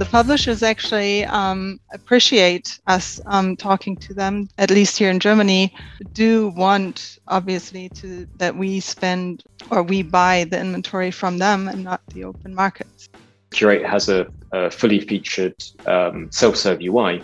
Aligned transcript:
The 0.00 0.06
publishers 0.06 0.62
actually 0.62 1.26
um, 1.26 1.78
appreciate 1.92 2.80
us 2.86 3.20
um, 3.26 3.54
talking 3.54 3.96
to 3.96 4.14
them, 4.14 4.48
at 4.56 4.70
least 4.70 4.96
here 4.96 5.10
in 5.10 5.20
Germany, 5.20 5.74
do 6.14 6.48
want 6.56 7.18
obviously 7.28 7.90
to 7.90 8.26
that 8.38 8.56
we 8.56 8.80
spend 8.80 9.44
or 9.70 9.82
we 9.82 10.02
buy 10.02 10.44
the 10.44 10.58
inventory 10.58 11.10
from 11.10 11.36
them 11.36 11.68
and 11.68 11.84
not 11.84 12.00
the 12.14 12.24
open 12.24 12.54
markets. 12.54 13.10
Curate 13.50 13.84
has 13.84 14.08
a, 14.08 14.26
a 14.52 14.70
fully 14.70 15.00
featured 15.00 15.54
um, 15.84 16.32
self-serve 16.32 16.80
UI. 16.80 17.22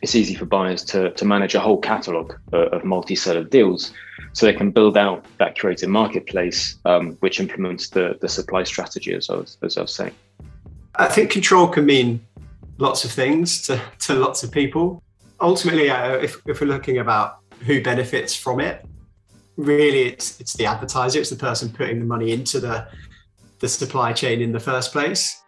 It's 0.00 0.14
easy 0.14 0.36
for 0.36 0.44
buyers 0.44 0.84
to, 0.84 1.10
to 1.10 1.24
manage 1.24 1.56
a 1.56 1.60
whole 1.60 1.80
catalog 1.80 2.34
of, 2.52 2.68
of 2.74 2.84
multi-seller 2.84 3.42
deals 3.42 3.92
so 4.34 4.46
they 4.46 4.54
can 4.54 4.70
build 4.70 4.96
out 4.96 5.24
that 5.38 5.56
curated 5.56 5.88
marketplace, 5.88 6.78
um, 6.84 7.16
which 7.18 7.40
implements 7.40 7.88
the, 7.88 8.16
the 8.20 8.28
supply 8.28 8.62
strategy, 8.62 9.12
as 9.14 9.28
I, 9.28 9.34
was, 9.34 9.58
as 9.64 9.76
I 9.76 9.80
was 9.80 9.92
saying. 9.92 10.14
I 11.00 11.06
think 11.06 11.30
control 11.30 11.68
can 11.68 11.86
mean 11.86 12.26
lots 12.78 13.04
of 13.04 13.12
things 13.12 13.62
to, 13.68 13.80
to 14.00 14.14
lots 14.14 14.42
of 14.42 14.50
people. 14.50 15.00
Ultimately, 15.40 15.90
uh, 15.90 16.14
if, 16.14 16.42
if 16.44 16.60
we're 16.60 16.66
looking 16.66 16.98
about 16.98 17.38
who 17.60 17.80
benefits 17.80 18.34
from 18.34 18.58
it, 18.58 18.84
really 19.56 20.08
it's 20.08 20.40
it's 20.40 20.54
the 20.54 20.66
advertiser, 20.66 21.20
it's 21.20 21.30
the 21.30 21.36
person 21.36 21.70
putting 21.70 22.00
the 22.00 22.04
money 22.04 22.32
into 22.32 22.58
the 22.58 22.88
the 23.60 23.68
supply 23.68 24.12
chain 24.12 24.40
in 24.40 24.50
the 24.50 24.58
first 24.58 24.90
place. 24.90 25.40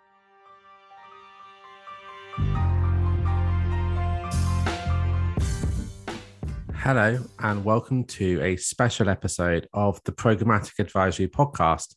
Hello, 6.75 7.19
and 7.41 7.65
welcome 7.65 8.05
to 8.05 8.41
a 8.41 8.55
special 8.55 9.09
episode 9.09 9.67
of 9.73 10.01
the 10.05 10.13
Programmatic 10.13 10.79
Advisory 10.79 11.27
Podcast, 11.27 11.97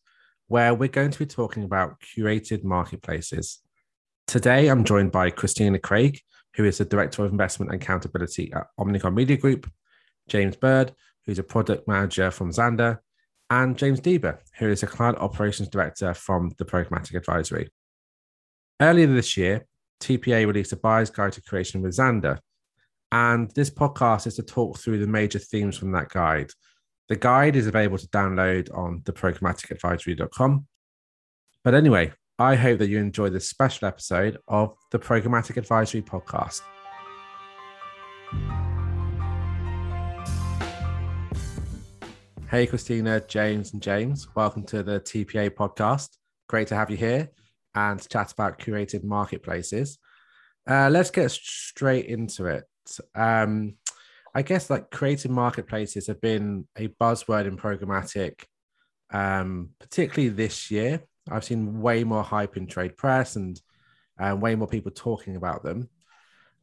where 0.53 0.75
we're 0.75 0.87
going 0.87 1.09
to 1.09 1.17
be 1.17 1.25
talking 1.25 1.63
about 1.63 1.99
curated 1.99 2.63
marketplaces. 2.63 3.57
Today, 4.27 4.67
I'm 4.67 4.83
joined 4.83 5.11
by 5.11 5.31
Kristina 5.31 5.81
Craig, 5.81 6.19
who 6.53 6.63
is 6.63 6.77
the 6.77 6.85
Director 6.85 7.25
of 7.25 7.31
Investment 7.31 7.71
and 7.71 7.81
Accountability 7.81 8.53
at 8.53 8.67
Omnicom 8.79 9.15
Media 9.15 9.35
Group, 9.35 9.67
James 10.27 10.55
Bird, 10.55 10.93
who's 11.25 11.39
a 11.39 11.43
Product 11.43 11.87
Manager 11.87 12.29
from 12.29 12.51
Xandr, 12.51 12.99
and 13.49 13.75
James 13.75 13.99
Diba, 13.99 14.37
who 14.59 14.69
is 14.69 14.83
a 14.83 14.85
Client 14.85 15.17
Operations 15.17 15.69
Director 15.69 16.13
from 16.13 16.51
the 16.59 16.65
Programmatic 16.65 17.15
Advisory. 17.15 17.71
Earlier 18.79 19.07
this 19.07 19.35
year, 19.35 19.65
TPA 20.01 20.45
released 20.45 20.71
a 20.71 20.77
buyer's 20.77 21.09
guide 21.09 21.33
to 21.33 21.41
curation 21.41 21.81
with 21.81 21.97
Xandr, 21.97 22.37
and 23.11 23.49
this 23.55 23.71
podcast 23.71 24.27
is 24.27 24.35
to 24.35 24.43
talk 24.43 24.77
through 24.77 24.99
the 24.99 25.07
major 25.07 25.39
themes 25.39 25.79
from 25.79 25.93
that 25.93 26.09
guide 26.09 26.51
the 27.09 27.15
guide 27.15 27.55
is 27.55 27.67
available 27.67 27.97
to 27.97 28.07
download 28.07 28.75
on 28.75 29.01
theprogrammaticadvisory.com. 29.01 30.65
But 31.63 31.73
anyway, 31.73 32.13
I 32.39 32.55
hope 32.55 32.79
that 32.79 32.87
you 32.87 32.97
enjoy 32.97 33.29
this 33.29 33.49
special 33.49 33.87
episode 33.87 34.37
of 34.47 34.75
the 34.91 34.99
Programmatic 34.99 35.57
Advisory 35.57 36.01
Podcast. 36.01 36.61
Hey, 42.49 42.67
Kristina, 42.67 43.27
James, 43.27 43.73
and 43.73 43.81
James. 43.81 44.27
Welcome 44.35 44.63
to 44.67 44.83
the 44.83 44.99
TPA 44.99 45.49
podcast. 45.49 46.09
Great 46.47 46.67
to 46.67 46.75
have 46.75 46.89
you 46.89 46.97
here 46.97 47.31
and 47.75 47.99
to 47.99 48.07
chat 48.07 48.31
about 48.31 48.59
curated 48.59 49.03
marketplaces. 49.03 49.97
Uh, 50.69 50.89
let's 50.89 51.11
get 51.11 51.31
straight 51.31 52.05
into 52.05 52.45
it. 52.45 52.63
Um, 53.15 53.75
I 54.35 54.41
guess 54.41 54.69
like 54.69 54.89
curated 54.89 55.29
marketplaces 55.29 56.07
have 56.07 56.19
been 56.19 56.67
a 56.75 56.87
buzzword 56.87 57.45
in 57.45 57.57
programmatic, 57.57 58.43
um, 59.11 59.69
particularly 59.79 60.29
this 60.29 60.71
year. 60.71 61.01
I've 61.29 61.43
seen 61.43 61.81
way 61.81 62.03
more 62.03 62.23
hype 62.23 62.57
in 62.57 62.67
trade 62.67 62.97
press 62.97 63.35
and 63.35 63.59
uh, 64.19 64.35
way 64.35 64.55
more 64.55 64.67
people 64.67 64.91
talking 64.91 65.35
about 65.35 65.63
them. 65.63 65.89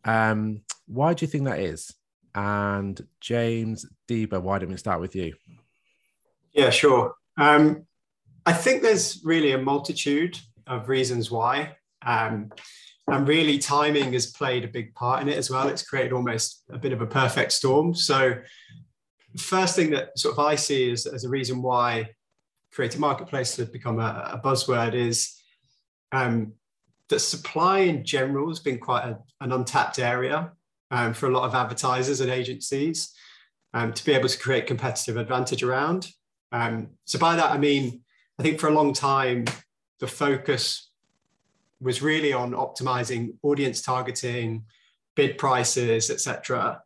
Um, 0.05 0.63
why 0.87 1.15
do 1.15 1.25
you 1.25 1.31
think 1.31 1.45
that 1.45 1.61
is? 1.61 1.95
And 2.35 3.01
James 3.21 3.87
Diba, 4.09 4.41
why 4.43 4.59
don't 4.59 4.71
we 4.71 4.77
start 4.77 5.01
with 5.01 5.15
you? 5.15 5.35
Yeah, 6.53 6.71
sure. 6.71 7.15
Um, 7.39 7.87
I 8.45 8.53
think 8.53 8.83
there's 8.83 9.21
really 9.25 9.53
a 9.53 9.59
multitude 9.59 10.39
of 10.67 10.89
reasons 10.89 11.31
why. 11.31 11.77
Um, 12.05 12.51
and 13.11 13.27
really 13.27 13.59
timing 13.59 14.13
has 14.13 14.27
played 14.27 14.65
a 14.65 14.69
big 14.69 14.95
part 14.95 15.21
in 15.23 15.29
it 15.29 15.37
as 15.37 15.51
well. 15.51 15.69
It's 15.69 15.83
created 15.83 16.13
almost 16.13 16.63
a 16.71 16.79
bit 16.79 16.93
of 16.93 17.01
a 17.01 17.07
perfect 17.07 17.53
storm. 17.53 17.95
So 17.95 18.35
first 19.37 19.77
thing 19.77 19.91
that 19.91 20.19
sort 20.19 20.37
of 20.37 20.39
i 20.45 20.55
see 20.55 20.91
as, 20.91 21.07
as 21.07 21.25
a 21.25 21.29
reason 21.29 21.63
why 21.63 22.09
curated 22.75 22.99
marketplaces 22.99 23.57
have 23.57 23.73
become 23.73 24.01
a, 24.01 24.31
a 24.33 24.41
buzzword 24.45 24.95
is 24.95 25.37
um, 26.13 26.53
that 27.09 27.21
supply 27.21 27.81
in 27.81 28.05
general 28.05 28.49
has 28.49 28.61
been 28.61 28.79
quite 28.79 29.05
a, 29.05 29.19
an 29.41 29.53
untapped 29.53 29.99
area 29.99 30.53
um, 30.91 31.13
for 31.13 31.27
a 31.27 31.31
lot 31.31 31.45
of 31.45 31.55
advertisers 31.55 32.21
and 32.21 32.31
agencies 32.31 33.13
um, 33.75 33.93
to 33.93 34.05
be 34.05 34.13
able 34.13 34.29
to 34.29 34.39
create 34.39 34.67
competitive 34.67 35.17
advantage 35.17 35.63
around. 35.63 36.09
Um, 36.53 36.91
so 37.05 37.19
by 37.19 37.37
that 37.37 37.53
i 37.53 37.59
mean 37.59 38.03
i 38.39 38.43
think 38.43 38.59
for 38.59 38.69
a 38.69 38.75
long 38.75 38.93
time 38.93 39.45
the 40.01 40.09
focus 40.09 40.90
was 41.81 42.03
really 42.03 42.33
on 42.33 42.53
optimizing 42.53 43.35
audience 43.43 43.81
targeting, 43.83 44.65
bid 45.17 45.39
prices, 45.39 46.11
etc., 46.11 46.83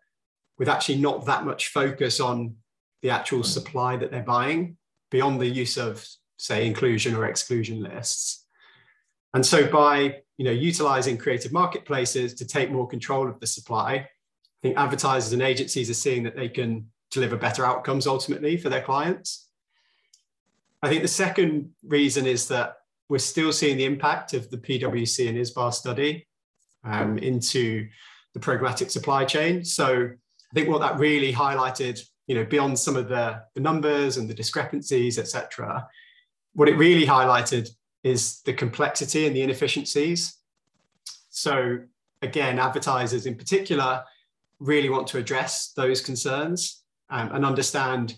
with 0.58 0.68
actually 0.68 0.98
not 0.98 1.26
that 1.26 1.44
much 1.44 1.68
focus 1.68 2.20
on 2.20 2.54
the 3.02 3.10
actual 3.10 3.42
supply 3.42 3.96
that 3.96 4.10
they're 4.10 4.22
buying 4.22 4.76
beyond 5.10 5.40
the 5.40 5.46
use 5.46 5.76
of, 5.76 6.06
say, 6.36 6.66
inclusion 6.66 7.14
or 7.14 7.26
exclusion 7.26 7.82
lists. 7.82 8.46
And 9.34 9.44
so 9.44 9.66
by 9.66 10.22
you 10.36 10.44
know, 10.44 10.50
utilizing 10.50 11.16
curated 11.16 11.52
marketplaces 11.52 12.34
to 12.34 12.46
take 12.46 12.70
more 12.70 12.88
control 12.88 13.28
of 13.28 13.38
the 13.40 13.46
supply, 13.46 13.92
I 13.94 14.08
think 14.62 14.76
advertisers 14.76 15.32
and 15.32 15.42
agencies 15.42 15.90
are 15.90 15.94
seeing 15.94 16.22
that 16.24 16.36
they 16.36 16.48
can 16.48 16.90
deliver 17.10 17.36
better 17.36 17.64
outcomes 17.64 18.06
ultimately 18.06 18.56
for 18.56 18.68
their 18.68 18.82
clients. 18.82 19.48
I 20.82 20.88
think 20.88 21.02
the 21.02 21.08
second 21.08 21.70
reason 21.86 22.26
is 22.26 22.48
that 22.48 22.76
we're 23.08 23.18
still 23.18 23.52
seeing 23.52 23.76
the 23.76 23.84
impact 23.84 24.34
of 24.34 24.50
the 24.50 24.58
PwC 24.58 25.28
and 25.28 25.38
ISBA 25.38 25.72
study 25.72 26.26
um, 26.84 27.18
into 27.18 27.86
the 28.32 28.40
programmatic 28.40 28.90
supply 28.90 29.24
chain. 29.24 29.64
So 29.64 30.10
I 30.54 30.54
think 30.54 30.68
what 30.68 30.80
that 30.80 30.98
really 30.98 31.32
highlighted, 31.32 32.00
you 32.26 32.34
know, 32.34 32.44
beyond 32.44 32.78
some 32.78 32.96
of 32.96 33.08
the, 33.08 33.42
the 33.54 33.60
numbers 33.60 34.16
and 34.16 34.28
the 34.28 34.34
discrepancies, 34.34 35.18
etc., 35.18 35.86
what 36.54 36.68
it 36.68 36.76
really 36.76 37.06
highlighted 37.06 37.68
is 38.04 38.40
the 38.42 38.52
complexity 38.52 39.26
and 39.26 39.34
the 39.34 39.42
inefficiencies. 39.42 40.38
So 41.30 41.78
again, 42.22 42.58
advertisers 42.58 43.26
in 43.26 43.34
particular 43.34 44.04
really 44.60 44.88
want 44.88 45.06
to 45.08 45.18
address 45.18 45.72
those 45.72 46.00
concerns 46.00 46.84
um, 47.10 47.30
and 47.32 47.44
understand 47.44 48.14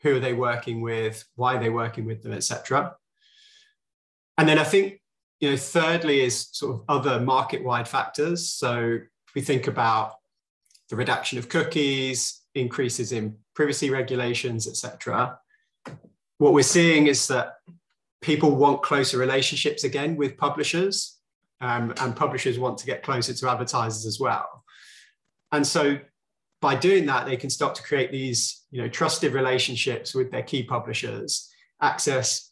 who 0.00 0.16
are 0.16 0.20
they 0.20 0.32
working 0.32 0.80
with, 0.80 1.24
why 1.36 1.56
are 1.56 1.60
they 1.60 1.70
working 1.70 2.04
with 2.04 2.22
them, 2.22 2.32
etc. 2.32 2.94
And 4.38 4.48
then 4.48 4.58
I 4.58 4.64
think, 4.64 5.00
you 5.40 5.50
know, 5.50 5.56
thirdly 5.56 6.20
is 6.20 6.48
sort 6.52 6.74
of 6.74 6.84
other 6.88 7.20
market-wide 7.20 7.88
factors. 7.88 8.48
So 8.48 8.98
we 9.34 9.40
think 9.40 9.66
about 9.66 10.14
the 10.88 10.96
reduction 10.96 11.38
of 11.38 11.48
cookies, 11.48 12.42
increases 12.54 13.12
in 13.12 13.36
privacy 13.54 13.90
regulations, 13.90 14.66
etc. 14.66 15.38
What 16.38 16.52
we're 16.52 16.62
seeing 16.62 17.06
is 17.06 17.26
that 17.28 17.54
people 18.22 18.54
want 18.54 18.82
closer 18.82 19.18
relationships 19.18 19.84
again 19.84 20.16
with 20.16 20.36
publishers, 20.36 21.18
um, 21.60 21.94
and 22.00 22.16
publishers 22.16 22.58
want 22.58 22.78
to 22.78 22.86
get 22.86 23.02
closer 23.02 23.34
to 23.34 23.50
advertisers 23.50 24.06
as 24.06 24.18
well. 24.18 24.64
And 25.52 25.66
so 25.66 25.98
by 26.60 26.74
doing 26.74 27.06
that, 27.06 27.26
they 27.26 27.36
can 27.36 27.50
start 27.50 27.74
to 27.76 27.82
create 27.82 28.10
these, 28.10 28.64
you 28.70 28.80
know, 28.80 28.88
trusted 28.88 29.32
relationships 29.32 30.14
with 30.14 30.30
their 30.30 30.42
key 30.42 30.62
publishers, 30.62 31.50
access 31.80 32.50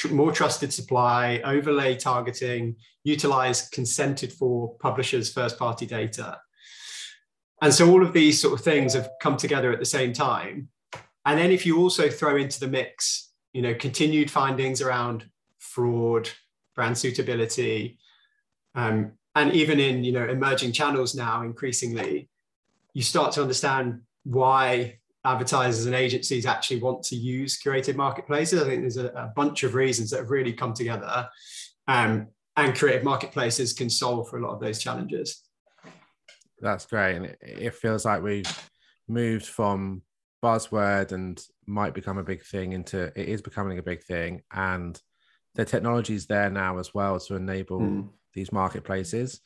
tr- 0.00 0.14
more 0.14 0.32
trusted 0.32 0.72
supply, 0.72 1.40
overlay 1.44 1.94
targeting, 1.94 2.76
utilize 3.04 3.68
consented 3.68 4.32
for 4.32 4.74
publishers' 4.78 5.32
first 5.32 5.58
party 5.58 5.86
data. 5.86 6.38
And 7.62 7.72
so 7.74 7.90
all 7.90 8.02
of 8.02 8.14
these 8.14 8.40
sort 8.40 8.54
of 8.54 8.64
things 8.64 8.94
have 8.94 9.10
come 9.20 9.36
together 9.36 9.70
at 9.70 9.78
the 9.78 9.84
same 9.84 10.14
time. 10.14 10.68
And 11.26 11.38
then 11.38 11.50
if 11.50 11.66
you 11.66 11.78
also 11.78 12.08
throw 12.08 12.36
into 12.36 12.58
the 12.58 12.68
mix, 12.68 13.30
you 13.52 13.60
know, 13.60 13.74
continued 13.74 14.30
findings 14.30 14.80
around 14.80 15.26
fraud, 15.58 16.30
brand 16.74 16.96
suitability, 16.96 17.98
um, 18.74 19.12
and 19.34 19.52
even 19.52 19.78
in 19.78 20.02
you 20.02 20.12
know 20.12 20.26
emerging 20.26 20.72
channels 20.72 21.14
now 21.14 21.42
increasingly, 21.42 22.30
you 22.94 23.02
start 23.02 23.32
to 23.32 23.42
understand 23.42 24.00
why 24.24 24.99
advertisers 25.24 25.86
and 25.86 25.94
agencies 25.94 26.46
actually 26.46 26.80
want 26.80 27.02
to 27.04 27.16
use 27.16 27.60
curated 27.60 27.96
marketplaces. 27.96 28.62
I 28.62 28.64
think 28.64 28.80
there's 28.80 28.96
a, 28.96 29.08
a 29.08 29.32
bunch 29.36 29.62
of 29.62 29.74
reasons 29.74 30.10
that 30.10 30.18
have 30.18 30.30
really 30.30 30.52
come 30.52 30.72
together, 30.72 31.28
um, 31.88 32.28
and 32.56 32.74
curated 32.74 33.02
marketplaces 33.02 33.72
can 33.72 33.90
solve 33.90 34.28
for 34.28 34.38
a 34.38 34.42
lot 34.42 34.54
of 34.54 34.60
those 34.60 34.78
challenges. 34.78 35.42
That's 36.60 36.86
great, 36.86 37.16
and 37.16 37.26
it, 37.26 37.38
it 37.42 37.74
feels 37.74 38.04
like 38.04 38.22
we've 38.22 38.70
moved 39.08 39.46
from 39.46 40.02
buzzword 40.42 41.12
and 41.12 41.42
might 41.66 41.92
become 41.92 42.16
a 42.16 42.24
big 42.24 42.42
thing 42.42 42.72
into 42.72 43.12
it 43.14 43.28
is 43.28 43.42
becoming 43.42 43.78
a 43.78 43.82
big 43.82 44.02
thing, 44.04 44.42
and 44.52 45.00
the 45.54 45.64
technology 45.64 46.14
is 46.14 46.26
there 46.26 46.50
now 46.50 46.78
as 46.78 46.94
well 46.94 47.18
to 47.18 47.34
enable 47.34 47.80
mm. 47.80 48.08
these 48.34 48.52
marketplaces. 48.52 49.40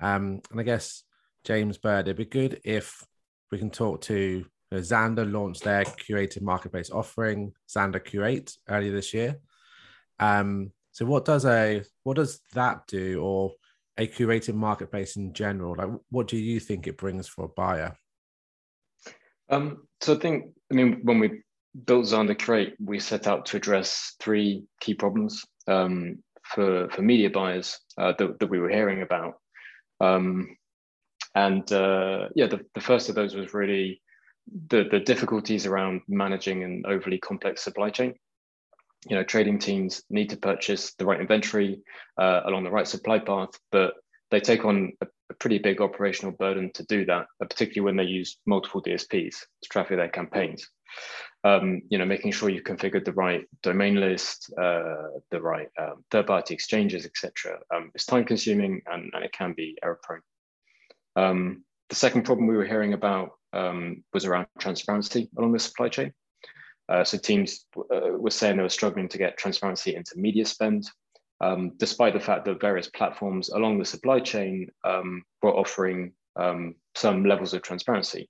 Um, 0.00 0.40
and 0.50 0.60
I 0.60 0.62
guess 0.62 1.02
James 1.44 1.76
Bird, 1.76 2.06
it'd 2.06 2.16
be 2.16 2.24
good 2.24 2.60
if 2.64 3.04
we 3.50 3.58
can 3.58 3.70
talk 3.70 4.00
to 4.02 4.44
Xandr 4.72 5.30
launched 5.30 5.64
their 5.64 5.84
curated 5.84 6.42
marketplace 6.42 6.90
offering, 6.90 7.52
Xandr 7.68 8.04
Curate, 8.04 8.52
earlier 8.68 8.92
this 8.92 9.14
year. 9.14 9.38
Um, 10.18 10.72
so 10.92 11.06
what 11.06 11.24
does 11.24 11.44
a 11.44 11.82
what 12.02 12.16
does 12.16 12.40
that 12.54 12.86
do, 12.86 13.20
or 13.22 13.52
a 13.96 14.06
curated 14.06 14.54
marketplace 14.54 15.16
in 15.16 15.32
general? 15.32 15.74
Like, 15.76 15.88
what 16.10 16.28
do 16.28 16.36
you 16.36 16.60
think 16.60 16.86
it 16.86 16.98
brings 16.98 17.28
for 17.28 17.44
a 17.44 17.48
buyer? 17.48 17.96
Um, 19.48 19.86
so 20.00 20.14
I 20.14 20.18
think, 20.18 20.52
I 20.70 20.74
mean, 20.74 21.00
when 21.02 21.18
we 21.18 21.42
built 21.86 22.06
Xandr 22.06 22.38
Curate, 22.38 22.74
we 22.78 22.98
set 22.98 23.26
out 23.26 23.46
to 23.46 23.56
address 23.56 24.14
three 24.20 24.64
key 24.80 24.94
problems 24.94 25.44
um, 25.66 26.22
for 26.42 26.88
for 26.90 27.02
media 27.02 27.30
buyers 27.30 27.78
uh, 27.96 28.12
that, 28.18 28.38
that 28.38 28.50
we 28.50 28.58
were 28.58 28.70
hearing 28.70 29.02
about. 29.02 29.34
Um, 30.00 30.56
and 31.34 31.70
uh, 31.72 32.28
yeah, 32.34 32.46
the, 32.46 32.60
the 32.74 32.80
first 32.80 33.08
of 33.08 33.14
those 33.14 33.34
was 33.34 33.54
really 33.54 34.00
the, 34.70 34.84
the 34.90 35.00
difficulties 35.00 35.66
around 35.66 36.02
managing 36.08 36.62
an 36.62 36.84
overly 36.86 37.18
complex 37.18 37.62
supply 37.62 37.90
chain. 37.90 38.14
You 39.08 39.16
know, 39.16 39.24
trading 39.24 39.58
teams 39.58 40.02
need 40.10 40.30
to 40.30 40.36
purchase 40.36 40.94
the 40.94 41.06
right 41.06 41.20
inventory 41.20 41.80
uh, 42.18 42.42
along 42.44 42.64
the 42.64 42.70
right 42.70 42.86
supply 42.86 43.18
path, 43.18 43.50
but 43.70 43.94
they 44.30 44.40
take 44.40 44.64
on 44.64 44.92
a, 45.00 45.06
a, 45.30 45.34
pretty 45.34 45.58
big 45.58 45.80
operational 45.80 46.32
burden 46.32 46.70
to 46.74 46.84
do 46.84 47.04
that, 47.06 47.26
uh, 47.40 47.46
particularly 47.46 47.84
when 47.84 47.96
they 47.96 48.10
use 48.10 48.38
multiple 48.44 48.82
DSPs 48.82 49.36
to 49.62 49.68
traffic 49.70 49.96
their 49.96 50.08
campaigns. 50.08 50.68
Um, 51.44 51.82
you 51.88 51.98
know, 51.98 52.04
making 52.04 52.32
sure 52.32 52.48
you've 52.48 52.64
configured 52.64 53.04
the 53.04 53.12
right 53.12 53.44
domain 53.62 53.94
list, 53.94 54.52
uh, 54.60 55.20
the 55.30 55.40
right 55.40 55.68
um, 55.80 56.04
third-party 56.10 56.52
exchanges, 56.52 57.06
etc. 57.06 57.58
Um, 57.74 57.92
it's 57.94 58.06
time-consuming 58.06 58.82
and, 58.86 59.12
and 59.14 59.24
it 59.24 59.32
can 59.32 59.54
be 59.56 59.78
error-prone. 59.82 60.20
Um, 61.14 61.64
the 61.88 61.94
second 61.94 62.24
problem 62.24 62.48
we 62.48 62.56
were 62.56 62.66
hearing 62.66 62.92
about 62.92 63.37
um, 63.52 64.02
was 64.12 64.24
around 64.24 64.46
transparency 64.58 65.28
along 65.38 65.52
the 65.52 65.58
supply 65.58 65.88
chain. 65.88 66.12
Uh, 66.88 67.04
so 67.04 67.18
teams 67.18 67.66
uh, 67.76 68.12
were 68.12 68.30
saying 68.30 68.56
they 68.56 68.62
were 68.62 68.68
struggling 68.68 69.08
to 69.08 69.18
get 69.18 69.36
transparency 69.36 69.94
into 69.94 70.12
media 70.16 70.46
spend, 70.46 70.88
um, 71.40 71.72
despite 71.76 72.14
the 72.14 72.20
fact 72.20 72.44
that 72.44 72.60
various 72.60 72.88
platforms 72.88 73.50
along 73.50 73.78
the 73.78 73.84
supply 73.84 74.18
chain 74.20 74.68
um, 74.84 75.22
were 75.42 75.54
offering 75.54 76.12
um, 76.36 76.74
some 76.94 77.24
levels 77.24 77.52
of 77.52 77.62
transparency. 77.62 78.28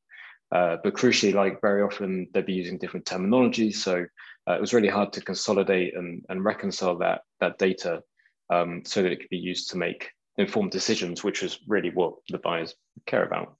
Uh, 0.50 0.76
but 0.82 0.94
crucially, 0.94 1.34
like 1.34 1.60
very 1.60 1.82
often, 1.82 2.26
they'd 2.32 2.46
be 2.46 2.54
using 2.54 2.78
different 2.78 3.06
terminologies. 3.06 3.74
So 3.74 4.06
uh, 4.48 4.54
it 4.54 4.60
was 4.60 4.72
really 4.72 4.88
hard 4.88 5.12
to 5.12 5.20
consolidate 5.20 5.94
and, 5.94 6.24
and 6.28 6.44
reconcile 6.44 6.96
that, 6.98 7.20
that 7.40 7.58
data 7.58 8.02
um, 8.50 8.82
so 8.84 9.02
that 9.02 9.12
it 9.12 9.20
could 9.20 9.28
be 9.28 9.36
used 9.36 9.70
to 9.70 9.76
make 9.76 10.10
informed 10.38 10.70
decisions, 10.70 11.22
which 11.22 11.42
is 11.42 11.58
really 11.66 11.90
what 11.90 12.14
the 12.30 12.38
buyers 12.38 12.74
care 13.06 13.24
about. 13.24 13.56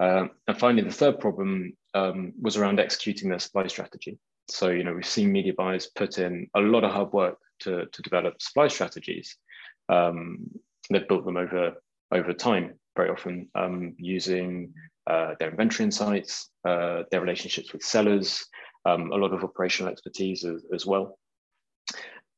Uh, 0.00 0.26
and 0.46 0.58
finally, 0.58 0.82
the 0.82 0.92
third 0.92 1.18
problem 1.18 1.72
um, 1.94 2.32
was 2.40 2.56
around 2.56 2.78
executing 2.78 3.28
their 3.28 3.38
supply 3.38 3.66
strategy. 3.66 4.18
So, 4.48 4.68
you 4.68 4.84
know, 4.84 4.94
we've 4.94 5.06
seen 5.06 5.32
media 5.32 5.52
buyers 5.56 5.90
put 5.94 6.18
in 6.18 6.48
a 6.54 6.60
lot 6.60 6.84
of 6.84 6.92
hard 6.92 7.12
work 7.12 7.38
to, 7.60 7.86
to 7.86 8.02
develop 8.02 8.40
supply 8.40 8.68
strategies. 8.68 9.36
Um, 9.88 10.46
they've 10.90 11.08
built 11.08 11.24
them 11.24 11.36
over 11.36 11.74
over 12.10 12.32
time, 12.32 12.72
very 12.96 13.10
often 13.10 13.50
um, 13.54 13.94
using 13.98 14.72
uh, 15.06 15.34
their 15.38 15.50
inventory 15.50 15.84
insights, 15.84 16.48
uh, 16.66 17.02
their 17.10 17.20
relationships 17.20 17.70
with 17.72 17.82
sellers, 17.82 18.46
um, 18.86 19.12
a 19.12 19.16
lot 19.16 19.34
of 19.34 19.44
operational 19.44 19.92
expertise 19.92 20.42
as, 20.44 20.64
as 20.72 20.86
well 20.86 21.18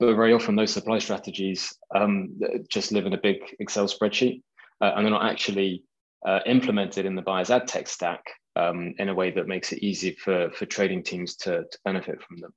but 0.01 0.17
very 0.17 0.33
often 0.33 0.57
those 0.57 0.73
supply 0.73 0.99
strategies 0.99 1.77
um, 1.95 2.41
just 2.69 2.91
live 2.91 3.05
in 3.05 3.13
a 3.13 3.21
big 3.21 3.39
Excel 3.61 3.87
spreadsheet, 3.87 4.43
uh, 4.81 4.93
and 4.97 5.05
they're 5.05 5.13
not 5.13 5.31
actually 5.31 5.85
uh, 6.27 6.41
implemented 6.47 7.07
in 7.07 7.15
the 7.15 7.23
buyer's 7.23 7.51
ad 7.51 7.67
tech 7.67 7.89
stack 7.89 8.23
um, 8.57 8.95
in 8.99 9.09
a 9.09 9.15
way 9.15 9.31
that 9.31 9.49
makes 9.49 9.73
it 9.73 9.83
easy 9.83 10.13
for, 10.13 10.51
for 10.51 10.67
trading 10.67 11.03
teams 11.03 11.37
to, 11.37 11.65
to 11.71 11.79
benefit 11.85 12.21
from 12.23 12.39
them. 12.39 12.55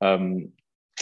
Um, 0.00 0.52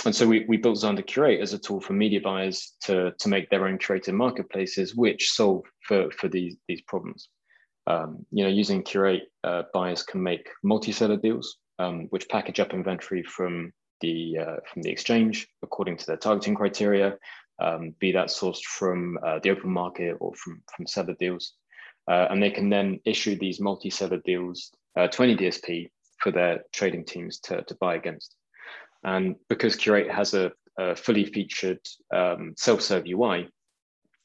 and 0.05 0.15
so 0.15 0.27
we, 0.27 0.45
we 0.47 0.59
built 0.59 0.79
Xandr 0.79 1.07
Curate 1.07 1.41
as 1.41 1.53
a 1.53 1.59
tool 1.59 1.81
for 1.81 1.93
media 1.95 2.21
buyers 2.21 2.75
to, 2.83 3.13
to 3.19 3.29
make 3.29 3.49
their 3.49 3.67
own 3.67 3.79
curated 3.79 4.15
marketplaces, 4.15 4.95
which 4.95 5.31
solve 5.33 5.65
for, 5.81 6.11
for 6.11 6.29
these, 6.29 6.57
these 6.69 6.83
problems. 6.83 7.29
Um, 7.87 8.27
you 8.31 8.45
know, 8.45 8.51
using 8.51 8.83
Curate, 8.83 9.25
uh, 9.45 9.63
buyers 9.73 10.03
can 10.03 10.23
make 10.23 10.49
multi-seller 10.63 11.17
deals, 11.17 11.57
um, 11.79 12.07
which 12.11 12.29
package 12.29 12.61
up 12.61 12.75
inventory 12.75 13.23
from 13.23 13.73
the 14.01 14.39
uh, 14.39 14.57
from 14.71 14.83
the 14.83 14.91
exchange 14.91 15.49
according 15.63 15.97
to 15.97 16.07
their 16.07 16.17
targeting 16.17 16.55
criteria, 16.55 17.17
um, 17.63 17.95
be 17.99 18.13
that 18.13 18.29
sourced 18.29 18.63
from 18.63 19.19
uh, 19.25 19.39
the 19.43 19.51
open 19.51 19.71
market 19.71 20.17
or 20.21 20.35
from 20.35 20.63
from 20.75 20.87
seller 20.87 21.15
deals, 21.19 21.55
uh, 22.11 22.27
and 22.31 22.43
they 22.43 22.51
can 22.51 22.69
then 22.69 23.01
issue 23.05 23.37
these 23.39 23.61
multi-seller 23.61 24.21
deals 24.25 24.71
uh, 24.97 25.09
to 25.09 25.23
any 25.23 25.37
DSP 25.37 25.91
for 26.21 26.31
their 26.31 26.61
trading 26.73 27.05
teams 27.05 27.39
to, 27.41 27.63
to 27.63 27.75
buy 27.77 27.95
against. 27.95 28.35
And 29.05 29.37
because 29.49 29.77
Curate 29.77 30.11
has 30.11 30.35
a, 30.35 30.53
a 30.79 30.97
fully 30.97 31.25
featured 31.25 31.81
um, 32.15 32.55
self-serve 32.57 33.05
UI, 33.07 33.49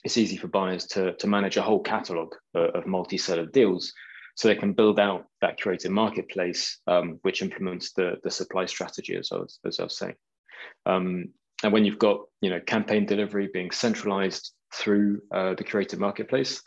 it's 0.03 0.17
easy 0.17 0.37
for 0.37 0.47
buyers 0.47 0.85
to, 0.87 1.13
to 1.13 1.27
manage 1.27 1.57
a 1.57 1.61
whole 1.61 1.81
catalog 1.81 2.33
of, 2.55 2.69
of 2.75 2.87
multi-seller 2.87 3.45
deals 3.45 3.93
so 4.35 4.47
they 4.47 4.55
can 4.55 4.73
build 4.73 4.99
out 4.99 5.25
that 5.41 5.59
curated 5.59 5.89
marketplace, 5.89 6.79
um, 6.87 7.19
which 7.21 7.41
implements 7.41 7.91
the, 7.93 8.15
the 8.23 8.31
supply 8.31 8.65
strategy, 8.65 9.15
as 9.15 9.29
I 9.31 9.35
was, 9.35 9.59
as 9.65 9.79
I 9.79 9.83
was 9.83 9.97
saying. 9.97 10.15
Um, 10.85 11.25
and 11.63 11.71
when 11.71 11.85
you've 11.85 11.99
got 11.99 12.21
you 12.41 12.49
know 12.49 12.59
campaign 12.59 13.05
delivery 13.05 13.49
being 13.53 13.71
centralized 13.71 14.53
through 14.73 15.21
uh, 15.33 15.53
the 15.55 15.63
curated 15.63 15.99
marketplace, 15.99 16.61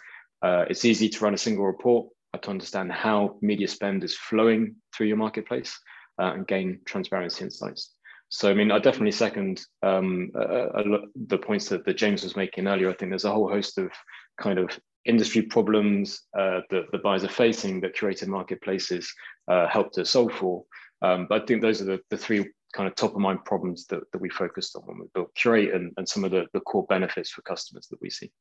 uh, 0.44 0.64
it's 0.68 0.84
easy 0.84 1.08
to 1.08 1.24
run 1.24 1.34
a 1.34 1.38
single 1.38 1.64
report 1.64 2.08
uh, 2.34 2.38
to 2.38 2.50
understand 2.50 2.92
how 2.92 3.36
media 3.40 3.66
spend 3.66 4.04
is 4.04 4.14
flowing 4.14 4.76
through 4.94 5.06
your 5.06 5.16
marketplace 5.16 5.78
uh, 6.20 6.32
and 6.34 6.46
gain 6.46 6.80
transparency 6.84 7.44
insights. 7.44 7.94
So, 8.28 8.50
I 8.50 8.54
mean, 8.54 8.70
I 8.70 8.78
definitely 8.78 9.12
second 9.12 9.62
um, 9.82 10.30
the 10.34 11.38
points 11.38 11.68
that, 11.68 11.84
that 11.86 11.96
James 11.96 12.24
was 12.24 12.36
making 12.36 12.66
earlier. 12.66 12.90
I 12.90 12.94
think 12.94 13.10
there's 13.10 13.24
a 13.24 13.32
whole 13.32 13.48
host 13.48 13.78
of 13.78 13.90
kind 14.40 14.58
of 14.58 14.68
industry 15.04 15.42
problems 15.42 16.22
uh, 16.38 16.60
that 16.70 16.90
the 16.92 16.98
buyers 16.98 17.24
are 17.24 17.28
facing 17.28 17.80
that 17.80 17.96
curated 17.96 18.28
marketplaces 18.28 19.12
uh, 19.48 19.66
help 19.68 19.92
to 19.92 20.04
solve 20.04 20.32
for. 20.32 20.64
Um, 21.02 21.26
but 21.28 21.42
I 21.42 21.46
think 21.46 21.62
those 21.62 21.80
are 21.80 21.86
the, 21.86 22.00
the 22.10 22.16
three 22.16 22.50
kind 22.74 22.88
of 22.88 22.94
top 22.96 23.12
of 23.12 23.20
mind 23.20 23.44
problems 23.44 23.86
that, 23.86 24.00
that 24.12 24.20
we 24.20 24.30
focused 24.30 24.74
on 24.74 24.82
when 24.82 24.98
we 24.98 25.06
built 25.14 25.34
Curate 25.36 25.74
and, 25.74 25.92
and 25.96 26.08
some 26.08 26.24
of 26.24 26.30
the, 26.30 26.46
the 26.52 26.60
core 26.60 26.86
benefits 26.88 27.30
for 27.30 27.42
customers 27.42 27.86
that 27.90 28.00
we 28.00 28.10
see. 28.10 28.32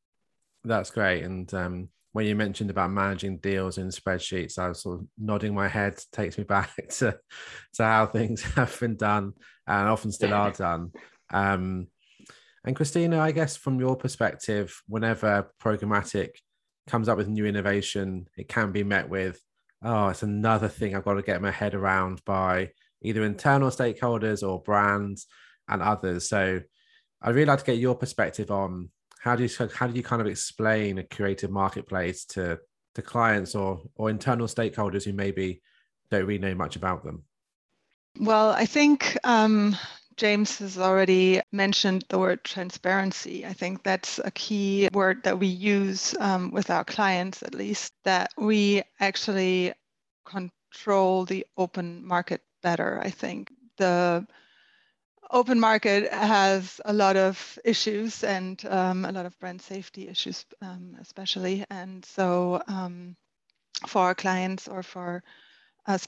That's 0.64 0.92
great. 0.92 1.24
And 1.24 1.52
um, 1.54 1.90
when 2.14 2.26
you 2.26 2.36
mentioned 2.36 2.70
about 2.70 2.92
managing 2.92 3.38
deals 3.38 3.78
in 3.78 3.88
spreadsheets, 3.90 4.58
I 4.58 4.70
was 4.70 4.82
sort 4.82 5.00
of 5.00 5.08
nodding 5.18 5.54
my 5.54 5.68
head, 5.68 6.00
takes 6.12 6.38
me 6.38 6.44
back 6.46 6.76
to, 6.98 7.18
to 7.76 7.84
how 7.84 8.06
things 8.06 8.42
have 8.56 8.80
been 8.80 8.96
done 8.96 9.34
and 9.68 9.88
often 9.90 10.12
still 10.12 10.34
are 10.34 10.52
done. 10.58 10.92
Um, 11.32 11.88
and 12.66 12.76
Kristina, 12.76 13.20
I 13.20 13.32
guess 13.32 13.58
from 13.58 13.80
your 13.80 13.98
perspective, 13.98 14.82
whenever 14.88 15.52
programmatic 15.62 16.30
comes 16.88 17.10
up 17.10 17.18
with 17.18 17.28
new 17.28 17.46
innovation, 17.46 18.28
it 18.38 18.48
can 18.48 18.72
be 18.72 18.84
met 18.84 19.10
with, 19.10 19.42
oh, 19.84 20.08
it's 20.10 20.24
another 20.24 20.70
thing 20.70 20.96
I've 20.96 21.04
got 21.04 21.16
to 21.16 21.22
get 21.22 21.42
my 21.42 21.52
head 21.52 21.74
around 21.74 22.24
by 22.26 22.70
either 23.02 23.26
internal 23.26 23.70
stakeholders 23.70 24.48
or 24.48 24.62
brands 24.62 25.28
and 25.68 25.82
others. 25.82 26.30
So 26.30 26.62
I'd 27.22 27.36
really 27.36 27.46
like 27.46 27.60
to 27.60 27.66
get 27.66 27.80
your 27.80 27.96
perspective 27.96 28.50
on 28.50 28.90
how 29.24 29.38
do 29.38 29.44
you 29.44 29.50
how 29.74 29.88
do 29.88 29.96
you 29.96 30.04
kind 30.04 30.22
of 30.22 30.28
explain 30.28 30.98
a 30.98 31.04
curated 31.04 31.50
marketplace 31.50 32.26
to 32.26 32.60
to 32.94 33.02
clients 33.02 33.56
or 33.56 33.82
or 33.96 34.10
internal 34.10 34.48
stakeholders 34.48 35.06
who 35.06 35.14
maybe 35.14 35.62
don't 36.12 36.26
really 36.26 36.40
know 36.40 36.54
much 36.54 36.76
about 36.76 37.06
them? 37.06 37.24
Well, 38.20 38.50
I 38.50 38.66
think 38.66 39.18
um, 39.24 39.78
James 40.18 40.58
has 40.60 40.78
already 40.78 41.40
mentioned 41.54 42.04
the 42.10 42.20
word 42.20 42.44
transparency. 42.44 43.46
I 43.46 43.54
think 43.54 43.84
that's 43.84 44.20
a 44.26 44.32
key 44.32 44.90
word 44.92 45.24
that 45.24 45.40
we 45.40 45.48
use 45.48 46.14
um, 46.20 46.52
with 46.52 46.70
our 46.70 46.84
clients, 46.84 47.42
at 47.44 47.56
least, 47.56 47.94
that 48.04 48.30
we 48.38 48.84
actually 49.00 49.72
control 50.26 51.24
the 51.24 51.48
open 51.58 52.06
market 52.06 52.42
better. 52.62 53.00
I 53.02 53.10
think 53.10 53.50
the 53.78 54.28
open 55.34 55.60
market 55.60 56.14
has 56.14 56.80
a 56.86 56.94
lot 56.94 57.18
of 57.18 57.60
issues 57.66 58.24
and 58.24 58.64
um, 58.70 59.04
a 59.04 59.12
lot 59.12 59.26
of 59.26 59.38
brand 59.40 59.62
safety 59.62 60.08
issues, 60.08 60.46
um, 60.62 60.96
especially. 61.02 61.66
And 61.70 62.06
so, 62.06 62.62
um, 62.68 63.18
for 63.88 64.04
our 64.04 64.16
clients 64.16 64.68
or 64.68 64.84
for 64.84 65.24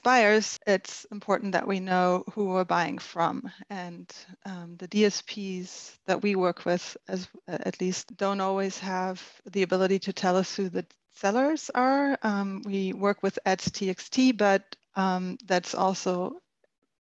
buyers, 0.02 0.58
it's 0.66 1.04
important 1.12 1.52
that 1.52 1.66
we 1.68 1.80
know 1.80 2.24
who 2.32 2.46
we're 2.46 2.64
buying 2.64 2.98
from. 2.98 3.50
And 3.68 4.10
um, 4.46 4.76
the 4.78 4.88
DSPs 4.88 5.98
that 6.06 6.22
we 6.22 6.36
work 6.36 6.64
with, 6.64 6.96
as 7.08 7.28
at 7.46 7.80
least, 7.80 8.16
don't 8.16 8.40
always 8.40 8.78
have 8.78 9.22
the 9.50 9.62
ability 9.62 9.98
to 10.00 10.12
tell 10.12 10.36
us 10.36 10.56
who 10.56 10.68
the 10.68 10.86
sellers 11.12 11.70
are. 11.74 12.16
Um, 12.22 12.62
we 12.64 12.92
work 12.92 13.22
with 13.22 13.38
ads.txt, 13.44 14.36
but 14.38 14.76
um, 14.94 15.36
that's 15.44 15.74
also 15.74 16.40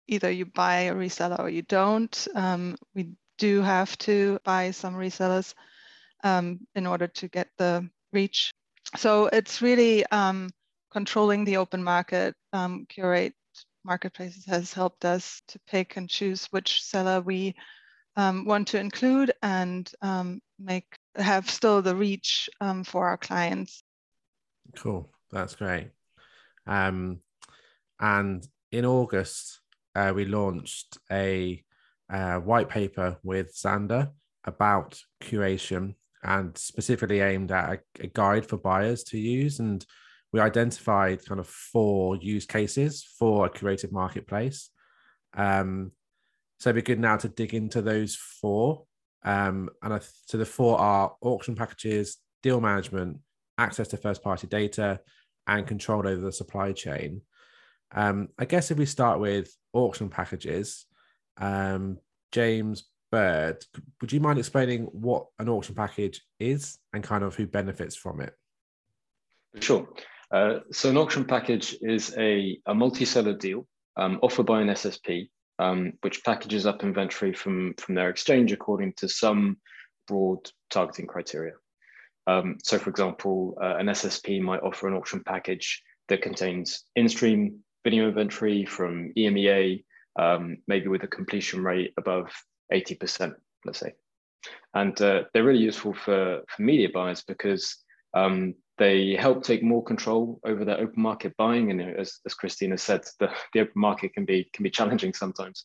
either 0.08 0.30
you 0.30 0.46
buy 0.46 0.82
a 0.82 0.94
reseller 0.94 1.38
or 1.38 1.48
you 1.48 1.62
don't. 1.62 2.28
Um, 2.34 2.76
we 2.94 3.10
do 3.38 3.62
have 3.62 3.96
to 3.98 4.38
buy 4.44 4.70
some 4.70 4.94
resellers. 4.94 5.54
um, 6.24 6.60
in 6.74 6.86
order 6.86 7.06
to 7.06 7.28
get 7.28 7.48
the 7.58 7.88
reach. 8.12 8.50
So 8.96 9.26
it's 9.26 9.62
really 9.62 10.04
um, 10.06 10.50
controlling 10.90 11.44
the 11.44 11.58
open 11.58 11.82
market. 11.82 12.34
Um, 12.52 12.86
Curate 12.88 13.34
Marketplaces 13.84 14.44
has 14.46 14.72
helped 14.72 15.04
us 15.04 15.42
to 15.48 15.58
pick 15.66 15.96
and 15.96 16.08
choose 16.08 16.46
which 16.46 16.82
seller 16.82 17.20
we 17.20 17.54
um, 18.16 18.44
want 18.44 18.68
to 18.68 18.80
include 18.80 19.32
and 19.42 19.90
um, 20.02 20.40
make 20.58 20.86
have 21.16 21.50
still 21.50 21.82
the 21.82 21.94
reach 21.94 22.48
um, 22.60 22.82
for 22.82 23.06
our 23.06 23.18
clients. 23.18 23.82
Cool, 24.74 25.10
that's 25.30 25.54
great. 25.54 25.90
Um, 26.66 27.20
and 28.00 28.46
in 28.72 28.84
August, 28.84 29.60
uh, 29.96 30.12
we 30.14 30.26
launched 30.26 30.98
a 31.10 31.62
uh, 32.12 32.36
white 32.36 32.68
paper 32.68 33.16
with 33.22 33.56
Xandr 33.56 34.10
about 34.44 35.00
curation 35.22 35.94
and 36.22 36.56
specifically 36.56 37.20
aimed 37.20 37.50
at 37.50 37.70
a, 37.70 38.04
a, 38.04 38.06
guide 38.08 38.44
for 38.44 38.58
buyers 38.58 39.02
to 39.04 39.18
use. 39.18 39.58
And 39.58 39.84
we 40.32 40.40
identified 40.40 41.24
kind 41.24 41.40
of 41.40 41.46
four 41.48 42.16
use 42.16 42.44
cases 42.44 43.08
for 43.18 43.46
a 43.46 43.50
curated 43.50 43.90
marketplace. 43.90 44.68
Um, 45.34 45.92
so 46.58 46.70
it'd 46.70 46.84
be 46.84 46.86
good 46.86 47.00
now 47.00 47.16
to 47.16 47.28
dig 47.28 47.54
into 47.54 47.80
those 47.80 48.14
four. 48.16 48.84
Um, 49.24 49.70
and 49.82 49.94
I, 49.94 50.00
so 50.26 50.36
the 50.36 50.44
four 50.44 50.78
are 50.78 51.14
auction 51.22 51.54
packages, 51.54 52.18
deal 52.42 52.60
management, 52.60 53.18
access 53.56 53.88
to 53.88 53.96
first 53.96 54.22
party 54.22 54.46
data, 54.46 55.00
and 55.46 55.66
control 55.66 56.06
over 56.06 56.20
the 56.20 56.32
supply 56.32 56.72
chain. 56.72 57.22
Um, 57.92 58.28
I 58.38 58.44
guess 58.44 58.70
if 58.70 58.78
we 58.78 58.86
start 58.86 59.20
with 59.20 59.54
auction 59.72 60.08
packages, 60.08 60.86
um, 61.38 61.98
James 62.32 62.84
Bird, 63.10 63.64
would 64.00 64.12
you 64.12 64.20
mind 64.20 64.38
explaining 64.38 64.84
what 64.84 65.26
an 65.38 65.48
auction 65.48 65.74
package 65.74 66.22
is 66.40 66.78
and 66.92 67.02
kind 67.02 67.22
of 67.22 67.34
who 67.34 67.46
benefits 67.46 67.94
from 67.94 68.20
it? 68.20 68.34
Sure. 69.60 69.88
Uh, 70.30 70.58
so 70.72 70.90
an 70.90 70.96
auction 70.96 71.24
package 71.24 71.76
is 71.80 72.14
a, 72.18 72.58
a 72.66 72.74
multi-seller 72.74 73.34
deal 73.34 73.66
um, 73.96 74.18
offered 74.22 74.46
by 74.46 74.60
an 74.60 74.68
SSP, 74.68 75.30
um, 75.58 75.92
which 76.00 76.24
packages 76.24 76.66
up 76.66 76.82
inventory 76.82 77.32
from, 77.32 77.74
from 77.78 77.94
their 77.94 78.10
exchange 78.10 78.52
according 78.52 78.92
to 78.94 79.08
some 79.08 79.56
broad 80.08 80.50
targeting 80.70 81.06
criteria. 81.06 81.54
Um, 82.26 82.58
so, 82.62 82.78
for 82.78 82.90
example, 82.90 83.56
uh, 83.62 83.76
an 83.76 83.86
SSP 83.86 84.40
might 84.40 84.62
offer 84.62 84.88
an 84.88 84.94
auction 84.94 85.22
package 85.24 85.82
that 86.08 86.22
contains 86.22 86.84
in-stream 86.96 87.60
video 87.86 88.08
inventory 88.08 88.64
from 88.64 89.12
EMEA, 89.16 89.84
um, 90.18 90.56
maybe 90.66 90.88
with 90.88 91.04
a 91.04 91.06
completion 91.06 91.62
rate 91.62 91.94
above 91.96 92.32
80%, 92.72 93.32
let's 93.64 93.78
say. 93.78 93.92
And 94.74 95.00
uh, 95.00 95.22
they're 95.32 95.44
really 95.44 95.62
useful 95.62 95.94
for, 95.94 96.42
for 96.48 96.62
media 96.62 96.88
buyers 96.92 97.22
because 97.22 97.76
um, 98.12 98.54
they 98.76 99.14
help 99.14 99.44
take 99.44 99.62
more 99.62 99.84
control 99.84 100.40
over 100.44 100.64
their 100.64 100.80
open 100.80 101.00
market 101.00 101.32
buying. 101.36 101.70
And 101.70 101.80
as, 101.80 102.18
as 102.26 102.34
Kristina 102.34 102.76
said, 102.76 103.02
the, 103.20 103.28
the 103.54 103.60
open 103.60 103.80
market 103.80 104.14
can 104.14 104.24
be, 104.24 104.50
can 104.52 104.64
be 104.64 104.70
challenging 104.70 105.14
sometimes. 105.14 105.64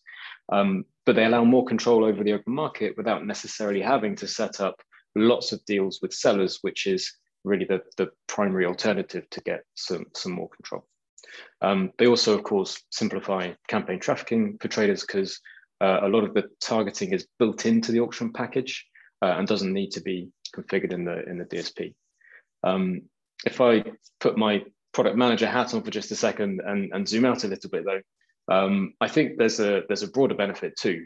Um, 0.52 0.86
but 1.08 1.16
they 1.16 1.26
allow 1.26 1.44
more 1.44 1.66
control 1.66 2.06
over 2.06 2.24
the 2.24 2.34
open 2.34 2.54
market 2.54 2.94
without 2.98 3.26
necessarily 3.26 3.82
having 3.82 4.16
to 4.18 4.28
set 4.28 4.62
up 4.62 4.76
lots 5.16 5.54
of 5.54 5.66
deals 5.66 5.98
with 6.04 6.14
sellers, 6.14 6.60
which 6.62 6.86
is 6.86 7.12
really 7.44 7.66
the, 7.66 7.82
the 7.98 8.12
primary 8.28 8.68
alternative 8.68 9.28
to 9.32 9.42
get 9.42 9.64
some, 9.74 10.06
some 10.14 10.34
more 10.34 10.50
control. 10.50 10.86
Um, 11.62 11.92
they 11.98 12.08
also, 12.08 12.38
of 12.38 12.44
course, 12.44 12.82
simplify 12.90 13.54
campaign 13.68 14.00
trafficking 14.00 14.58
for 14.60 14.68
traders 14.68 15.02
because 15.02 15.40
uh, 15.80 16.00
a 16.04 16.08
lot 16.08 16.24
of 16.24 16.34
the 16.34 16.50
targeting 16.60 17.14
is 17.14 17.28
built 17.40 17.66
into 17.66 17.92
the 17.92 18.00
auction 18.00 18.32
package 18.32 18.86
uh, 19.22 19.36
and 19.38 19.48
doesn't 19.48 19.74
need 19.74 19.92
to 19.92 20.02
be 20.02 20.30
configured 20.56 20.94
in 20.94 21.06
the 21.06 21.24
in 21.30 21.38
the 21.38 21.46
DSP. 21.46 21.94
Um, 22.64 23.04
if 23.46 23.62
I 23.62 23.84
put 24.20 24.38
my 24.38 24.64
product 24.94 25.18
manager 25.18 25.48
hat 25.48 25.74
on 25.74 25.82
for 25.82 25.92
just 25.92 26.12
a 26.12 26.16
second 26.16 26.62
and, 26.66 26.92
and 26.94 27.08
zoom 27.08 27.26
out 27.26 27.44
a 27.44 27.48
little 27.48 27.70
bit 27.70 27.86
though, 27.86 28.02
um, 28.54 28.94
I 29.00 29.08
think 29.08 29.38
there's 29.38 29.60
a 29.60 29.84
there's 29.88 30.04
a 30.04 30.12
broader 30.12 30.36
benefit 30.36 30.76
too. 30.78 31.06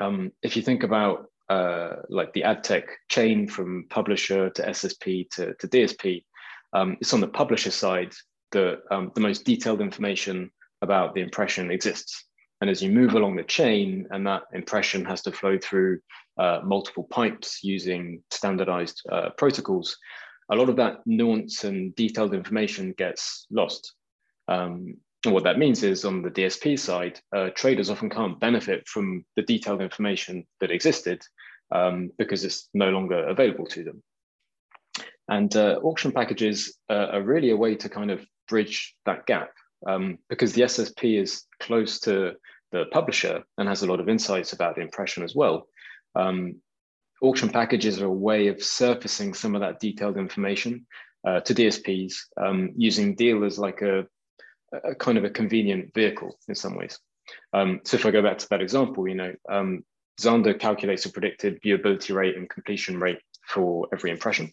Um, 0.00 0.32
if 0.42 0.56
you 0.56 0.62
think 0.62 0.82
about 0.82 1.26
uh, 1.48 1.96
like 2.08 2.32
the 2.32 2.44
ad 2.44 2.64
tech 2.64 2.84
chain 3.08 3.48
from 3.48 3.86
publisher 3.88 4.50
to 4.50 4.66
SSP 4.66 5.30
to, 5.30 5.54
to 5.54 5.68
DSP, 5.68 6.24
um, 6.72 6.96
it's 7.00 7.14
on 7.14 7.20
the 7.20 7.28
publisher 7.28 7.70
side 7.70 8.12
that 8.52 8.82
um, 8.90 9.12
the 9.14 9.20
most 9.20 9.44
detailed 9.44 9.80
information 9.80 10.50
about 10.82 11.14
the 11.14 11.20
impression 11.20 11.70
exists. 11.70 12.24
And 12.60 12.70
as 12.70 12.82
you 12.82 12.90
move 12.90 13.14
along 13.14 13.36
the 13.36 13.42
chain, 13.42 14.06
and 14.10 14.26
that 14.26 14.44
impression 14.52 15.04
has 15.04 15.22
to 15.22 15.32
flow 15.32 15.58
through 15.58 16.00
uh, 16.38 16.60
multiple 16.64 17.06
pipes 17.10 17.60
using 17.62 18.22
standardized 18.30 19.02
uh, 19.10 19.30
protocols, 19.36 19.96
a 20.50 20.56
lot 20.56 20.68
of 20.68 20.76
that 20.76 20.98
nuance 21.06 21.64
and 21.64 21.94
detailed 21.96 22.34
information 22.34 22.94
gets 22.96 23.46
lost. 23.50 23.94
Um, 24.48 24.96
and 25.24 25.34
what 25.34 25.44
that 25.44 25.58
means 25.58 25.82
is 25.82 26.04
on 26.04 26.22
the 26.22 26.30
DSP 26.30 26.78
side, 26.78 27.20
uh, 27.34 27.50
traders 27.54 27.90
often 27.90 28.08
can't 28.08 28.38
benefit 28.38 28.86
from 28.86 29.24
the 29.34 29.42
detailed 29.42 29.82
information 29.82 30.46
that 30.60 30.70
existed 30.70 31.20
um, 31.74 32.10
because 32.16 32.44
it's 32.44 32.68
no 32.74 32.90
longer 32.90 33.26
available 33.26 33.66
to 33.66 33.82
them. 33.82 34.02
And 35.28 35.54
uh, 35.56 35.80
auction 35.82 36.12
packages 36.12 36.78
uh, 36.88 37.08
are 37.12 37.22
really 37.22 37.50
a 37.50 37.56
way 37.56 37.74
to 37.74 37.88
kind 37.88 38.12
of 38.12 38.24
bridge 38.48 38.94
that 39.04 39.26
gap 39.26 39.50
um, 39.86 40.18
because 40.28 40.52
the 40.52 40.62
SSP 40.62 41.20
is 41.20 41.44
close 41.60 42.00
to 42.00 42.34
the 42.72 42.84
publisher 42.92 43.42
and 43.58 43.68
has 43.68 43.82
a 43.82 43.86
lot 43.86 44.00
of 44.00 44.08
insights 44.08 44.52
about 44.52 44.74
the 44.74 44.82
impression 44.82 45.22
as 45.22 45.34
well. 45.34 45.66
Um, 46.14 46.56
auction 47.22 47.48
packages 47.48 48.00
are 48.00 48.06
a 48.06 48.12
way 48.12 48.48
of 48.48 48.62
surfacing 48.62 49.34
some 49.34 49.54
of 49.54 49.60
that 49.60 49.80
detailed 49.80 50.16
information 50.16 50.86
uh, 51.26 51.40
to 51.40 51.54
DSPs 51.54 52.14
um, 52.36 52.70
using 52.76 53.14
dealers 53.14 53.58
like 53.58 53.82
a, 53.82 54.06
a, 54.84 54.94
kind 54.94 55.18
of 55.18 55.24
a 55.24 55.30
convenient 55.30 55.92
vehicle 55.94 56.38
in 56.48 56.54
some 56.54 56.76
ways. 56.76 56.98
Um, 57.52 57.80
so 57.84 57.96
if 57.96 58.06
I 58.06 58.10
go 58.10 58.22
back 58.22 58.38
to 58.38 58.48
that 58.50 58.62
example, 58.62 59.08
you 59.08 59.14
know, 59.14 59.34
um, 59.50 59.84
Xandr 60.20 60.58
calculates 60.58 61.04
a 61.04 61.10
predicted 61.10 61.60
viewability 61.62 62.14
rate 62.14 62.36
and 62.36 62.48
completion 62.48 62.98
rate 62.98 63.18
for 63.46 63.88
every 63.92 64.10
impression. 64.10 64.52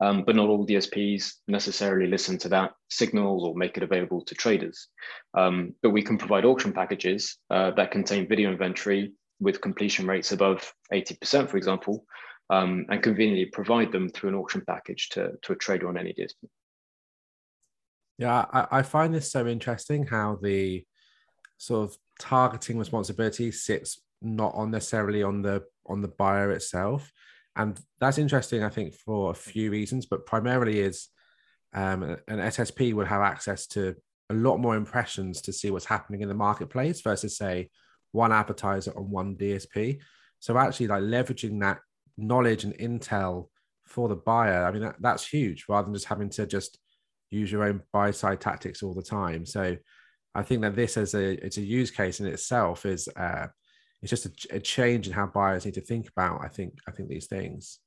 Um, 0.00 0.22
but 0.24 0.36
not 0.36 0.48
all 0.48 0.66
DSPs 0.66 1.34
necessarily 1.48 2.06
listen 2.08 2.38
to 2.38 2.48
that 2.50 2.72
signal 2.88 3.44
or 3.44 3.54
make 3.56 3.76
it 3.76 3.82
available 3.82 4.22
to 4.22 4.34
traders. 4.34 4.88
Um, 5.36 5.74
but 5.82 5.90
we 5.90 6.02
can 6.02 6.18
provide 6.18 6.44
auction 6.44 6.72
packages 6.72 7.38
uh, 7.50 7.72
that 7.72 7.90
contain 7.90 8.28
video 8.28 8.52
inventory 8.52 9.12
with 9.40 9.60
completion 9.60 10.06
rates 10.06 10.32
above 10.32 10.72
80%, 10.92 11.48
for 11.48 11.56
example, 11.56 12.04
um, 12.50 12.86
and 12.88 13.02
conveniently 13.02 13.46
provide 13.46 13.92
them 13.92 14.08
through 14.08 14.30
an 14.30 14.36
auction 14.36 14.62
package 14.66 15.08
to, 15.10 15.32
to 15.42 15.52
a 15.52 15.56
trader 15.56 15.88
on 15.88 15.98
any 15.98 16.12
DSP. 16.12 16.48
Yeah, 18.18 18.46
I, 18.52 18.66
I 18.70 18.82
find 18.82 19.14
this 19.14 19.30
so 19.30 19.46
interesting 19.46 20.06
how 20.06 20.38
the 20.40 20.84
sort 21.58 21.90
of 21.90 21.96
targeting 22.18 22.78
responsibility 22.78 23.50
sits 23.50 24.00
not 24.22 24.54
on 24.54 24.70
necessarily 24.70 25.22
on 25.22 25.42
the 25.42 25.62
on 25.86 26.00
the 26.00 26.08
buyer 26.08 26.52
itself 26.52 27.12
and 27.56 27.80
that's 28.00 28.18
interesting 28.18 28.62
i 28.62 28.68
think 28.68 28.94
for 28.94 29.30
a 29.30 29.34
few 29.34 29.70
reasons 29.70 30.06
but 30.06 30.26
primarily 30.26 30.80
is 30.80 31.08
um, 31.74 32.02
an 32.02 32.38
ssp 32.38 32.94
would 32.94 33.06
have 33.06 33.22
access 33.22 33.66
to 33.66 33.94
a 34.30 34.34
lot 34.34 34.58
more 34.58 34.76
impressions 34.76 35.40
to 35.40 35.52
see 35.52 35.70
what's 35.70 35.84
happening 35.84 36.20
in 36.20 36.28
the 36.28 36.34
marketplace 36.34 37.00
versus 37.00 37.36
say 37.36 37.68
one 38.12 38.32
advertiser 38.32 38.92
on 38.96 39.10
one 39.10 39.36
dsp 39.36 39.98
so 40.38 40.56
actually 40.56 40.86
like 40.86 41.02
leveraging 41.02 41.60
that 41.60 41.78
knowledge 42.16 42.64
and 42.64 42.76
intel 42.78 43.48
for 43.84 44.08
the 44.08 44.16
buyer 44.16 44.64
i 44.64 44.70
mean 44.70 44.82
that, 44.82 44.96
that's 45.00 45.26
huge 45.26 45.64
rather 45.68 45.86
than 45.86 45.94
just 45.94 46.06
having 46.06 46.30
to 46.30 46.46
just 46.46 46.78
use 47.30 47.50
your 47.50 47.64
own 47.64 47.82
buy 47.92 48.10
side 48.10 48.40
tactics 48.40 48.82
all 48.82 48.94
the 48.94 49.02
time. 49.02 49.44
So 49.46 49.76
i 50.34 50.42
think 50.42 50.60
that 50.62 50.76
this 50.76 50.96
as 50.96 51.14
a 51.14 51.44
it's 51.44 51.56
a 51.56 51.62
use 51.62 51.90
case 51.90 52.20
in 52.20 52.26
itself 52.26 52.84
is 52.84 53.08
uh, 53.16 53.46
it's 54.02 54.10
just 54.10 54.26
a, 54.26 54.56
a 54.56 54.60
change 54.60 55.06
in 55.06 55.12
how 55.12 55.26
buyers 55.26 55.64
need 55.64 55.74
to 55.74 55.80
think 55.80 56.08
about 56.08 56.42
i 56.42 56.48
think 56.48 56.74
i 56.88 56.90
think 56.90 57.08
these 57.08 57.26
things. 57.26 57.78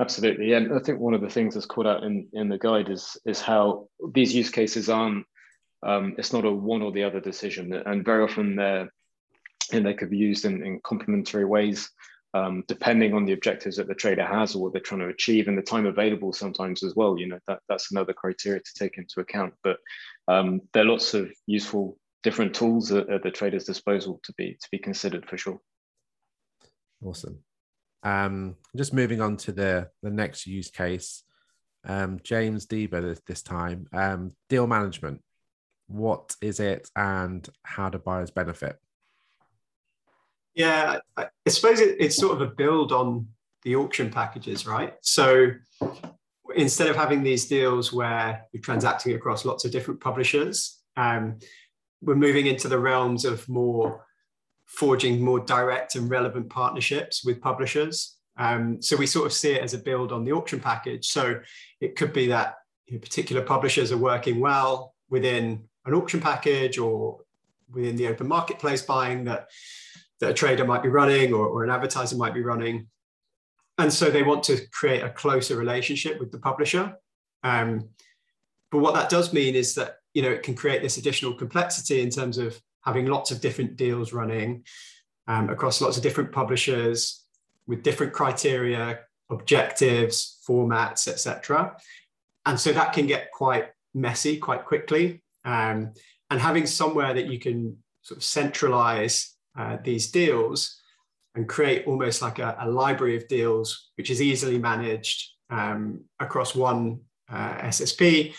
Absolutely 0.00 0.52
and 0.54 0.72
i 0.72 0.78
think 0.78 0.98
one 0.98 1.14
of 1.14 1.20
the 1.20 1.28
things 1.28 1.54
that's 1.54 1.66
called 1.66 1.86
out 1.86 2.02
in 2.04 2.26
in 2.32 2.48
the 2.48 2.58
guide 2.58 2.88
is 2.88 3.16
is 3.26 3.40
how 3.40 3.88
these 4.14 4.34
use 4.34 4.50
cases 4.50 4.88
aren't 4.88 5.26
um, 5.84 6.14
it's 6.16 6.32
not 6.32 6.44
a 6.44 6.50
one 6.50 6.80
or 6.80 6.92
the 6.92 7.02
other 7.02 7.20
decision 7.20 7.72
and 7.72 8.04
very 8.04 8.22
often 8.22 8.56
they're 8.56 8.88
and 9.72 9.86
they 9.86 9.94
could 9.94 10.10
be 10.10 10.18
used 10.18 10.44
in, 10.44 10.64
in 10.64 10.80
complementary 10.82 11.44
ways 11.44 11.90
um, 12.34 12.64
depending 12.66 13.12
on 13.12 13.26
the 13.26 13.32
objectives 13.32 13.76
that 13.76 13.88
the 13.88 13.94
trader 13.94 14.24
has 14.24 14.54
or 14.54 14.62
what 14.62 14.72
they're 14.72 14.80
trying 14.80 15.00
to 15.00 15.08
achieve 15.08 15.48
and 15.48 15.58
the 15.58 15.62
time 15.62 15.86
available 15.86 16.32
sometimes 16.32 16.82
as 16.82 16.94
well 16.96 17.18
you 17.18 17.26
know 17.26 17.38
that, 17.46 17.60
that's 17.68 17.90
another 17.90 18.12
criteria 18.12 18.60
to 18.60 18.74
take 18.78 18.96
into 18.96 19.20
account 19.20 19.52
but 19.62 19.76
um, 20.28 20.60
there 20.72 20.84
are 20.84 20.88
lots 20.88 21.14
of 21.14 21.30
useful 21.46 21.98
different 22.22 22.54
tools 22.54 22.92
at, 22.92 23.08
at 23.10 23.22
the 23.22 23.30
trader's 23.30 23.64
disposal 23.64 24.20
to 24.24 24.32
be 24.34 24.56
to 24.60 24.68
be 24.70 24.78
considered 24.78 25.28
for 25.28 25.36
sure. 25.36 25.60
Awesome. 27.04 27.38
Um, 28.02 28.56
just 28.76 28.92
moving 28.92 29.20
on 29.20 29.36
to 29.38 29.52
the 29.52 29.88
the 30.02 30.10
next 30.10 30.46
use 30.46 30.70
case, 30.70 31.24
um, 31.86 32.20
James 32.22 32.66
Diba 32.66 33.02
this, 33.02 33.20
this 33.26 33.42
time. 33.42 33.86
Um, 33.92 34.32
deal 34.48 34.66
management. 34.66 35.22
What 35.88 36.36
is 36.40 36.60
it, 36.60 36.88
and 36.96 37.46
how 37.64 37.90
do 37.90 37.98
buyers 37.98 38.30
benefit? 38.30 38.76
Yeah, 40.54 40.98
I, 41.16 41.26
I 41.46 41.50
suppose 41.50 41.80
it, 41.80 41.96
it's 41.98 42.16
sort 42.16 42.34
of 42.34 42.40
a 42.40 42.52
build 42.52 42.92
on 42.92 43.28
the 43.62 43.76
auction 43.76 44.10
packages, 44.10 44.66
right? 44.66 44.94
So 45.02 45.50
instead 46.54 46.88
of 46.88 46.96
having 46.96 47.22
these 47.22 47.46
deals 47.46 47.92
where 47.92 48.44
you're 48.52 48.62
transacting 48.62 49.14
across 49.14 49.44
lots 49.44 49.64
of 49.64 49.70
different 49.70 50.00
publishers, 50.00 50.82
um, 50.96 51.38
we're 52.02 52.16
moving 52.16 52.46
into 52.46 52.68
the 52.68 52.78
realms 52.78 53.24
of 53.24 53.48
more 53.48 54.04
forging 54.66 55.20
more 55.20 55.40
direct 55.40 55.94
and 55.96 56.10
relevant 56.10 56.48
partnerships 56.48 57.24
with 57.24 57.40
publishers. 57.40 58.16
Um, 58.38 58.80
so 58.80 58.96
we 58.96 59.06
sort 59.06 59.26
of 59.26 59.32
see 59.32 59.52
it 59.52 59.62
as 59.62 59.74
a 59.74 59.78
build 59.78 60.12
on 60.12 60.24
the 60.24 60.32
auction 60.32 60.60
package. 60.60 61.08
So 61.08 61.40
it 61.80 61.94
could 61.94 62.12
be 62.12 62.28
that 62.28 62.56
you 62.86 62.94
know, 62.94 63.00
particular 63.00 63.42
publishers 63.42 63.92
are 63.92 63.98
working 63.98 64.40
well 64.40 64.94
within 65.10 65.64
an 65.84 65.94
auction 65.94 66.20
package 66.20 66.78
or 66.78 67.18
within 67.70 67.96
the 67.96 68.08
open 68.08 68.28
marketplace 68.28 68.82
buying 68.82 69.24
that, 69.24 69.48
that 70.20 70.30
a 70.30 70.34
trader 70.34 70.64
might 70.64 70.82
be 70.82 70.88
running 70.88 71.34
or, 71.34 71.46
or 71.46 71.64
an 71.64 71.70
advertiser 71.70 72.16
might 72.16 72.34
be 72.34 72.42
running. 72.42 72.88
And 73.78 73.92
so 73.92 74.10
they 74.10 74.22
want 74.22 74.42
to 74.44 74.66
create 74.70 75.02
a 75.02 75.10
closer 75.10 75.56
relationship 75.56 76.18
with 76.18 76.32
the 76.32 76.38
publisher. 76.38 76.96
Um, 77.42 77.90
but 78.70 78.78
what 78.78 78.94
that 78.94 79.10
does 79.10 79.32
mean 79.34 79.54
is 79.54 79.74
that 79.74 79.96
you 80.14 80.22
know 80.22 80.30
it 80.30 80.42
can 80.42 80.54
create 80.54 80.82
this 80.82 80.96
additional 80.96 81.34
complexity 81.34 82.00
in 82.00 82.10
terms 82.10 82.38
of 82.38 82.60
having 82.84 83.06
lots 83.06 83.30
of 83.30 83.40
different 83.40 83.76
deals 83.76 84.12
running 84.12 84.64
um, 85.28 85.48
across 85.48 85.80
lots 85.80 85.96
of 85.96 86.02
different 86.02 86.32
publishers 86.32 87.24
with 87.66 87.82
different 87.82 88.12
criteria, 88.12 89.00
objectives, 89.30 90.40
formats, 90.46 91.06
etc. 91.08 91.76
And 92.44 92.58
so 92.58 92.72
that 92.72 92.92
can 92.92 93.06
get 93.06 93.30
quite 93.30 93.68
messy 93.94 94.36
quite 94.36 94.64
quickly. 94.64 95.22
Um, 95.44 95.92
and 96.30 96.40
having 96.40 96.66
somewhere 96.66 97.14
that 97.14 97.26
you 97.26 97.38
can 97.38 97.76
sort 98.02 98.18
of 98.18 98.24
centralize 98.24 99.34
uh, 99.56 99.76
these 99.84 100.10
deals 100.10 100.80
and 101.34 101.48
create 101.48 101.86
almost 101.86 102.20
like 102.22 102.38
a, 102.38 102.56
a, 102.60 102.68
library 102.68 103.16
of 103.16 103.28
deals, 103.28 103.90
which 103.96 104.10
is 104.10 104.20
easily 104.20 104.58
managed 104.58 105.30
um, 105.50 106.04
across 106.20 106.54
one 106.54 107.00
uh, 107.30 107.54
SSP, 107.58 108.34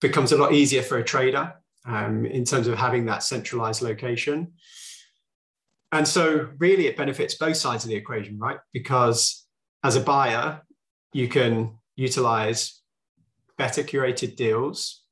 becomes 0.00 0.32
a 0.32 0.36
lot 0.36 0.52
easier 0.52 0.82
for 0.82 0.98
a 0.98 1.04
trader 1.04 1.54
um, 1.86 2.26
in 2.26 2.44
terms 2.44 2.66
of 2.66 2.78
having 2.78 3.06
that 3.06 3.22
centralized 3.22 3.82
location. 3.82 4.52
And 5.90 6.06
so, 6.06 6.48
really, 6.58 6.86
it 6.86 6.96
benefits 6.96 7.34
both 7.36 7.56
sides 7.56 7.84
of 7.84 7.90
the 7.90 7.96
equation, 7.96 8.38
right? 8.38 8.58
Because 8.72 9.46
as 9.82 9.96
a 9.96 10.00
buyer, 10.00 10.62
you 11.12 11.28
can 11.28 11.78
utilize 11.96 12.82
better 13.56 13.82
curated 13.82 14.36
deals, 14.36 15.02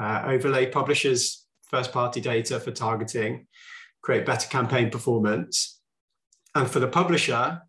uh, 0.00 0.22
overlay 0.26 0.66
publishers' 0.66 1.46
first 1.68 1.92
party 1.92 2.20
data 2.20 2.60
for 2.60 2.70
targeting, 2.70 3.46
create 4.02 4.24
better 4.24 4.48
campaign 4.48 4.90
performance. 4.90 5.80
And 6.54 6.70
for 6.70 6.80
the 6.80 6.88
publisher, 6.88 7.62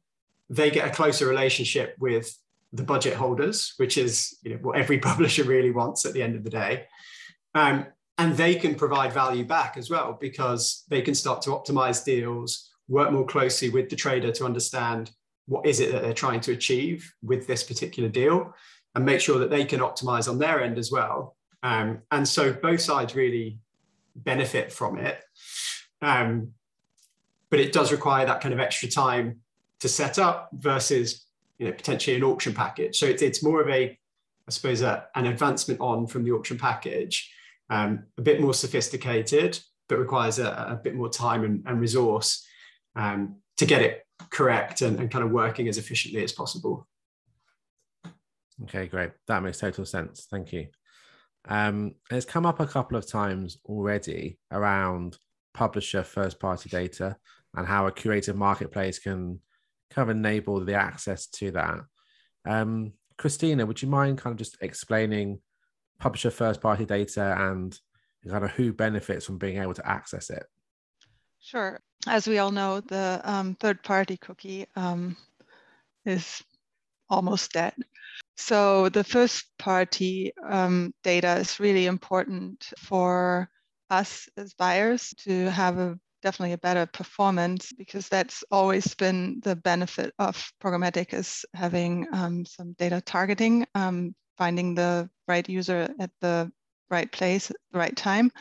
they 0.49 0.69
get 0.69 0.87
a 0.87 0.91
closer 0.91 1.27
relationship 1.27 1.95
with 1.99 2.37
the 2.73 2.83
budget 2.83 3.13
holders, 3.13 3.73
which 3.77 3.97
is 3.97 4.37
you 4.43 4.51
know, 4.51 4.57
what 4.57 4.77
every 4.77 4.97
publisher 5.09 5.43
really 5.43 5.71
wants 5.71 6.05
at 6.05 6.13
the 6.13 6.21
end 6.21 6.35
of 6.35 6.43
the 6.43 6.49
day. 6.49 6.85
Um, 7.55 7.85
and 8.17 8.35
they 8.35 8.55
can 8.55 8.75
provide 8.75 9.13
value 9.13 9.45
back 9.45 9.77
as 9.77 9.89
well 9.89 10.17
because 10.19 10.83
they 10.89 11.01
can 11.01 11.15
start 11.15 11.41
to 11.43 11.49
optimize 11.51 12.03
deals 12.03 12.71
work 12.87 13.11
more 13.11 13.25
closely 13.25 13.69
with 13.69 13.89
the 13.89 13.95
trader 13.95 14.31
to 14.31 14.45
understand 14.45 15.11
what 15.45 15.65
is 15.65 15.79
it 15.79 15.91
that 15.91 16.01
they're 16.01 16.13
trying 16.13 16.41
to 16.41 16.51
achieve 16.51 17.13
with 17.23 17.47
this 17.47 17.63
particular 17.63 18.09
deal 18.09 18.53
and 18.95 19.05
make 19.05 19.19
sure 19.19 19.39
that 19.39 19.49
they 19.49 19.65
can 19.65 19.79
optimize 19.79 20.29
on 20.29 20.37
their 20.37 20.61
end 20.61 20.77
as 20.77 20.91
well 20.91 21.35
um, 21.63 22.01
and 22.11 22.27
so 22.27 22.51
both 22.53 22.81
sides 22.81 23.15
really 23.15 23.57
benefit 24.15 24.71
from 24.71 24.97
it 24.97 25.23
um, 26.01 26.51
but 27.49 27.59
it 27.59 27.71
does 27.71 27.91
require 27.91 28.25
that 28.25 28.41
kind 28.41 28.53
of 28.53 28.59
extra 28.59 28.89
time 28.89 29.39
to 29.79 29.87
set 29.87 30.19
up 30.19 30.49
versus 30.53 31.25
you 31.63 31.69
know 31.69 31.75
potentially 31.75 32.15
an 32.15 32.23
auction 32.23 32.53
package 32.53 32.97
so 32.97 33.05
it's, 33.05 33.21
it's 33.21 33.41
more 33.43 33.61
of 33.61 33.69
a 33.69 33.97
i 34.47 34.51
suppose 34.51 34.81
a, 34.81 35.05
an 35.15 35.27
advancement 35.27 35.79
on 35.79 36.05
from 36.05 36.23
the 36.23 36.31
auction 36.31 36.57
package 36.57 37.31
um, 37.69 38.03
a 38.17 38.21
bit 38.21 38.41
more 38.41 38.53
sophisticated, 38.53 39.59
but 39.89 39.99
requires 39.99 40.39
a, 40.39 40.47
a 40.47 40.79
bit 40.81 40.95
more 40.95 41.09
time 41.09 41.43
and, 41.43 41.63
and 41.65 41.79
resource 41.79 42.45
um, 42.95 43.37
to 43.57 43.65
get 43.65 43.81
it 43.81 44.05
correct 44.29 44.81
and, 44.81 44.99
and 44.99 45.11
kind 45.11 45.23
of 45.23 45.31
working 45.31 45.67
as 45.67 45.77
efficiently 45.77 46.23
as 46.23 46.31
possible. 46.31 46.87
Okay, 48.63 48.87
great. 48.87 49.11
That 49.27 49.43
makes 49.43 49.59
total 49.59 49.85
sense. 49.85 50.27
Thank 50.29 50.53
you. 50.53 50.67
Um, 51.45 51.95
it's 52.11 52.25
come 52.25 52.45
up 52.45 52.59
a 52.59 52.67
couple 52.67 52.97
of 52.97 53.07
times 53.07 53.57
already 53.65 54.37
around 54.51 55.17
publisher 55.53 56.03
first 56.03 56.39
party 56.39 56.69
data 56.69 57.17
and 57.55 57.67
how 57.67 57.87
a 57.87 57.91
curated 57.91 58.35
marketplace 58.35 58.99
can 58.99 59.39
kind 59.93 60.09
of 60.09 60.15
enable 60.15 60.63
the 60.63 60.75
access 60.75 61.27
to 61.27 61.51
that. 61.51 61.79
Um, 62.45 62.93
Kristina, 63.17 63.65
would 63.67 63.81
you 63.81 63.87
mind 63.87 64.17
kind 64.17 64.33
of 64.33 64.37
just 64.37 64.57
explaining 64.61 65.39
publisher 65.99 66.31
first 66.31 66.61
party 66.61 66.85
data 66.85 67.35
and 67.37 67.77
kind 68.27 68.43
of 68.43 68.51
who 68.51 68.73
benefits 68.73 69.25
from 69.25 69.37
being 69.37 69.61
able 69.61 69.73
to 69.73 69.87
access 69.87 70.29
it? 70.29 70.45
Sure. 71.39 71.79
As 72.07 72.27
we 72.27 72.37
all 72.39 72.51
know, 72.51 72.81
the 72.81 73.21
um, 73.23 73.55
third 73.59 73.83
party 73.83 74.17
cookie 74.17 74.65
um, 74.75 75.15
is 76.05 76.41
almost 77.09 77.51
dead. 77.51 77.73
So 78.35 78.89
the 78.89 79.03
first 79.03 79.45
party 79.59 80.33
um, 80.49 80.93
data 81.03 81.35
is 81.37 81.59
really 81.59 81.85
important 81.85 82.73
for 82.77 83.49
us 83.89 84.27
as 84.37 84.53
buyers 84.53 85.13
to 85.19 85.49
have 85.51 85.77
a 85.77 85.99
definitely 86.23 86.53
a 86.53 86.57
better 86.57 86.85
performance 86.85 87.71
because 87.73 88.09
that's 88.09 88.43
always 88.49 88.95
been 88.95 89.41
the 89.43 89.55
benefit 89.55 90.13
of 90.17 90.51
programmatic 90.63 91.13
is 91.13 91.45
having 91.53 92.07
um, 92.13 92.45
some 92.45 92.73
data 92.79 93.01
targeting 93.01 93.65
um, 93.75 94.15
finding 94.37 94.73
the 94.73 95.09
right 95.27 95.47
user 95.47 95.87
at 95.99 96.09
the 96.21 96.51
right 96.89 97.11
place 97.11 97.51
at 97.51 97.57
the 97.71 97.79
right 97.79 97.95
time. 97.95 98.31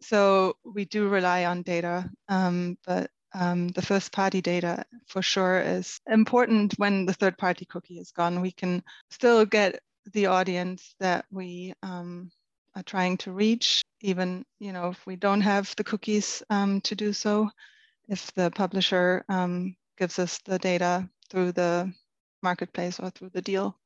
So 0.00 0.56
we 0.64 0.84
do 0.84 1.08
rely 1.08 1.44
on 1.44 1.62
data, 1.62 2.08
um, 2.28 2.76
but 2.86 3.10
um, 3.34 3.68
the 3.68 3.82
first 3.82 4.12
party 4.12 4.40
data 4.40 4.84
for 5.06 5.22
sure 5.22 5.60
is 5.60 6.00
important 6.08 6.74
when 6.78 7.06
the 7.06 7.14
third 7.14 7.36
party 7.38 7.64
cookie 7.64 7.98
is 7.98 8.12
gone. 8.12 8.40
We 8.40 8.52
can 8.52 8.82
still 9.10 9.44
get 9.44 9.80
the 10.12 10.26
audience 10.26 10.94
that 11.00 11.24
we 11.30 11.74
um, 11.82 12.30
are 12.76 12.84
trying 12.84 13.16
to 13.18 13.32
reach, 13.32 13.82
even 14.02 14.44
you 14.60 14.72
know 14.72 14.90
if 14.90 15.04
we 15.06 15.16
don't 15.16 15.40
have 15.40 15.74
the 15.76 15.84
cookies 15.84 16.42
um, 16.50 16.80
to 16.82 16.94
do 16.94 17.12
so. 17.12 17.50
If 18.08 18.32
the 18.34 18.52
publisher 18.52 19.24
um, 19.28 19.74
gives 19.98 20.20
us 20.20 20.38
the 20.44 20.58
data 20.58 21.08
through 21.30 21.52
the 21.52 21.92
marketplace 22.42 23.00
or 23.00 23.10
through 23.10 23.30
the 23.30 23.42
deal 23.42 23.76